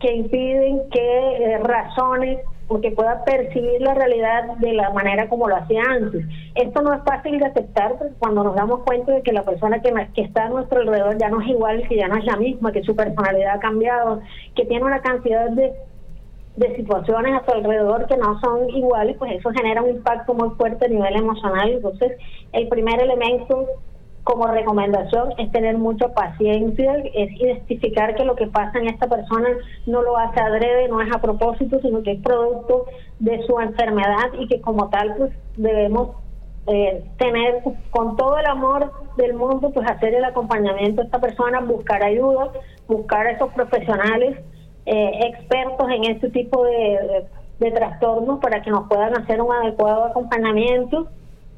que 0.00 0.14
impiden 0.14 0.88
que 0.90 1.36
eh, 1.36 1.58
razones 1.58 2.38
o 2.68 2.80
que 2.80 2.90
pueda 2.92 3.24
percibir 3.24 3.80
la 3.80 3.94
realidad 3.94 4.56
de 4.58 4.72
la 4.72 4.90
manera 4.90 5.28
como 5.28 5.48
lo 5.48 5.56
hacía 5.56 5.82
antes. 5.88 6.24
Esto 6.54 6.80
no 6.80 6.94
es 6.94 7.02
fácil 7.02 7.38
de 7.38 7.46
aceptar 7.46 7.94
cuando 8.18 8.44
nos 8.44 8.54
damos 8.54 8.80
cuenta 8.84 9.12
de 9.12 9.22
que 9.22 9.32
la 9.32 9.42
persona 9.42 9.80
que 9.82 9.92
está 10.22 10.46
a 10.46 10.48
nuestro 10.48 10.80
alrededor 10.80 11.18
ya 11.18 11.28
no 11.28 11.42
es 11.42 11.48
igual, 11.48 11.86
que 11.88 11.96
ya 11.96 12.08
no 12.08 12.16
es 12.16 12.24
la 12.24 12.36
misma, 12.36 12.72
que 12.72 12.82
su 12.82 12.96
personalidad 12.96 13.56
ha 13.56 13.60
cambiado, 13.60 14.20
que 14.54 14.64
tiene 14.64 14.84
una 14.84 15.00
cantidad 15.00 15.50
de 15.50 15.72
de 16.58 16.74
situaciones 16.74 17.34
a 17.34 17.44
su 17.44 17.52
alrededor 17.52 18.06
que 18.06 18.16
no 18.16 18.40
son 18.40 18.68
iguales, 18.70 19.16
pues 19.18 19.32
eso 19.32 19.50
genera 19.50 19.82
un 19.82 19.90
impacto 19.90 20.34
muy 20.34 20.50
fuerte 20.56 20.86
a 20.86 20.88
nivel 20.88 21.16
emocional. 21.16 21.70
Entonces, 21.70 22.18
el 22.52 22.68
primer 22.68 23.00
elemento 23.00 23.66
como 24.24 24.46
recomendación 24.46 25.32
es 25.38 25.50
tener 25.52 25.78
mucha 25.78 26.12
paciencia, 26.12 26.96
es 27.14 27.30
identificar 27.40 28.14
que 28.14 28.24
lo 28.24 28.34
que 28.34 28.48
pasa 28.48 28.78
en 28.78 28.88
esta 28.88 29.06
persona 29.06 29.48
no 29.86 30.02
lo 30.02 30.18
hace 30.18 30.40
adrede, 30.40 30.88
no 30.88 31.00
es 31.00 31.14
a 31.14 31.20
propósito, 31.20 31.80
sino 31.80 32.02
que 32.02 32.12
es 32.12 32.22
producto 32.22 32.86
de 33.20 33.40
su 33.46 33.58
enfermedad 33.60 34.32
y 34.38 34.48
que 34.48 34.60
como 34.60 34.90
tal 34.90 35.14
pues 35.16 35.32
debemos 35.56 36.10
eh, 36.66 37.04
tener 37.18 37.62
con 37.90 38.16
todo 38.16 38.36
el 38.36 38.46
amor 38.46 38.92
del 39.16 39.32
mundo 39.32 39.70
pues 39.70 39.88
hacer 39.88 40.12
el 40.12 40.24
acompañamiento 40.24 41.00
a 41.00 41.04
esta 41.04 41.20
persona, 41.20 41.60
buscar 41.60 42.02
ayuda, 42.02 42.50
buscar 42.86 43.28
a 43.28 43.30
esos 43.30 43.50
profesionales 43.54 44.38
eh, 44.90 45.26
expertos 45.26 45.86
en 45.90 46.04
este 46.04 46.30
tipo 46.30 46.64
de, 46.64 47.26
de, 47.58 47.70
trastornos 47.72 48.40
para 48.40 48.62
que 48.62 48.70
nos 48.70 48.88
puedan 48.88 49.14
hacer 49.14 49.42
un 49.42 49.52
adecuado 49.52 50.04
acompañamiento 50.04 51.08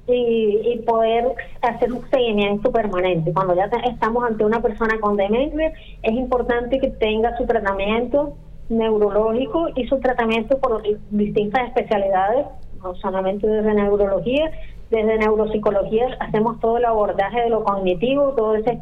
y, 0.09 0.83
poder 0.85 1.27
hacer 1.63 1.93
un 1.93 2.11
seguimiento 2.11 2.73
permanente. 2.73 3.33
Cuando 3.33 3.55
ya 3.55 3.71
estamos 3.85 4.25
ante 4.25 4.45
una 4.45 4.61
persona 4.61 4.99
con 5.01 5.17
demencia, 5.17 5.73
es 6.03 6.13
importante 6.13 6.81
que 6.81 6.89
tenga 6.89 7.37
su 7.37 7.47
tratamiento 7.47 8.35
neurológico 8.69 9.69
y 9.77 9.87
su 9.87 10.01
tratamiento 10.01 10.59
por 10.59 10.83
distintas 11.11 11.69
especialidades, 11.69 12.47
no 12.83 12.97
solamente 12.97 13.47
desde 13.47 13.75
neurología, 13.75 14.51
desde 14.91 15.19
neuropsicología 15.19 16.17
hacemos 16.19 16.59
todo 16.59 16.79
el 16.79 16.85
abordaje 16.85 17.43
de 17.43 17.51
lo 17.51 17.63
cognitivo, 17.63 18.33
todo 18.33 18.57
ese 18.57 18.81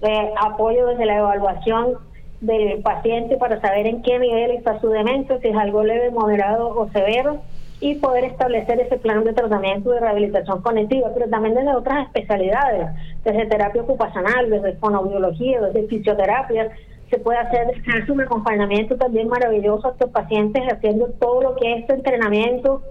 eh, 0.00 0.32
apoyo 0.40 0.86
desde 0.86 1.04
la 1.04 1.18
evaluación 1.18 1.98
del 2.40 2.80
paciente 2.82 3.36
para 3.36 3.60
saber 3.60 3.86
en 3.86 4.02
qué 4.02 4.18
nivel 4.18 4.52
está 4.52 4.80
su 4.80 4.88
demencia, 4.88 5.38
si 5.40 5.48
es 5.48 5.56
algo 5.56 5.84
leve, 5.84 6.10
moderado 6.10 6.68
o 6.68 6.88
severo, 6.90 7.40
y 7.80 7.94
poder 7.94 8.24
establecer 8.24 8.78
ese 8.80 8.98
plan 8.98 9.24
de 9.24 9.32
tratamiento 9.32 9.90
de 9.90 10.00
rehabilitación 10.00 10.60
cognitiva, 10.60 11.08
pero 11.14 11.30
también 11.30 11.54
desde 11.54 11.74
otras 11.74 12.06
especialidades, 12.06 12.90
desde 13.24 13.46
terapia 13.46 13.82
ocupacional, 13.82 14.50
desde 14.50 14.74
fonobiología, 14.74 15.60
desde 15.62 15.88
fisioterapia, 15.88 16.70
se 17.08 17.18
puede 17.18 17.38
hacer, 17.38 17.66
un 18.08 18.20
acompañamiento 18.20 18.96
también 18.96 19.28
maravilloso 19.28 19.88
a 19.88 19.90
estos 19.92 20.10
pacientes 20.10 20.62
haciendo 20.72 21.08
todo 21.18 21.42
lo 21.42 21.56
que 21.56 21.72
es 21.74 21.86
su 21.86 21.92
entrenamiento 21.92 22.82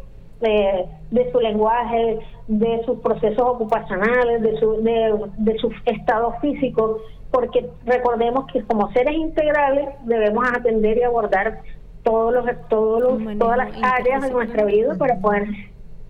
de, 0.42 0.86
de, 1.12 1.32
su 1.32 1.40
lenguaje, 1.40 2.20
de 2.48 2.82
sus 2.86 3.00
procesos 3.00 3.42
ocupacionales, 3.42 4.42
de 4.42 4.60
su, 4.60 4.82
de, 4.84 5.16
de 5.38 5.58
su 5.60 5.72
estado 5.86 6.34
físico, 6.42 7.00
porque 7.32 7.70
recordemos 7.86 8.46
que 8.52 8.64
como 8.64 8.92
seres 8.92 9.16
integrales 9.16 9.90
debemos 10.06 10.46
atender 10.52 10.98
y 10.98 11.04
abordar 11.04 11.62
todos 12.04 12.34
los, 12.34 12.46
todos 12.70 13.02
los, 13.02 13.38
todas 13.38 13.58
las 13.58 13.72
áreas 13.84 14.24
de 14.24 14.32
nuestra 14.32 14.66
vida 14.66 14.96
para 14.98 15.20
poder 15.20 15.48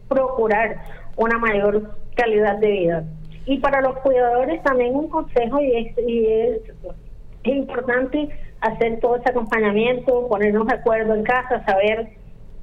procurar 0.08 0.78
una 1.18 1.38
mayor 1.38 1.96
calidad 2.16 2.58
de 2.58 2.72
vida. 2.72 3.04
Y 3.46 3.58
para 3.60 3.82
los 3.82 3.98
cuidadores 4.00 4.62
también 4.64 4.96
un 4.96 5.10
consejo 5.10 5.60
y 5.60 5.76
es, 5.76 5.98
y 6.08 6.26
es, 6.28 6.62
importante 7.44 8.30
hacer 8.62 9.00
todo 9.00 9.16
ese 9.16 9.30
acompañamiento, 9.30 10.28
ponernos 10.28 10.68
de 10.68 10.76
acuerdo 10.76 11.16
en 11.16 11.24
casa, 11.24 11.64
saber 11.66 12.10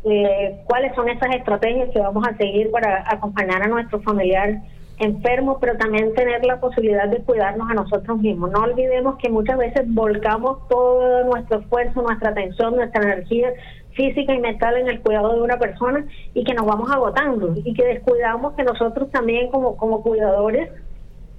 eh, 0.05 0.61
cuáles 0.67 0.95
son 0.95 1.09
esas 1.09 1.35
estrategias 1.35 1.91
que 1.91 1.99
vamos 1.99 2.25
a 2.29 2.37
seguir 2.37 2.71
para 2.71 3.05
acompañar 3.11 3.63
a 3.63 3.69
nuestro 3.69 4.01
familiar 4.03 4.61
enfermos, 4.99 5.59
pero 5.61 5.77
también 5.77 6.15
tener 6.15 6.45
la 6.45 6.59
posibilidad 6.61 7.09
de 7.09 7.23
cuidarnos 7.23 7.71
a 7.71 7.75
nosotros 7.75 8.19
mismos. 8.19 8.51
No 8.51 8.61
olvidemos 8.61 9.17
que 9.17 9.29
muchas 9.29 9.59
veces 9.59 9.83
volcamos 9.87 10.67
todo 10.69 11.25
nuestro 11.25 11.61
esfuerzo, 11.61 12.03
nuestra 12.03 12.31
atención, 12.31 12.77
nuestra 12.77 13.03
energía 13.03 13.53
física 13.93 14.35
y 14.35 14.41
mental 14.41 14.77
en 14.77 14.89
el 14.89 15.01
cuidado 15.01 15.35
de 15.35 15.43
una 15.43 15.59
persona 15.59 16.07
y 16.35 16.45
que 16.45 16.55
nos 16.55 16.67
vamos 16.67 16.91
agotando 16.91 17.55
y 17.57 17.75
que 17.75 17.85
descuidamos 17.85 18.55
que 18.55 18.63
nosotros 18.63 19.11
también 19.11 19.51
como, 19.51 19.77
como 19.77 20.03
cuidadores 20.03 20.71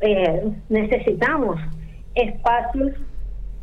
eh, 0.02 0.44
necesitamos 0.70 1.60
espacios 2.16 2.94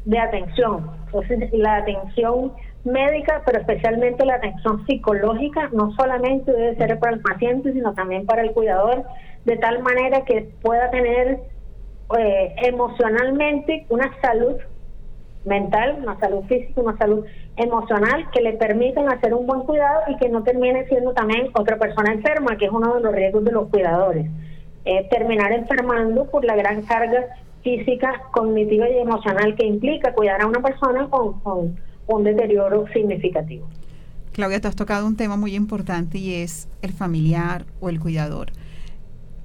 de 0.05 0.19
atención. 0.19 0.91
Entonces, 1.07 1.53
la 1.53 1.77
atención 1.77 2.53
médica, 2.85 3.43
pero 3.47 3.61
especialmente 3.61 4.25
la 4.25 4.35
atención 4.35 4.85
psicológica, 4.87 5.71
no 5.73 5.93
solamente 5.93 6.53
debe 6.53 6.77
ser 6.77 6.99
para 6.99 7.15
el 7.15 7.21
paciente, 7.21 7.73
sino 7.73 7.95
también 7.95 8.27
para 8.27 8.43
el 8.43 8.53
cuidador, 8.53 9.05
de 9.45 9.57
tal 9.57 9.83
manera 9.83 10.25
que 10.25 10.51
pueda 10.63 10.91
tener 10.91 11.41
eh, 12.19 12.55
emocionalmente 12.65 13.87
una 13.89 14.11
salud 14.21 14.57
mental, 15.45 15.99
una 16.03 16.19
salud 16.19 16.45
física, 16.45 16.81
una 16.81 16.97
salud 16.97 17.25
emocional 17.57 18.31
que 18.33 18.41
le 18.41 18.55
permitan 18.55 19.09
hacer 19.11 19.35
un 19.35 19.47
buen 19.47 19.61
cuidado 19.61 20.01
y 20.09 20.17
que 20.17 20.29
no 20.29 20.43
termine 20.43 20.87
siendo 20.89 21.13
también 21.13 21.51
otra 21.55 21.79
persona 21.79 22.13
enferma, 22.13 22.57
que 22.57 22.67
es 22.67 22.71
uno 22.73 22.95
de 22.95 23.01
los 23.01 23.15
riesgos 23.15 23.45
de 23.45 23.53
los 23.53 23.69
cuidadores. 23.69 24.27
eh, 24.87 25.07
terminar 25.11 25.51
enfermando 25.53 26.27
por 26.31 26.45
la 26.45 26.57
gran 26.57 26.83
carga 26.83 27.25
física, 27.63 28.23
cognitiva 28.33 28.89
y 28.91 28.99
emocional 28.99 29.55
que 29.57 29.67
implica 29.67 30.13
cuidar 30.13 30.43
a 30.43 30.47
una 30.47 30.61
persona 30.61 31.09
con, 31.09 31.41
con 31.41 31.77
un 32.07 32.25
deterioro 32.25 32.85
significativo. 32.93 33.67
Claudia, 34.33 34.61
te 34.61 34.69
has 34.69 34.77
tocado 34.77 35.07
un 35.07 35.17
tema 35.17 35.37
muy 35.37 35.55
importante 35.55 36.19
y 36.19 36.35
es 36.43 36.69
el 36.83 36.93
familiar 36.93 37.65
o 37.81 37.89
el 37.89 37.99
cuidador. 37.99 38.49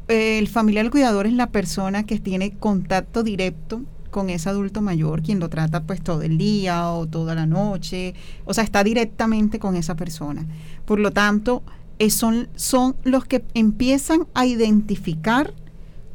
El 0.10 0.48
familiar 0.48 0.90
cuidador 0.90 1.28
es 1.28 1.34
la 1.34 1.52
persona 1.52 2.04
que 2.04 2.20
tiene 2.20 2.58
contacto 2.58 3.22
directo 3.22 3.84
con 4.10 4.32
ese 4.32 4.50
adulto 4.50 4.82
mayor, 4.82 5.22
quien 5.22 5.40
lo 5.40 5.50
trata 5.50 5.84
pues 5.84 6.02
todo 6.02 6.24
el 6.24 6.40
día 6.40 6.90
o 6.90 7.06
toda 7.06 7.36
la 7.36 7.46
noche, 7.46 8.16
o 8.44 8.56
sea, 8.56 8.64
está 8.64 8.84
directamente 8.84 9.60
con 9.60 9.76
esa 9.76 9.96
persona. 9.96 10.48
Por 10.86 11.00
lo 11.00 11.12
tanto, 11.12 11.62
son, 12.10 12.48
son 12.56 12.96
los 13.04 13.26
que 13.26 13.46
empiezan 13.54 14.26
a 14.34 14.48
identificar 14.48 15.54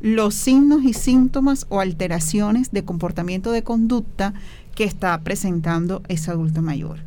los 0.01 0.34
signos 0.34 0.82
y 0.82 0.92
síntomas 0.92 1.64
o 1.68 1.78
alteraciones 1.78 2.72
de 2.72 2.84
comportamiento 2.84 3.53
de 3.53 3.62
conducta 3.62 4.34
que 4.74 4.82
está 4.82 5.20
presentando 5.20 6.03
ese 6.09 6.32
adulto 6.32 6.62
mayor. 6.62 6.99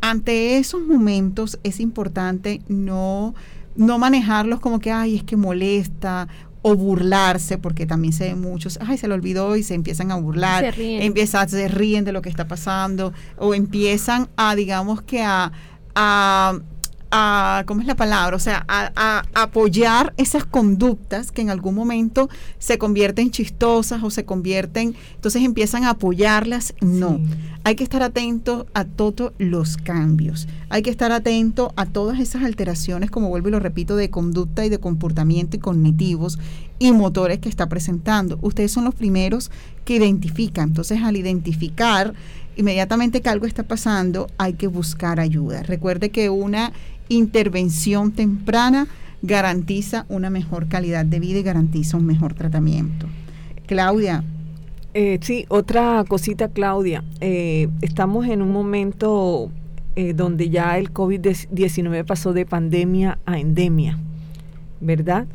Ante 0.00 0.58
esos 0.58 0.86
momentos 0.86 1.58
es 1.64 1.80
importante 1.80 2.62
no, 2.68 3.34
no 3.78 3.98
manejarlos 3.98 4.60
como 4.60 4.80
que, 4.80 4.90
ay, 4.90 5.16
es 5.16 5.22
que 5.22 5.36
molesta 5.36 6.28
o 6.62 6.74
burlarse, 6.74 7.56
porque 7.56 7.86
también 7.86 8.12
se 8.12 8.24
ven 8.24 8.40
muchos, 8.40 8.78
ay, 8.82 8.98
se 8.98 9.06
le 9.06 9.14
olvidó 9.14 9.56
y 9.56 9.62
se 9.62 9.74
empiezan 9.74 10.10
a 10.10 10.16
burlar, 10.16 10.64
se 10.64 10.70
ríen. 10.72 11.02
Empiezan, 11.02 11.48
se 11.48 11.68
ríen 11.68 12.04
de 12.04 12.12
lo 12.12 12.20
que 12.20 12.28
está 12.28 12.48
pasando, 12.48 13.12
o 13.38 13.54
empiezan 13.54 14.28
a, 14.36 14.56
digamos 14.56 15.00
que 15.02 15.22
a, 15.22 15.52
a 15.94 16.58
a, 17.10 17.64
¿cómo 17.66 17.80
es 17.80 17.86
la 17.86 17.96
palabra? 17.96 18.36
O 18.36 18.40
sea, 18.40 18.64
a, 18.68 19.22
apoyar 19.34 20.14
esas 20.16 20.44
conductas 20.44 21.32
que 21.32 21.42
en 21.42 21.50
algún 21.50 21.74
momento 21.74 22.28
se 22.58 22.78
convierten 22.78 23.30
chistosas 23.30 24.02
o 24.02 24.10
se 24.10 24.24
convierten, 24.24 24.94
entonces 25.14 25.42
empiezan 25.42 25.84
a 25.84 25.90
apoyarlas. 25.90 26.74
No, 26.80 27.20
hay 27.64 27.74
que 27.76 27.84
estar 27.84 28.02
atento 28.02 28.66
a 28.74 28.84
todos 28.84 29.32
los 29.38 29.76
cambios, 29.76 30.48
hay 30.68 30.82
que 30.82 30.90
estar 30.90 31.12
atento 31.12 31.72
a 31.76 31.86
todas 31.86 32.20
esas 32.20 32.42
alteraciones, 32.42 33.10
como 33.10 33.28
vuelvo 33.28 33.48
y 33.48 33.52
lo 33.52 33.60
repito, 33.60 33.96
de 33.96 34.10
conducta 34.10 34.64
y 34.64 34.68
de 34.68 34.78
comportamiento 34.78 35.56
y 35.56 35.60
cognitivos 35.60 36.38
y 36.78 36.92
motores 36.92 37.38
que 37.38 37.48
está 37.48 37.68
presentando. 37.68 38.38
Ustedes 38.42 38.72
son 38.72 38.84
los 38.84 38.94
primeros 38.94 39.50
que 39.84 39.96
identifican, 39.96 40.68
entonces 40.68 41.02
al 41.02 41.16
identificar 41.16 42.14
inmediatamente 42.58 43.22
que 43.22 43.28
algo 43.28 43.46
está 43.46 43.62
pasando, 43.62 44.26
hay 44.36 44.54
que 44.54 44.66
buscar 44.66 45.20
ayuda. 45.20 45.62
Recuerde 45.62 46.10
que 46.10 46.28
una 46.28 46.72
intervención 47.08 48.12
temprana 48.12 48.88
garantiza 49.22 50.06
una 50.08 50.30
mejor 50.30 50.68
calidad 50.68 51.04
de 51.04 51.20
vida 51.20 51.38
y 51.38 51.42
garantiza 51.42 51.96
un 51.96 52.06
mejor 52.06 52.34
tratamiento. 52.34 53.06
Claudia. 53.66 54.24
Eh, 54.94 55.18
sí, 55.20 55.44
otra 55.48 56.04
cosita, 56.08 56.48
Claudia. 56.48 57.04
Eh, 57.20 57.68
estamos 57.82 58.26
en 58.26 58.42
un 58.42 58.52
momento 58.52 59.50
eh, 59.96 60.14
donde 60.14 60.50
ya 60.50 60.78
el 60.78 60.92
COVID-19 60.92 62.04
pasó 62.04 62.32
de 62.32 62.46
pandemia 62.46 63.18
a 63.26 63.38
endemia, 63.38 63.98
¿verdad? 64.80 65.26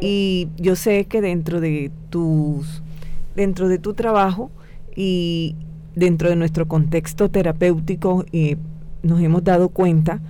Y 0.00 0.48
yo 0.56 0.76
sé 0.76 1.04
que 1.04 1.20
dentro 1.20 1.60
de 1.60 1.90
tus, 2.08 2.82
dentro 3.36 3.68
de 3.68 3.78
tu 3.78 3.92
trabajo 3.92 4.50
y 4.96 5.56
dentro 5.94 6.30
de 6.30 6.36
nuestro 6.36 6.66
contexto 6.66 7.28
terapéutico, 7.28 8.24
nos 9.02 9.20
hemos 9.20 9.44
dado 9.44 9.68
cuenta 9.68 10.22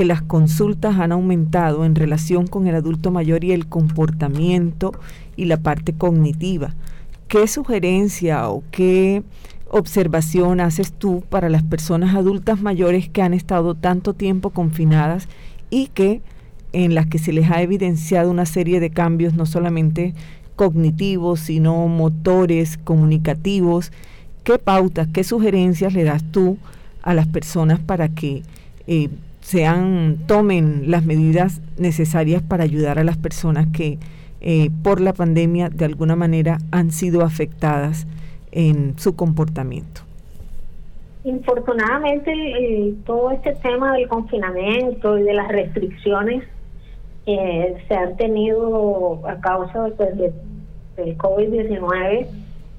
que 0.00 0.06
las 0.06 0.22
consultas 0.22 0.98
han 0.98 1.12
aumentado 1.12 1.84
en 1.84 1.94
relación 1.94 2.46
con 2.46 2.66
el 2.66 2.74
adulto 2.74 3.10
mayor 3.10 3.44
y 3.44 3.52
el 3.52 3.66
comportamiento 3.66 4.92
y 5.36 5.44
la 5.44 5.58
parte 5.58 5.92
cognitiva. 5.92 6.74
¿Qué 7.28 7.46
sugerencia 7.46 8.48
o 8.48 8.62
qué 8.70 9.22
observación 9.68 10.60
haces 10.60 10.94
tú 10.94 11.22
para 11.28 11.50
las 11.50 11.62
personas 11.62 12.14
adultas 12.14 12.62
mayores 12.62 13.10
que 13.10 13.20
han 13.20 13.34
estado 13.34 13.74
tanto 13.74 14.14
tiempo 14.14 14.48
confinadas 14.48 15.28
y 15.68 15.88
que 15.88 16.22
en 16.72 16.94
las 16.94 17.04
que 17.04 17.18
se 17.18 17.34
les 17.34 17.50
ha 17.50 17.60
evidenciado 17.60 18.30
una 18.30 18.46
serie 18.46 18.80
de 18.80 18.88
cambios 18.88 19.34
no 19.34 19.44
solamente 19.44 20.14
cognitivos, 20.56 21.40
sino 21.40 21.88
motores, 21.88 22.78
comunicativos? 22.78 23.92
¿Qué 24.44 24.58
pautas, 24.58 25.08
qué 25.12 25.24
sugerencias 25.24 25.92
le 25.92 26.04
das 26.04 26.24
tú 26.32 26.56
a 27.02 27.12
las 27.12 27.26
personas 27.26 27.80
para 27.80 28.08
que 28.08 28.44
eh, 28.86 29.10
sean, 29.50 30.18
tomen 30.28 30.92
las 30.92 31.04
medidas 31.04 31.60
necesarias 31.76 32.40
para 32.40 32.62
ayudar 32.62 33.00
a 33.00 33.04
las 33.04 33.16
personas 33.16 33.66
que 33.72 33.98
eh, 34.40 34.70
por 34.84 35.00
la 35.00 35.12
pandemia 35.12 35.70
de 35.70 35.86
alguna 35.86 36.14
manera 36.14 36.58
han 36.70 36.92
sido 36.92 37.22
afectadas 37.22 38.06
en 38.52 38.96
su 38.96 39.16
comportamiento. 39.16 40.02
Infortunadamente, 41.24 42.32
eh, 42.32 42.94
todo 43.04 43.32
este 43.32 43.56
tema 43.56 43.92
del 43.94 44.06
confinamiento 44.06 45.18
y 45.18 45.24
de 45.24 45.34
las 45.34 45.48
restricciones 45.48 46.44
que 47.26 47.76
se 47.88 47.94
han 47.94 48.16
tenido 48.16 49.20
a 49.26 49.34
causa 49.40 49.88
pues, 49.96 50.16
de, 50.16 50.32
del 50.96 51.18
COVID-19 51.18 52.26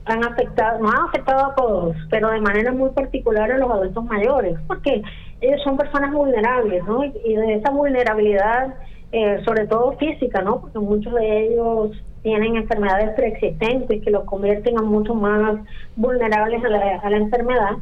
han 0.05 0.23
afectado, 0.23 0.79
no 0.79 0.89
han 0.89 1.09
afectado 1.09 1.51
a 1.51 1.55
todos, 1.55 1.97
pero 2.09 2.29
de 2.29 2.39
manera 2.39 2.71
muy 2.71 2.91
particular 2.91 3.51
a 3.51 3.57
los 3.57 3.69
adultos 3.69 4.05
mayores, 4.05 4.57
porque 4.67 5.03
ellos 5.41 5.61
son 5.63 5.77
personas 5.77 6.13
vulnerables, 6.13 6.83
¿no? 6.85 7.03
Y 7.03 7.35
de 7.35 7.55
esa 7.55 7.71
vulnerabilidad, 7.71 8.75
eh, 9.11 9.41
sobre 9.43 9.67
todo 9.67 9.93
física, 9.97 10.41
¿no? 10.41 10.61
Porque 10.61 10.79
muchos 10.79 11.13
de 11.15 11.45
ellos 11.47 11.91
tienen 12.21 12.55
enfermedades 12.55 13.15
preexistentes 13.15 14.03
que 14.03 14.11
los 14.11 14.23
convierten 14.25 14.77
a 14.77 14.83
mucho 14.83 15.15
más 15.15 15.59
vulnerables 15.95 16.63
a 16.63 16.69
la, 16.69 16.99
a 16.99 17.09
la 17.09 17.17
enfermedad, 17.17 17.77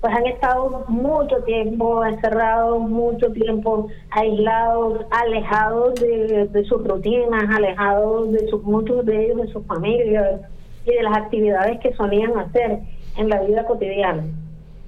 pues 0.00 0.16
han 0.16 0.26
estado 0.26 0.84
mucho 0.88 1.36
tiempo 1.44 2.04
encerrados, 2.04 2.80
mucho 2.80 3.30
tiempo 3.30 3.88
aislados, 4.10 5.06
alejados 5.10 5.94
de, 6.00 6.48
de 6.48 6.64
sus 6.64 6.82
rutinas, 6.88 7.44
alejados 7.54 8.32
de 8.32 8.48
sus, 8.48 8.62
muchos 8.64 9.06
de 9.06 9.26
ellos 9.26 9.42
de 9.42 9.52
sus 9.52 9.64
familias 9.66 10.40
y 10.84 10.92
de 10.92 11.02
las 11.02 11.16
actividades 11.16 11.78
que 11.80 11.92
solían 11.94 12.36
hacer 12.36 12.80
en 13.16 13.28
la 13.28 13.42
vida 13.42 13.64
cotidiana. 13.64 14.24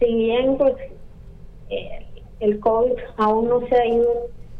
Si 0.01 0.13
bien 0.13 0.57
pues 0.57 0.75
eh, 1.71 2.04
el 2.45 2.61
COVID 2.61 2.93
aún 3.17 3.49
no 3.49 3.67
se 3.67 3.75
ha 3.75 3.87
ido 3.87 4.11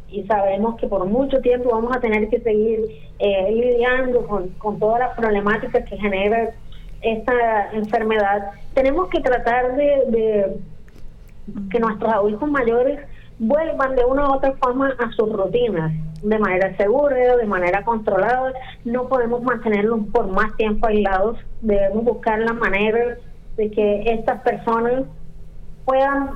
y 0.09 0.23
sabemos 0.25 0.77
que 0.77 0.87
por 0.87 1.05
mucho 1.07 1.41
tiempo 1.41 1.71
vamos 1.71 1.97
a 1.97 2.01
tener 2.01 2.29
que 2.29 2.41
seguir 2.41 2.81
eh, 3.19 3.53
lidiando 3.53 4.27
con, 4.27 4.49
con 4.51 4.79
todas 4.79 5.01
las 5.01 5.17
problemáticas 5.17 5.89
que 5.89 5.97
genera 5.97 6.55
esta 7.05 7.71
enfermedad, 7.73 8.51
tenemos 8.73 9.09
que 9.11 9.21
tratar 9.21 9.77
de, 9.77 10.57
que 11.71 11.79
nuestros 11.79 12.13
adultos 12.13 12.51
mayores 12.51 12.99
vuelvan 13.39 13.95
de 13.95 14.05
una 14.05 14.29
u 14.29 14.35
otra 14.35 14.53
forma 14.53 14.95
a 14.99 15.11
sus 15.13 15.31
rutinas 15.31 15.93
de 16.23 16.39
manera 16.39 16.75
segura, 16.79 17.37
de 17.37 17.47
manera 17.47 17.85
controlada. 17.85 18.55
No 18.85 19.09
podemos 19.09 19.43
mantenerlos 19.43 20.01
por 20.13 20.27
más 20.29 20.57
tiempo 20.57 20.87
aislados. 20.87 21.39
Debemos 21.61 22.05
buscar 22.05 22.39
la 22.39 22.55
manera 22.55 23.19
de 23.57 23.71
que 23.71 24.11
estas 24.11 24.41
personas 24.41 25.05
puedan 25.85 26.31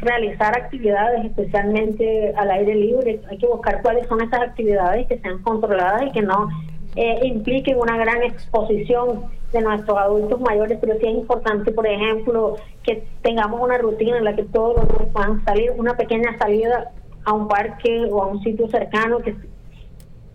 realizar 0.00 0.56
actividades, 0.56 1.24
especialmente 1.24 2.32
al 2.36 2.50
aire 2.50 2.74
libre. 2.74 3.20
Hay 3.30 3.38
que 3.38 3.46
buscar 3.46 3.82
cuáles 3.82 4.06
son 4.06 4.20
esas 4.20 4.40
actividades 4.40 5.06
que 5.06 5.18
sean 5.18 5.42
controladas 5.42 6.02
y 6.06 6.12
que 6.12 6.22
no 6.22 6.48
eh, 6.96 7.20
impliquen 7.22 7.78
una 7.78 7.96
gran 7.96 8.22
exposición 8.22 9.24
de 9.52 9.60
nuestros 9.60 9.96
adultos 9.98 10.40
mayores, 10.40 10.78
pero 10.80 10.94
sí 10.98 11.06
es 11.06 11.14
importante, 11.14 11.72
por 11.72 11.86
ejemplo, 11.86 12.56
que 12.82 13.04
tengamos 13.22 13.60
una 13.60 13.78
rutina 13.78 14.18
en 14.18 14.24
la 14.24 14.34
que 14.34 14.44
todos 14.44 14.76
los 14.76 14.88
días 14.88 15.10
puedan 15.12 15.44
salir, 15.44 15.72
una 15.76 15.96
pequeña 15.96 16.36
salida 16.38 16.90
a 17.24 17.32
un 17.32 17.48
parque 17.48 18.08
o 18.10 18.22
a 18.22 18.26
un 18.26 18.42
sitio 18.42 18.68
cercano 18.68 19.18
que, 19.18 19.34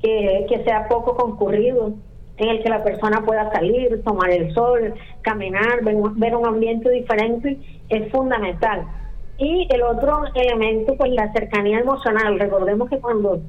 que, 0.01 0.63
sea 0.63 0.87
poco 0.87 1.15
concurrido, 1.15 1.93
en 2.37 2.49
el 2.49 2.61
que 2.61 2.69
la 2.69 2.83
persona 2.83 3.23
pueda 3.25 3.51
salir, 3.51 4.03
tomar 4.03 4.29
el 4.29 4.53
sol, 4.53 4.93
caminar, 5.21 5.83
ver, 5.83 6.35
un 6.35 6.45
ambiente 6.45 6.89
diferente, 6.89 7.57
es 7.89 8.11
fundamental. 8.11 8.85
Y 9.37 9.67
el 9.69 9.83
otro 9.83 10.23
elemento, 10.33 10.95
pues 10.97 11.11
la 11.11 11.31
cercanía 11.31 11.79
emocional. 11.79 12.39
Recordemos 12.39 12.89
que 12.89 12.99
cuando 12.99 13.39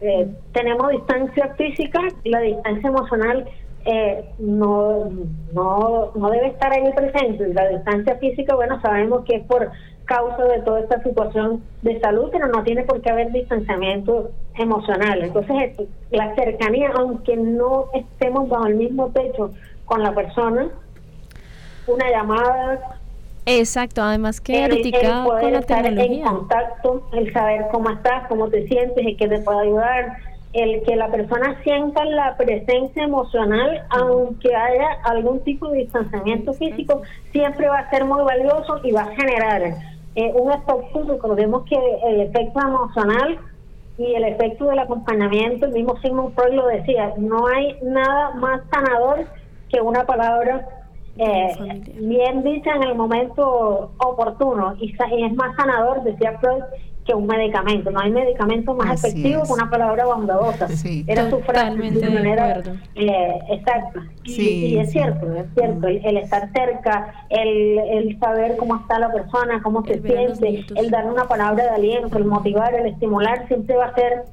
eh, 0.00 0.28
tenemos 0.52 0.90
distancia 0.90 1.54
física, 1.56 2.00
la 2.24 2.40
distancia 2.40 2.88
emocional 2.88 3.48
eh, 3.84 4.24
no, 4.38 5.10
no, 5.52 6.12
no 6.14 6.30
debe 6.30 6.48
estar 6.48 6.72
ahí 6.72 6.92
presente. 6.92 7.48
La 7.54 7.68
distancia 7.68 8.16
física, 8.16 8.54
bueno, 8.54 8.80
sabemos 8.80 9.24
que 9.24 9.36
es 9.36 9.44
por 9.46 9.70
causa 10.06 10.44
de 10.44 10.60
toda 10.62 10.80
esta 10.80 11.02
situación 11.02 11.62
de 11.82 12.00
salud, 12.00 12.28
pero 12.32 12.46
no 12.48 12.62
tiene 12.62 12.84
por 12.84 13.00
qué 13.00 13.10
haber 13.10 13.32
distanciamiento 13.32 14.30
emocional. 14.54 15.22
Entonces, 15.22 15.74
la 16.10 16.34
cercanía, 16.34 16.90
aunque 16.96 17.36
no 17.36 17.86
estemos 17.92 18.48
bajo 18.48 18.66
el 18.66 18.76
mismo 18.76 19.10
techo 19.10 19.50
con 19.84 20.02
la 20.02 20.12
persona, 20.14 20.68
una 21.86 22.10
llamada. 22.10 23.00
Exacto, 23.46 24.02
además 24.02 24.40
que 24.40 24.64
el, 24.64 24.72
el 24.72 25.24
poder 25.24 25.54
estar 25.54 25.86
en 25.86 26.22
contacto, 26.22 27.08
el 27.12 27.32
saber 27.32 27.66
cómo 27.70 27.90
estás, 27.90 28.26
cómo 28.28 28.48
te 28.48 28.66
sientes 28.66 29.06
y 29.06 29.14
qué 29.14 29.28
te 29.28 29.38
puede 29.38 29.68
ayudar, 29.68 30.16
el 30.52 30.82
que 30.82 30.96
la 30.96 31.08
persona 31.08 31.56
sienta 31.62 32.04
la 32.06 32.36
presencia 32.36 33.04
emocional, 33.04 33.84
aunque 33.90 34.54
haya 34.54 34.88
algún 35.04 35.40
tipo 35.44 35.68
de 35.68 35.78
distanciamiento 35.80 36.54
físico, 36.54 37.02
siempre 37.30 37.68
va 37.68 37.78
a 37.78 37.90
ser 37.90 38.04
muy 38.04 38.24
valioso 38.24 38.80
y 38.82 38.90
va 38.90 39.02
a 39.02 39.14
generar 39.14 39.62
eh, 40.16 40.32
un 40.34 40.50
efecto. 40.50 41.04
Recordemos 41.06 41.64
que 41.68 41.78
el 42.08 42.22
efecto 42.22 42.58
emocional 42.58 43.38
y 43.98 44.14
el 44.14 44.24
efecto 44.24 44.64
del 44.64 44.78
acompañamiento, 44.80 45.66
el 45.66 45.72
mismo 45.72 45.96
Sigmund 46.00 46.34
Freud 46.34 46.54
lo 46.54 46.66
decía, 46.66 47.12
no 47.16 47.46
hay 47.46 47.76
nada 47.82 48.30
más 48.32 48.62
sanador 48.72 49.26
que 49.68 49.80
una 49.80 50.04
palabra 50.04 50.66
eh, 51.18 51.82
bien 52.00 52.42
dicha 52.42 52.74
en 52.74 52.82
el 52.82 52.94
momento 52.94 53.92
oportuno 53.98 54.74
y, 54.78 54.92
y 54.92 55.24
es 55.24 55.34
más 55.34 55.56
sanador, 55.56 56.02
decía 56.02 56.38
Freud, 56.38 56.62
que 57.06 57.14
un 57.14 57.26
medicamento. 57.26 57.90
No 57.90 58.00
hay 58.00 58.10
medicamento 58.10 58.74
más 58.74 59.02
efectivo 59.02 59.42
que 59.44 59.52
una 59.52 59.70
palabra 59.70 60.04
bondadosa. 60.04 60.66
Era 61.06 61.30
su 61.30 61.38
frase 61.40 61.76
de 61.76 62.10
manera 62.10 62.62
eh, 62.94 63.38
exacta. 63.50 64.04
y, 64.24 64.76
es 64.76 64.90
cierto, 64.90 65.32
es 65.32 65.46
cierto. 65.54 65.86
El, 65.86 66.16
estar 66.16 66.50
cerca, 66.52 67.26
el, 67.30 67.78
el, 67.78 68.18
saber 68.18 68.56
cómo 68.56 68.76
está 68.76 68.98
la 68.98 69.12
persona, 69.12 69.62
cómo 69.62 69.84
se 69.84 70.02
siente, 70.02 70.64
el 70.74 70.90
dar 70.90 71.06
una 71.06 71.28
palabra 71.28 71.64
de 71.64 71.70
aliento, 71.70 72.18
el 72.18 72.24
motivar, 72.24 72.74
el 72.74 72.86
estimular, 72.86 73.46
siempre 73.46 73.76
va 73.76 73.86
a 73.86 73.94
ser 73.94 74.24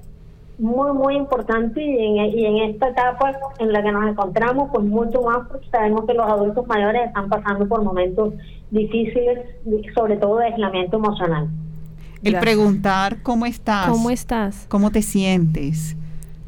muy, 0.57 0.93
muy 0.93 1.15
importante 1.15 1.81
y 1.81 2.19
en, 2.19 2.37
y 2.37 2.45
en 2.45 2.69
esta 2.69 2.89
etapa 2.89 3.33
en 3.59 3.73
la 3.73 3.81
que 3.81 3.91
nos 3.91 4.09
encontramos, 4.09 4.69
pues 4.71 4.85
mucho 4.85 5.21
más 5.21 5.47
porque 5.47 5.67
sabemos 5.69 6.05
que 6.05 6.13
los 6.13 6.29
adultos 6.29 6.67
mayores 6.67 7.07
están 7.07 7.29
pasando 7.29 7.67
por 7.67 7.83
momentos 7.83 8.33
difíciles, 8.71 9.39
sobre 9.95 10.17
todo 10.17 10.37
de 10.37 10.45
aislamiento 10.45 10.97
emocional. 10.97 11.49
El 12.23 12.39
preguntar 12.39 13.21
cómo 13.21 13.45
estás. 13.45 13.89
¿Cómo 13.89 14.09
estás? 14.09 14.65
¿Cómo 14.69 14.91
te 14.91 15.01
sientes? 15.01 15.97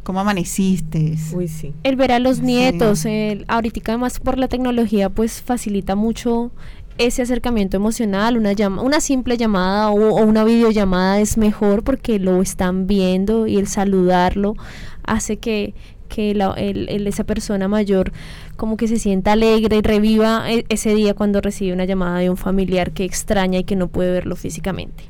¿Cómo 0.04 0.20
amaneciste? 0.20 1.16
Uy, 1.34 1.48
sí. 1.48 1.74
El 1.84 1.96
ver 1.96 2.12
a 2.12 2.20
los 2.20 2.40
nietos, 2.40 3.06
el, 3.06 3.44
ahorita 3.48 3.82
además 3.92 4.20
por 4.20 4.38
la 4.38 4.48
tecnología 4.48 5.10
pues 5.10 5.42
facilita 5.42 5.96
mucho 5.96 6.52
ese 6.98 7.22
acercamiento 7.22 7.76
emocional, 7.78 8.38
una, 8.38 8.54
llama, 8.54 8.82
una 8.82 9.02
simple 9.02 9.38
llamada 9.38 9.90
o, 9.90 10.24
una 10.24 10.44
videollamada 10.44 11.20
es 11.20 11.38
mejor 11.38 11.84
porque 11.84 12.20
lo 12.20 12.42
están 12.42 12.88
viendo 12.88 13.48
y 13.48 13.58
el 13.58 13.68
saludarlo 13.68 14.56
hace 15.04 15.38
que, 15.38 15.74
que 16.08 16.32
el, 16.32 17.08
esa 17.08 17.24
persona 17.24 17.68
mayor 17.68 18.12
como 18.56 18.78
que 18.78 18.88
se 18.88 18.98
sienta 18.98 19.34
alegre 19.34 19.78
y 19.78 19.82
reviva 19.82 20.50
e, 20.50 20.66
ese 20.70 20.96
día 20.96 21.14
cuando 21.14 21.42
recibe 21.42 21.74
una 21.74 21.86
llamada 21.86 22.20
de 22.20 22.30
un 22.30 22.38
familiar 22.38 22.92
que 22.92 23.04
extraña 23.04 23.60
y 23.60 23.64
que 23.66 23.76
no 23.76 23.88
puede 23.88 24.12
verlo 24.12 24.36
físicamente. 24.36 25.04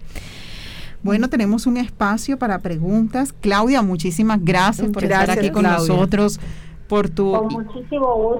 Bueno, 1.03 1.29
tenemos 1.29 1.67
un 1.67 1.77
espacio 1.77 2.39
para 2.39 2.57
preguntas. 2.57 3.31
Claudia, 3.31 3.83
muchísimas 3.83 4.43
gracias 4.43 4.89
por 4.89 5.03
estar 5.03 5.29
aquí 5.29 5.51
con 5.51 5.61
nosotros, 5.61 6.39
por 6.87 7.09
tu, 7.09 7.31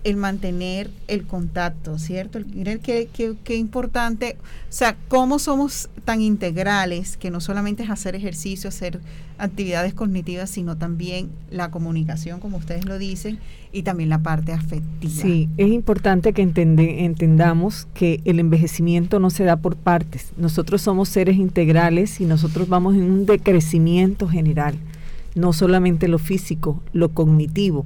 el 0.08 0.16
mantener 0.16 0.90
el 1.10 1.26
contacto, 1.26 2.00
¿cierto? 2.00 2.40
Miren 2.54 2.80
qué, 2.80 3.10
qué, 3.12 3.56
importante, 3.56 4.38
o 4.40 4.72
sea, 4.72 4.96
cómo 5.10 5.38
somos 5.38 5.90
tan 6.06 6.22
integrales 6.22 7.18
que 7.18 7.30
no 7.30 7.42
solamente 7.42 7.84
es 7.84 7.90
hacer 7.90 8.16
ejercicio, 8.16 8.70
hacer 8.70 9.02
actividades 9.38 9.94
cognitivas, 9.94 10.50
sino 10.50 10.78
también 10.78 11.30
la 11.52 11.72
comunicación, 11.72 12.40
como 12.40 12.56
ustedes 12.56 12.86
lo 12.86 12.98
dicen, 12.98 13.40
y 13.74 13.84
también 13.84 14.08
la 14.08 14.20
parte 14.20 14.54
afectiva. 14.54 15.14
Sí, 15.14 15.50
es 15.58 15.68
importante 15.68 16.32
que 16.32 16.42
entendamos 16.42 17.90
que 17.94 18.22
el 18.24 18.40
envejecimiento 18.40 19.20
no 19.20 19.30
se 19.30 19.44
da 19.44 19.58
por 19.58 19.76
partes. 19.76 20.32
Nosotros 20.38 20.82
somos 20.82 21.10
seres 21.10 21.36
integrales 21.36 22.22
y 22.22 22.26
nosotros 22.26 22.70
vamos 22.70 22.96
en 22.96 23.04
un 23.04 23.26
decrecimiento 23.26 24.30
general, 24.30 24.76
no 25.36 25.52
solamente 25.52 26.08
lo 26.08 26.18
físico, 26.18 26.82
lo 26.94 27.10
cognitivo. 27.10 27.86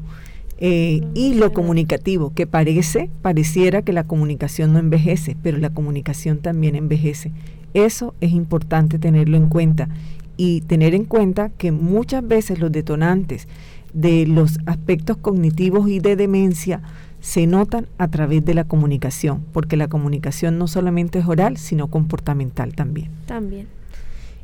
Eh, 0.64 1.02
y 1.16 1.34
lo 1.34 1.52
comunicativo, 1.54 2.34
que 2.36 2.46
parece, 2.46 3.10
pareciera 3.24 3.82
que 3.82 3.94
la 3.94 4.04
comunicación 4.04 4.74
no 4.74 4.80
envejece, 4.80 5.36
pero 5.42 5.58
la 5.58 5.72
comunicación 5.72 6.38
también 6.38 6.76
envejece. 6.76 7.32
Eso 7.74 8.14
es 8.22 8.32
importante 8.32 9.00
tenerlo 9.00 9.38
en 9.38 9.50
cuenta 9.50 9.90
y 10.38 10.62
tener 10.62 10.94
en 10.94 11.06
cuenta 11.06 11.50
que 11.50 11.72
muchas 11.72 12.28
veces 12.28 12.60
los 12.60 12.72
detonantes 12.72 13.48
de 13.94 14.28
los 14.28 14.60
aspectos 14.68 15.18
cognitivos 15.18 15.90
y 15.90 16.00
de 16.00 16.16
demencia 16.16 16.82
se 17.22 17.48
notan 17.48 17.88
a 17.98 18.08
través 18.10 18.46
de 18.46 18.54
la 18.54 18.64
comunicación, 18.64 19.44
porque 19.54 19.78
la 19.78 19.88
comunicación 19.88 20.60
no 20.60 20.68
solamente 20.68 21.18
es 21.18 21.26
oral, 21.26 21.58
sino 21.58 21.88
comportamental 21.88 22.76
también. 22.76 23.10
También. 23.26 23.66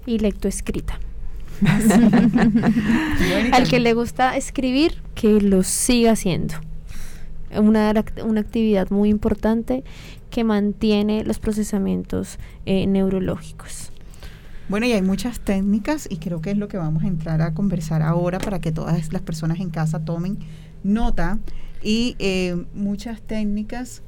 Y 0.07 0.17
lectoescrita. 0.17 0.99
Al 3.51 3.67
que 3.67 3.79
le 3.79 3.93
gusta 3.93 4.37
escribir, 4.37 5.01
que 5.15 5.41
lo 5.41 5.63
siga 5.63 6.11
haciendo. 6.11 6.55
Una, 7.55 7.93
una 8.25 8.41
actividad 8.41 8.89
muy 8.89 9.09
importante 9.09 9.83
que 10.29 10.43
mantiene 10.43 11.23
los 11.23 11.39
procesamientos 11.39 12.37
eh, 12.65 12.85
neurológicos. 12.87 13.91
Bueno, 14.69 14.85
y 14.85 14.91
hay 14.91 15.01
muchas 15.01 15.39
técnicas 15.39 16.07
y 16.11 16.17
creo 16.17 16.41
que 16.41 16.51
es 16.51 16.57
lo 16.57 16.67
que 16.67 16.77
vamos 16.77 17.03
a 17.03 17.07
entrar 17.07 17.41
a 17.41 17.53
conversar 17.53 18.01
ahora 18.01 18.37
para 18.39 18.59
que 18.59 18.73
todas 18.73 19.13
las 19.13 19.21
personas 19.21 19.59
en 19.61 19.69
casa 19.69 20.03
tomen 20.03 20.39
nota 20.83 21.39
y 21.81 22.17
eh, 22.19 22.65
muchas 22.73 23.21
técnicas 23.21 24.01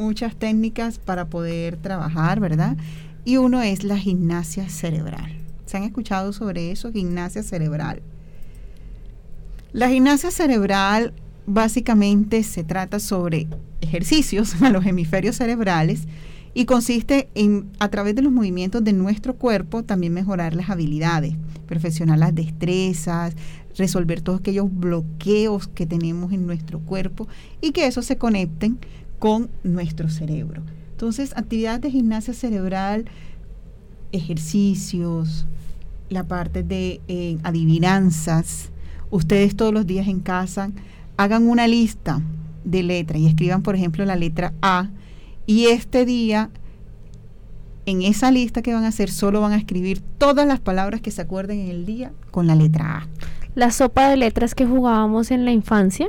muchas 0.00 0.34
técnicas 0.34 0.98
para 0.98 1.26
poder 1.26 1.76
trabajar, 1.76 2.40
¿verdad? 2.40 2.76
Y 3.30 3.36
uno 3.36 3.62
es 3.62 3.84
la 3.84 3.96
gimnasia 3.96 4.68
cerebral. 4.68 5.30
¿Se 5.64 5.76
han 5.76 5.84
escuchado 5.84 6.32
sobre 6.32 6.72
eso? 6.72 6.90
Gimnasia 6.90 7.44
cerebral. 7.44 8.02
La 9.72 9.88
gimnasia 9.88 10.32
cerebral 10.32 11.12
básicamente 11.46 12.42
se 12.42 12.64
trata 12.64 12.98
sobre 12.98 13.46
ejercicios 13.80 14.60
a 14.62 14.70
los 14.70 14.84
hemisferios 14.84 15.36
cerebrales 15.36 16.08
y 16.54 16.64
consiste 16.64 17.28
en, 17.36 17.70
a 17.78 17.88
través 17.88 18.16
de 18.16 18.22
los 18.22 18.32
movimientos 18.32 18.82
de 18.82 18.92
nuestro 18.92 19.36
cuerpo, 19.36 19.84
también 19.84 20.12
mejorar 20.12 20.56
las 20.56 20.68
habilidades, 20.68 21.34
perfeccionar 21.68 22.18
las 22.18 22.34
destrezas, 22.34 23.36
resolver 23.76 24.22
todos 24.22 24.40
aquellos 24.40 24.66
bloqueos 24.68 25.68
que 25.68 25.86
tenemos 25.86 26.32
en 26.32 26.48
nuestro 26.48 26.80
cuerpo 26.80 27.28
y 27.60 27.70
que 27.70 27.86
eso 27.86 28.02
se 28.02 28.18
conecten 28.18 28.80
con 29.20 29.50
nuestro 29.62 30.10
cerebro. 30.10 30.64
Entonces, 31.00 31.32
actividades 31.34 31.80
de 31.80 31.90
gimnasia 31.90 32.34
cerebral, 32.34 33.06
ejercicios, 34.12 35.46
la 36.10 36.24
parte 36.24 36.62
de 36.62 37.00
eh, 37.08 37.38
adivinanzas. 37.42 38.68
Ustedes 39.08 39.56
todos 39.56 39.72
los 39.72 39.86
días 39.86 40.08
en 40.08 40.20
casa 40.20 40.70
hagan 41.16 41.48
una 41.48 41.66
lista 41.66 42.20
de 42.64 42.82
letras 42.82 43.18
y 43.18 43.26
escriban, 43.28 43.62
por 43.62 43.76
ejemplo, 43.76 44.04
la 44.04 44.14
letra 44.14 44.52
A. 44.60 44.90
Y 45.46 45.68
este 45.68 46.04
día, 46.04 46.50
en 47.86 48.02
esa 48.02 48.30
lista 48.30 48.60
que 48.60 48.74
van 48.74 48.84
a 48.84 48.88
hacer, 48.88 49.10
solo 49.10 49.40
van 49.40 49.52
a 49.52 49.56
escribir 49.56 50.02
todas 50.18 50.46
las 50.46 50.60
palabras 50.60 51.00
que 51.00 51.10
se 51.10 51.22
acuerden 51.22 51.60
en 51.60 51.68
el 51.70 51.86
día 51.86 52.12
con 52.30 52.46
la 52.46 52.54
letra 52.54 52.98
A. 52.98 53.06
La 53.54 53.70
sopa 53.70 54.10
de 54.10 54.18
letras 54.18 54.54
que 54.54 54.66
jugábamos 54.66 55.30
en 55.30 55.46
la 55.46 55.50
infancia, 55.50 56.08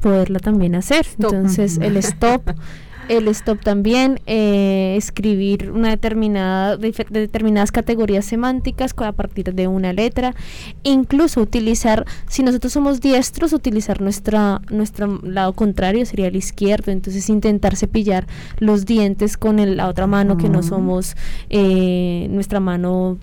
poderla 0.00 0.38
también 0.38 0.76
hacer. 0.76 1.06
Entonces, 1.18 1.76
el 1.76 1.98
stop 1.98 2.52
el 3.08 3.28
stop 3.28 3.60
también, 3.62 4.20
eh, 4.26 4.94
escribir 4.96 5.70
una 5.70 5.90
determinada, 5.90 6.76
determinadas 6.76 7.72
categorías 7.72 8.24
semánticas 8.24 8.94
a 8.96 9.12
partir 9.12 9.54
de 9.54 9.66
una 9.68 9.92
letra, 9.92 10.34
incluso 10.82 11.40
utilizar, 11.40 12.04
si 12.28 12.42
nosotros 12.42 12.72
somos 12.72 13.00
diestros, 13.00 13.52
utilizar 13.52 14.00
nuestra, 14.00 14.60
nuestro 14.70 15.20
lado 15.22 15.52
contrario 15.52 16.04
sería 16.06 16.28
el 16.28 16.36
izquierdo, 16.36 16.92
entonces 16.92 17.28
intentar 17.28 17.76
cepillar 17.76 18.26
los 18.58 18.84
dientes 18.84 19.36
con 19.36 19.58
el, 19.58 19.76
la 19.76 19.88
otra 19.88 20.06
mano 20.06 20.36
que 20.36 20.48
no 20.48 20.62
somos 20.62 21.16
eh, 21.50 22.26
nuestra 22.30 22.60
mano 22.60 23.18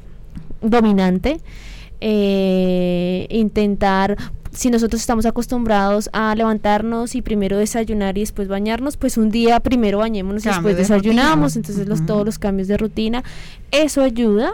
dominante. 0.62 1.40
Eh, 2.02 3.26
intentar 3.30 4.18
si 4.56 4.70
nosotros 4.70 5.01
estamos 5.01 5.26
acostumbrados 5.26 6.10
a 6.14 6.34
levantarnos 6.36 7.16
y 7.16 7.22
primero 7.22 7.58
desayunar 7.58 8.18
y 8.18 8.22
después 8.22 8.47
bañarnos, 8.47 8.97
pues 8.97 9.18
un 9.18 9.30
día 9.30 9.60
primero 9.60 9.99
bañémonos 9.99 10.45
y 10.45 10.49
después 10.49 10.78
desayunamos, 10.78 11.56
entonces 11.56 11.88
los, 11.88 12.06
todos 12.06 12.26
los 12.26 12.39
cambios 12.39 12.68
de 12.68 12.78
rutina, 12.78 13.24
eso 13.72 14.01
ayuda 14.01 14.51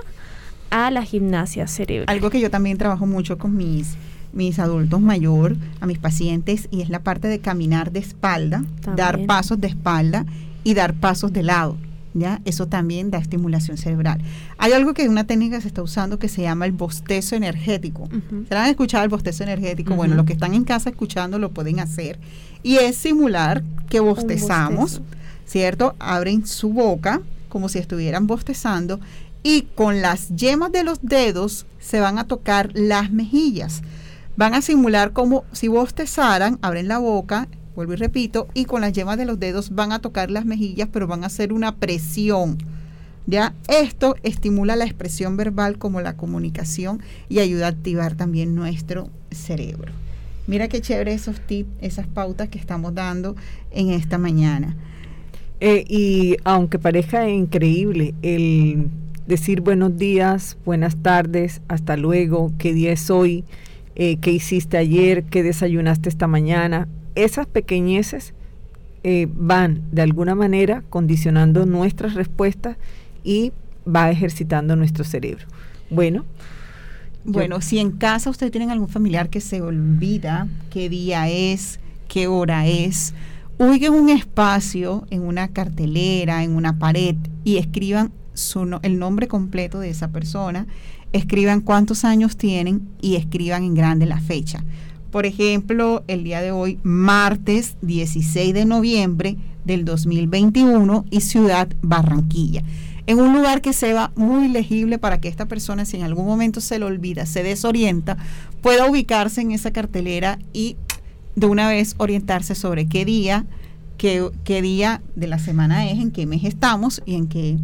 a 0.69 0.91
la 0.91 1.03
gimnasia 1.03 1.67
cerebral. 1.67 2.13
Algo 2.13 2.29
que 2.29 2.39
yo 2.39 2.49
también 2.49 2.77
trabajo 2.77 3.05
mucho 3.05 3.37
con 3.37 3.55
mis 3.55 3.95
mis 4.33 4.59
adultos 4.59 5.01
mayor, 5.01 5.57
a 5.81 5.85
mis 5.85 5.97
pacientes, 5.97 6.67
y 6.71 6.81
es 6.81 6.89
la 6.89 6.99
parte 6.99 7.27
de 7.27 7.39
caminar 7.39 7.91
de 7.91 7.99
espalda, 7.99 8.63
dar 8.95 9.25
pasos 9.25 9.59
de 9.59 9.67
espalda 9.67 10.25
y 10.63 10.73
dar 10.73 10.93
pasos 10.93 11.33
de 11.33 11.43
lado. 11.43 11.75
¿Ya? 12.13 12.41
Eso 12.43 12.67
también 12.67 13.09
da 13.09 13.19
estimulación 13.19 13.77
cerebral. 13.77 14.19
Hay 14.57 14.73
algo 14.73 14.93
que 14.93 15.07
una 15.07 15.25
técnica 15.25 15.61
se 15.61 15.67
está 15.67 15.81
usando 15.81 16.19
que 16.19 16.27
se 16.27 16.41
llama 16.41 16.65
el 16.65 16.73
bostezo 16.73 17.35
energético. 17.35 18.09
¿Se 18.49 18.55
han 18.55 18.69
escuchado 18.69 19.03
el 19.03 19.09
bostezo 19.09 19.43
energético? 19.43 19.95
Bueno, 19.95 20.15
los 20.15 20.25
que 20.25 20.33
están 20.33 20.53
en 20.53 20.65
casa 20.65 20.89
escuchando 20.89 21.39
lo 21.39 21.51
pueden 21.51 21.79
hacer. 21.79 22.19
Y 22.63 22.77
es 22.77 22.97
simular 22.97 23.63
que 23.89 24.01
bostezamos, 24.01 25.01
¿cierto? 25.45 25.95
Abren 25.99 26.45
su 26.45 26.73
boca 26.73 27.21
como 27.47 27.69
si 27.69 27.79
estuvieran 27.79 28.27
bostezando 28.27 28.99
y 29.43 29.63
con 29.75 30.01
las 30.01 30.29
yemas 30.29 30.71
de 30.71 30.83
los 30.83 30.99
dedos 31.01 31.65
se 31.79 31.99
van 31.99 32.19
a 32.19 32.25
tocar 32.25 32.71
las 32.73 33.11
mejillas. 33.11 33.81
Van 34.37 34.53
a 34.53 34.61
simular 34.61 35.11
como 35.11 35.43
si 35.51 35.67
bostezaran, 35.67 36.57
abren 36.61 36.87
la 36.87 36.97
boca, 36.97 37.47
vuelvo 37.75 37.93
y 37.93 37.97
repito, 37.97 38.47
y 38.53 38.65
con 38.65 38.81
las 38.81 38.93
yemas 38.93 39.17
de 39.17 39.25
los 39.25 39.39
dedos 39.39 39.73
van 39.73 39.91
a 39.91 39.99
tocar 39.99 40.31
las 40.31 40.45
mejillas, 40.45 40.89
pero 40.91 41.07
van 41.07 41.23
a 41.23 41.27
hacer 41.27 41.53
una 41.53 41.75
presión. 41.75 42.57
¿Ya? 43.27 43.53
Esto 43.67 44.15
estimula 44.23 44.75
la 44.75 44.85
expresión 44.85 45.37
verbal 45.37 45.77
como 45.77 46.01
la 46.01 46.17
comunicación 46.17 47.01
y 47.29 47.39
ayuda 47.39 47.67
a 47.67 47.69
activar 47.69 48.15
también 48.15 48.55
nuestro 48.55 49.09
cerebro. 49.29 49.93
Mira 50.47 50.67
qué 50.67 50.81
chévere 50.81 51.13
esos 51.13 51.39
tips, 51.39 51.69
esas 51.81 52.07
pautas 52.07 52.49
que 52.49 52.57
estamos 52.57 52.95
dando 52.95 53.35
en 53.69 53.91
esta 53.91 54.17
mañana. 54.17 54.75
Eh, 55.59 55.85
y 55.87 56.37
aunque 56.43 56.79
parezca 56.79 57.29
increíble 57.29 58.15
el 58.23 58.89
decir 59.27 59.61
buenos 59.61 59.97
días, 59.97 60.57
buenas 60.65 60.95
tardes, 60.95 61.61
hasta 61.67 61.95
luego, 61.95 62.51
qué 62.57 62.73
día 62.73 62.91
es 62.91 63.11
hoy, 63.11 63.43
eh, 63.95 64.17
qué 64.17 64.31
hiciste 64.31 64.77
ayer, 64.77 65.23
qué 65.25 65.43
desayunaste 65.43 66.09
esta 66.09 66.25
mañana, 66.25 66.87
esas 67.15 67.47
pequeñeces 67.47 68.33
eh, 69.03 69.27
van 69.33 69.81
de 69.91 70.03
alguna 70.03 70.35
manera 70.35 70.83
condicionando 70.89 71.65
nuestras 71.65 72.13
respuestas 72.13 72.77
y 73.23 73.51
va 73.87 74.11
ejercitando 74.11 74.75
nuestro 74.75 75.03
cerebro. 75.03 75.45
Bueno. 75.89 76.25
Bueno, 77.23 77.61
si 77.61 77.77
en 77.77 77.91
casa 77.91 78.31
ustedes 78.31 78.51
tienen 78.51 78.71
algún 78.71 78.87
familiar 78.87 79.29
que 79.29 79.41
se 79.41 79.61
olvida 79.61 80.47
qué 80.71 80.89
día 80.89 81.29
es, 81.29 81.79
qué 82.07 82.25
hora 82.27 82.65
es, 82.65 83.13
ubiquen 83.59 83.93
un 83.93 84.09
espacio 84.09 85.05
en 85.11 85.21
una 85.21 85.47
cartelera, 85.49 86.43
en 86.43 86.55
una 86.55 86.79
pared 86.79 87.15
y 87.43 87.57
escriban 87.57 88.11
su 88.33 88.79
el 88.81 88.97
nombre 88.97 89.27
completo 89.27 89.79
de 89.79 89.91
esa 89.91 90.07
persona, 90.07 90.65
escriban 91.13 91.61
cuántos 91.61 92.05
años 92.05 92.37
tienen 92.37 92.87
y 93.01 93.17
escriban 93.17 93.63
en 93.63 93.75
grande 93.75 94.07
la 94.07 94.19
fecha. 94.19 94.63
Por 95.11 95.25
ejemplo, 95.25 96.03
el 96.07 96.23
día 96.23 96.41
de 96.41 96.51
hoy, 96.51 96.79
martes 96.83 97.75
16 97.81 98.53
de 98.53 98.65
noviembre 98.65 99.35
del 99.65 99.83
2021 99.83 101.05
y 101.11 101.21
ciudad 101.21 101.67
Barranquilla. 101.81 102.63
En 103.07 103.19
un 103.19 103.33
lugar 103.33 103.61
que 103.61 103.73
sea 103.73 104.11
muy 104.15 104.47
legible 104.47 104.99
para 104.99 105.19
que 105.19 105.27
esta 105.27 105.47
persona, 105.47 105.83
si 105.83 105.97
en 105.97 106.03
algún 106.03 106.25
momento 106.25 106.61
se 106.61 106.79
le 106.79 106.85
olvida, 106.85 107.25
se 107.25 107.43
desorienta, 107.43 108.17
pueda 108.61 108.89
ubicarse 108.89 109.41
en 109.41 109.51
esa 109.51 109.71
cartelera 109.71 110.39
y 110.53 110.77
de 111.35 111.47
una 111.47 111.67
vez 111.67 111.95
orientarse 111.97 112.55
sobre 112.55 112.87
qué 112.87 113.03
día, 113.03 113.45
qué, 113.97 114.29
qué 114.45 114.61
día 114.61 115.01
de 115.15 115.27
la 115.27 115.39
semana 115.39 115.89
es, 115.89 115.99
en 115.99 116.11
qué 116.11 116.25
mes 116.25 116.45
estamos 116.45 117.01
y 117.05 117.15
en 117.15 117.27
qué, 117.27 117.57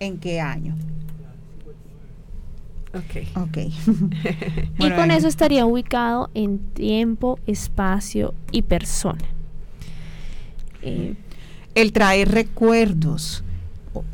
en 0.00 0.18
qué 0.18 0.40
año. 0.40 0.74
Ok. 2.94 3.38
okay. 3.48 3.72
y 4.78 4.90
con 4.90 5.10
eso 5.10 5.26
estaría 5.26 5.66
ubicado 5.66 6.30
en 6.34 6.58
tiempo, 6.58 7.38
espacio 7.46 8.34
y 8.52 8.62
persona. 8.62 9.24
Eh, 10.82 11.14
el 11.74 11.92
traer 11.92 12.30
recuerdos. 12.30 13.42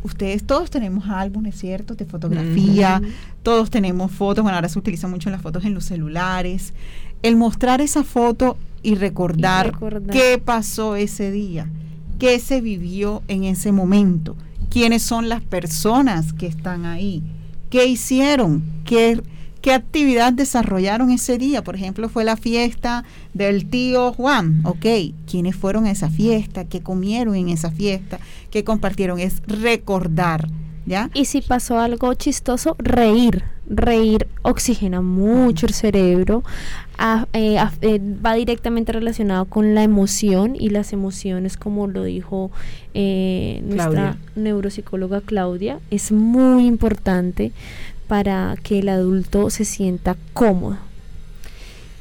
Ustedes 0.03 0.45
todos 0.45 0.70
tenemos 0.70 1.09
álbumes, 1.09 1.57
¿cierto? 1.57 1.95
De 1.95 2.05
fotografía, 2.05 3.01
todos 3.43 3.70
tenemos 3.70 4.12
fotos, 4.12 4.43
bueno, 4.43 4.57
ahora 4.57 4.68
se 4.68 4.78
utiliza 4.78 5.09
mucho 5.09 5.31
las 5.31 5.41
fotos 5.41 5.64
en 5.64 5.72
los 5.72 5.85
celulares. 5.85 6.74
El 7.22 7.37
mostrar 7.37 7.81
esa 7.81 8.05
foto 8.05 8.59
y 8.83 8.95
recordar, 8.95 9.66
y 9.66 9.70
recordar 9.70 10.11
qué 10.11 10.39
pasó 10.39 10.97
ese 10.97 11.31
día, 11.31 11.68
qué 12.18 12.39
se 12.39 12.61
vivió 12.61 13.22
en 13.28 13.45
ese 13.45 13.72
momento, 13.72 14.37
quiénes 14.68 15.03
son 15.03 15.31
las 15.31 15.41
personas 15.41 16.35
que 16.35 16.47
están 16.47 16.85
ahí 16.85 17.22
¿Qué 17.71 17.87
hicieron? 17.87 18.64
¿Qué, 18.85 19.23
¿Qué 19.62 19.73
actividad 19.73 20.33
desarrollaron 20.33 21.12
ese 21.12 21.39
día? 21.39 21.62
Por 21.62 21.77
ejemplo, 21.77 22.09
fue 22.09 22.25
la 22.25 22.37
fiesta 22.37 23.05
del 23.33 23.66
tío 23.66 24.12
Juan. 24.12 24.61
Ok, 24.64 24.87
¿quiénes 25.31 25.55
fueron 25.55 25.87
a 25.87 25.93
esa 25.93 26.11
fiesta? 26.11 26.64
¿Qué 26.64 26.81
comieron 26.81 27.37
en 27.37 27.49
esa 27.49 27.71
fiesta? 27.71 28.18
¿Qué 28.51 28.64
compartieron? 28.64 29.21
Es 29.21 29.41
recordar. 29.47 30.49
¿Ya? 30.87 31.11
Y 31.14 31.26
si 31.26 31.43
pasó 31.43 31.78
algo 31.78 32.14
chistoso, 32.14 32.76
reír. 32.78 33.45
Reír 33.66 34.26
oxigena 34.43 35.01
mucho 35.01 35.66
el 35.66 35.74
cerebro, 35.74 36.43
eh, 37.33 37.57
eh, 37.83 38.01
va 38.24 38.35
directamente 38.35 38.93
relacionado 38.93 39.45
con 39.45 39.74
la 39.74 39.85
emoción 39.85 40.57
y 40.59 40.70
las 40.70 40.93
emociones, 40.93 41.57
como 41.57 41.87
lo 41.87 42.03
dijo 42.03 42.51
eh, 42.95 43.62
nuestra 43.64 44.18
neuropsicóloga 44.35 45.20
Claudia, 45.20 45.78
es 45.91 46.11
muy 46.11 46.66
importante 46.66 47.53
para 48.09 48.57
que 48.62 48.81
el 48.81 48.89
adulto 48.89 49.51
se 49.51 49.64
sienta 49.64 50.16
cómodo. 50.33 50.89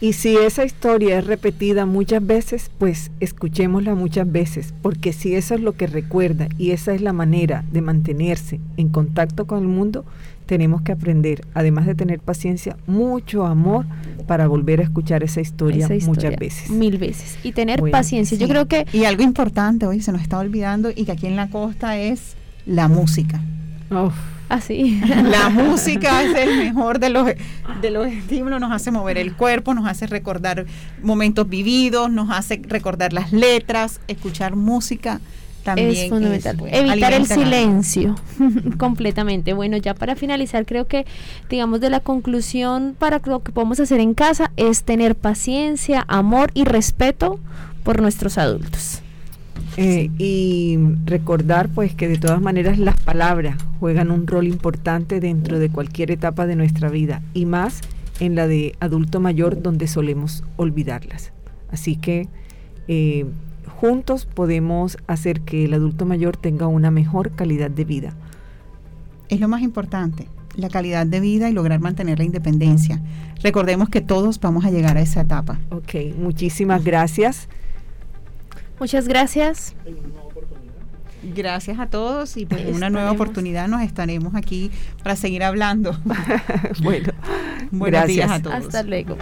Y 0.02 0.14
si 0.14 0.38
esa 0.38 0.64
historia 0.64 1.20
es 1.20 1.28
repetida 1.28 1.86
muchas 1.86 2.26
veces, 2.26 2.72
pues 2.78 3.12
escuchémosla 3.20 3.95
muchas 3.95 4.32
veces, 4.32 4.74
porque 4.82 5.12
si 5.12 5.36
eso 5.36 5.56
es 5.56 5.62
lo 5.62 5.74
que 5.74 5.88
recuerda 5.88 6.47
y 6.58 6.72
esa 6.72 6.93
es 6.93 7.02
la 7.02 7.12
manera 7.12 7.66
de 7.72 7.82
mantenerse 7.82 8.62
en 8.78 8.88
contacto 8.88 9.45
con 9.45 9.60
el 9.60 9.68
mundo, 9.68 10.06
tenemos 10.45 10.82
que 10.84 10.93
aprender, 10.93 11.45
además 11.54 11.86
de 11.86 11.95
tener 11.95 12.20
paciencia, 12.22 12.78
mucho 12.88 13.45
amor 13.45 13.86
para 14.26 14.47
volver 14.47 14.80
a 14.80 14.84
escuchar 14.84 15.22
esa 15.22 15.41
historia, 15.41 15.88
muchas 16.06 16.36
veces. 16.38 16.70
Mil 16.70 16.97
veces. 16.97 17.38
Y 17.43 17.52
tener 17.52 17.82
paciencia. 17.91 18.38
Yo 18.38 18.47
creo 18.47 18.68
que... 18.68 18.86
Y 18.93 19.04
algo 19.04 19.22
importante 19.22 19.86
hoy 19.86 20.02
se 20.02 20.12
nos 20.14 20.22
está 20.22 20.39
olvidando 20.39 20.89
y 20.95 21.06
que 21.06 21.12
aquí 21.12 21.28
en 21.28 21.36
la 21.36 21.50
costa 21.50 22.00
es 22.00 22.36
la 22.66 22.88
música. 22.88 23.41
Así. 24.50 25.00
Ah, 25.04 25.22
la 25.24 25.50
música 25.50 26.24
es 26.24 26.36
el 26.36 26.58
mejor 26.58 27.00
de 27.00 27.10
los, 27.10 27.28
de 27.82 27.89
los 27.91 28.08
estímulos, 28.08 28.60
nos 28.60 28.72
hace 28.72 28.91
mover 28.91 29.18
el 29.18 29.34
cuerpo, 29.36 29.74
nos 29.74 29.88
hace 29.88 30.08
recordar 30.08 30.66
momentos 31.02 31.47
vividos, 31.47 32.12
nos 32.12 32.30
hace 32.32 32.62
recordar 32.68 33.14
las 33.14 33.32
letras, 33.32 34.02
escuchar 34.08 34.56
música 34.56 35.22
es 35.76 36.10
fundamental. 36.10 36.58
Evitar 36.72 37.14
el 37.14 37.26
silencio 37.26 38.16
completamente. 38.78 39.54
Bueno, 39.54 39.78
ya 39.78 39.93
para 39.93 40.16
finalizar, 40.16 40.66
creo 40.66 40.88
que, 40.88 41.06
digamos, 41.50 41.82
de 41.82 41.89
la 41.89 42.00
conclusión 42.00 42.95
para 42.97 43.22
lo 43.26 43.43
que 43.43 43.52
podemos 43.52 43.80
hacer 43.80 44.00
en 44.00 44.14
casa 44.14 44.52
es 44.58 44.84
tener 44.84 45.16
paciencia, 45.16 46.06
amor 46.08 46.52
y 46.54 46.64
respeto 46.64 47.39
por 47.84 48.02
nuestros 48.02 48.38
adultos. 48.38 49.02
Eh, 49.82 50.11
y 50.17 50.77
recordar 51.05 51.69
pues 51.69 51.95
que 51.95 52.09
de 52.09 52.17
todas 52.17 52.41
maneras 52.41 52.77
las 52.80 52.97
palabras 52.97 53.55
juegan 53.80 54.11
un 54.11 54.27
rol 54.27 54.45
importante 54.45 55.21
dentro 55.21 55.57
de 55.57 55.69
cualquier 55.69 56.11
etapa 56.11 56.45
de 56.45 56.57
nuestra 56.57 56.89
vida 56.89 57.21
y 57.34 57.45
más 57.45 57.80
en 58.19 58.36
la 58.36 58.45
de 58.45 58.75
adulto 58.82 59.21
mayor 59.21 59.61
donde 59.61 59.88
solemos 59.88 60.43
olvidarlas. 60.57 61.32
Así 61.71 61.95
que 61.95 62.27
eh, 62.89 63.25
juntos 63.80 64.25
podemos 64.25 64.97
hacer 65.07 65.39
que 65.41 65.63
el 65.63 65.73
adulto 65.73 66.05
mayor 66.05 66.36
tenga 66.36 66.67
una 66.67 66.91
mejor 66.91 67.32
calidad 67.32 67.71
de 67.71 67.86
vida. 67.86 68.13
Es 69.30 69.39
lo 69.39 69.47
más 69.47 69.61
importante, 69.61 70.27
la 70.57 70.67
calidad 70.67 71.07
de 71.07 71.21
vida 71.21 71.49
y 71.49 71.53
lograr 71.53 71.80
mantener 71.80 72.17
la 72.17 72.25
independencia. 72.25 73.01
Recordemos 73.41 73.88
que 73.88 74.01
todos 74.01 74.41
vamos 74.41 74.65
a 74.65 74.71
llegar 74.71 74.97
a 74.97 75.01
esa 75.01 75.21
etapa. 75.21 75.57
Ok, 75.69 76.17
muchísimas 76.17 76.84
gracias. 76.84 77.47
Muchas 78.80 79.07
gracias. 79.07 79.75
Gracias 81.21 81.80
a 81.80 81.88
todos 81.88 82.38
y 82.38 82.45
pues 82.45 82.61
en 82.61 82.75
una 82.75 82.89
nueva 82.89 83.11
oportunidad 83.11 83.67
nos 83.67 83.82
estaremos 83.82 84.36
aquí 84.36 84.71
para 85.03 85.15
seguir 85.15 85.43
hablando. 85.43 85.97
bueno, 86.82 87.11
buenos 87.71 87.99
gracias. 88.01 88.15
días 88.15 88.32
a 88.32 88.41
todos. 88.41 88.55
Hasta 88.55 88.84
luego. 88.84 89.17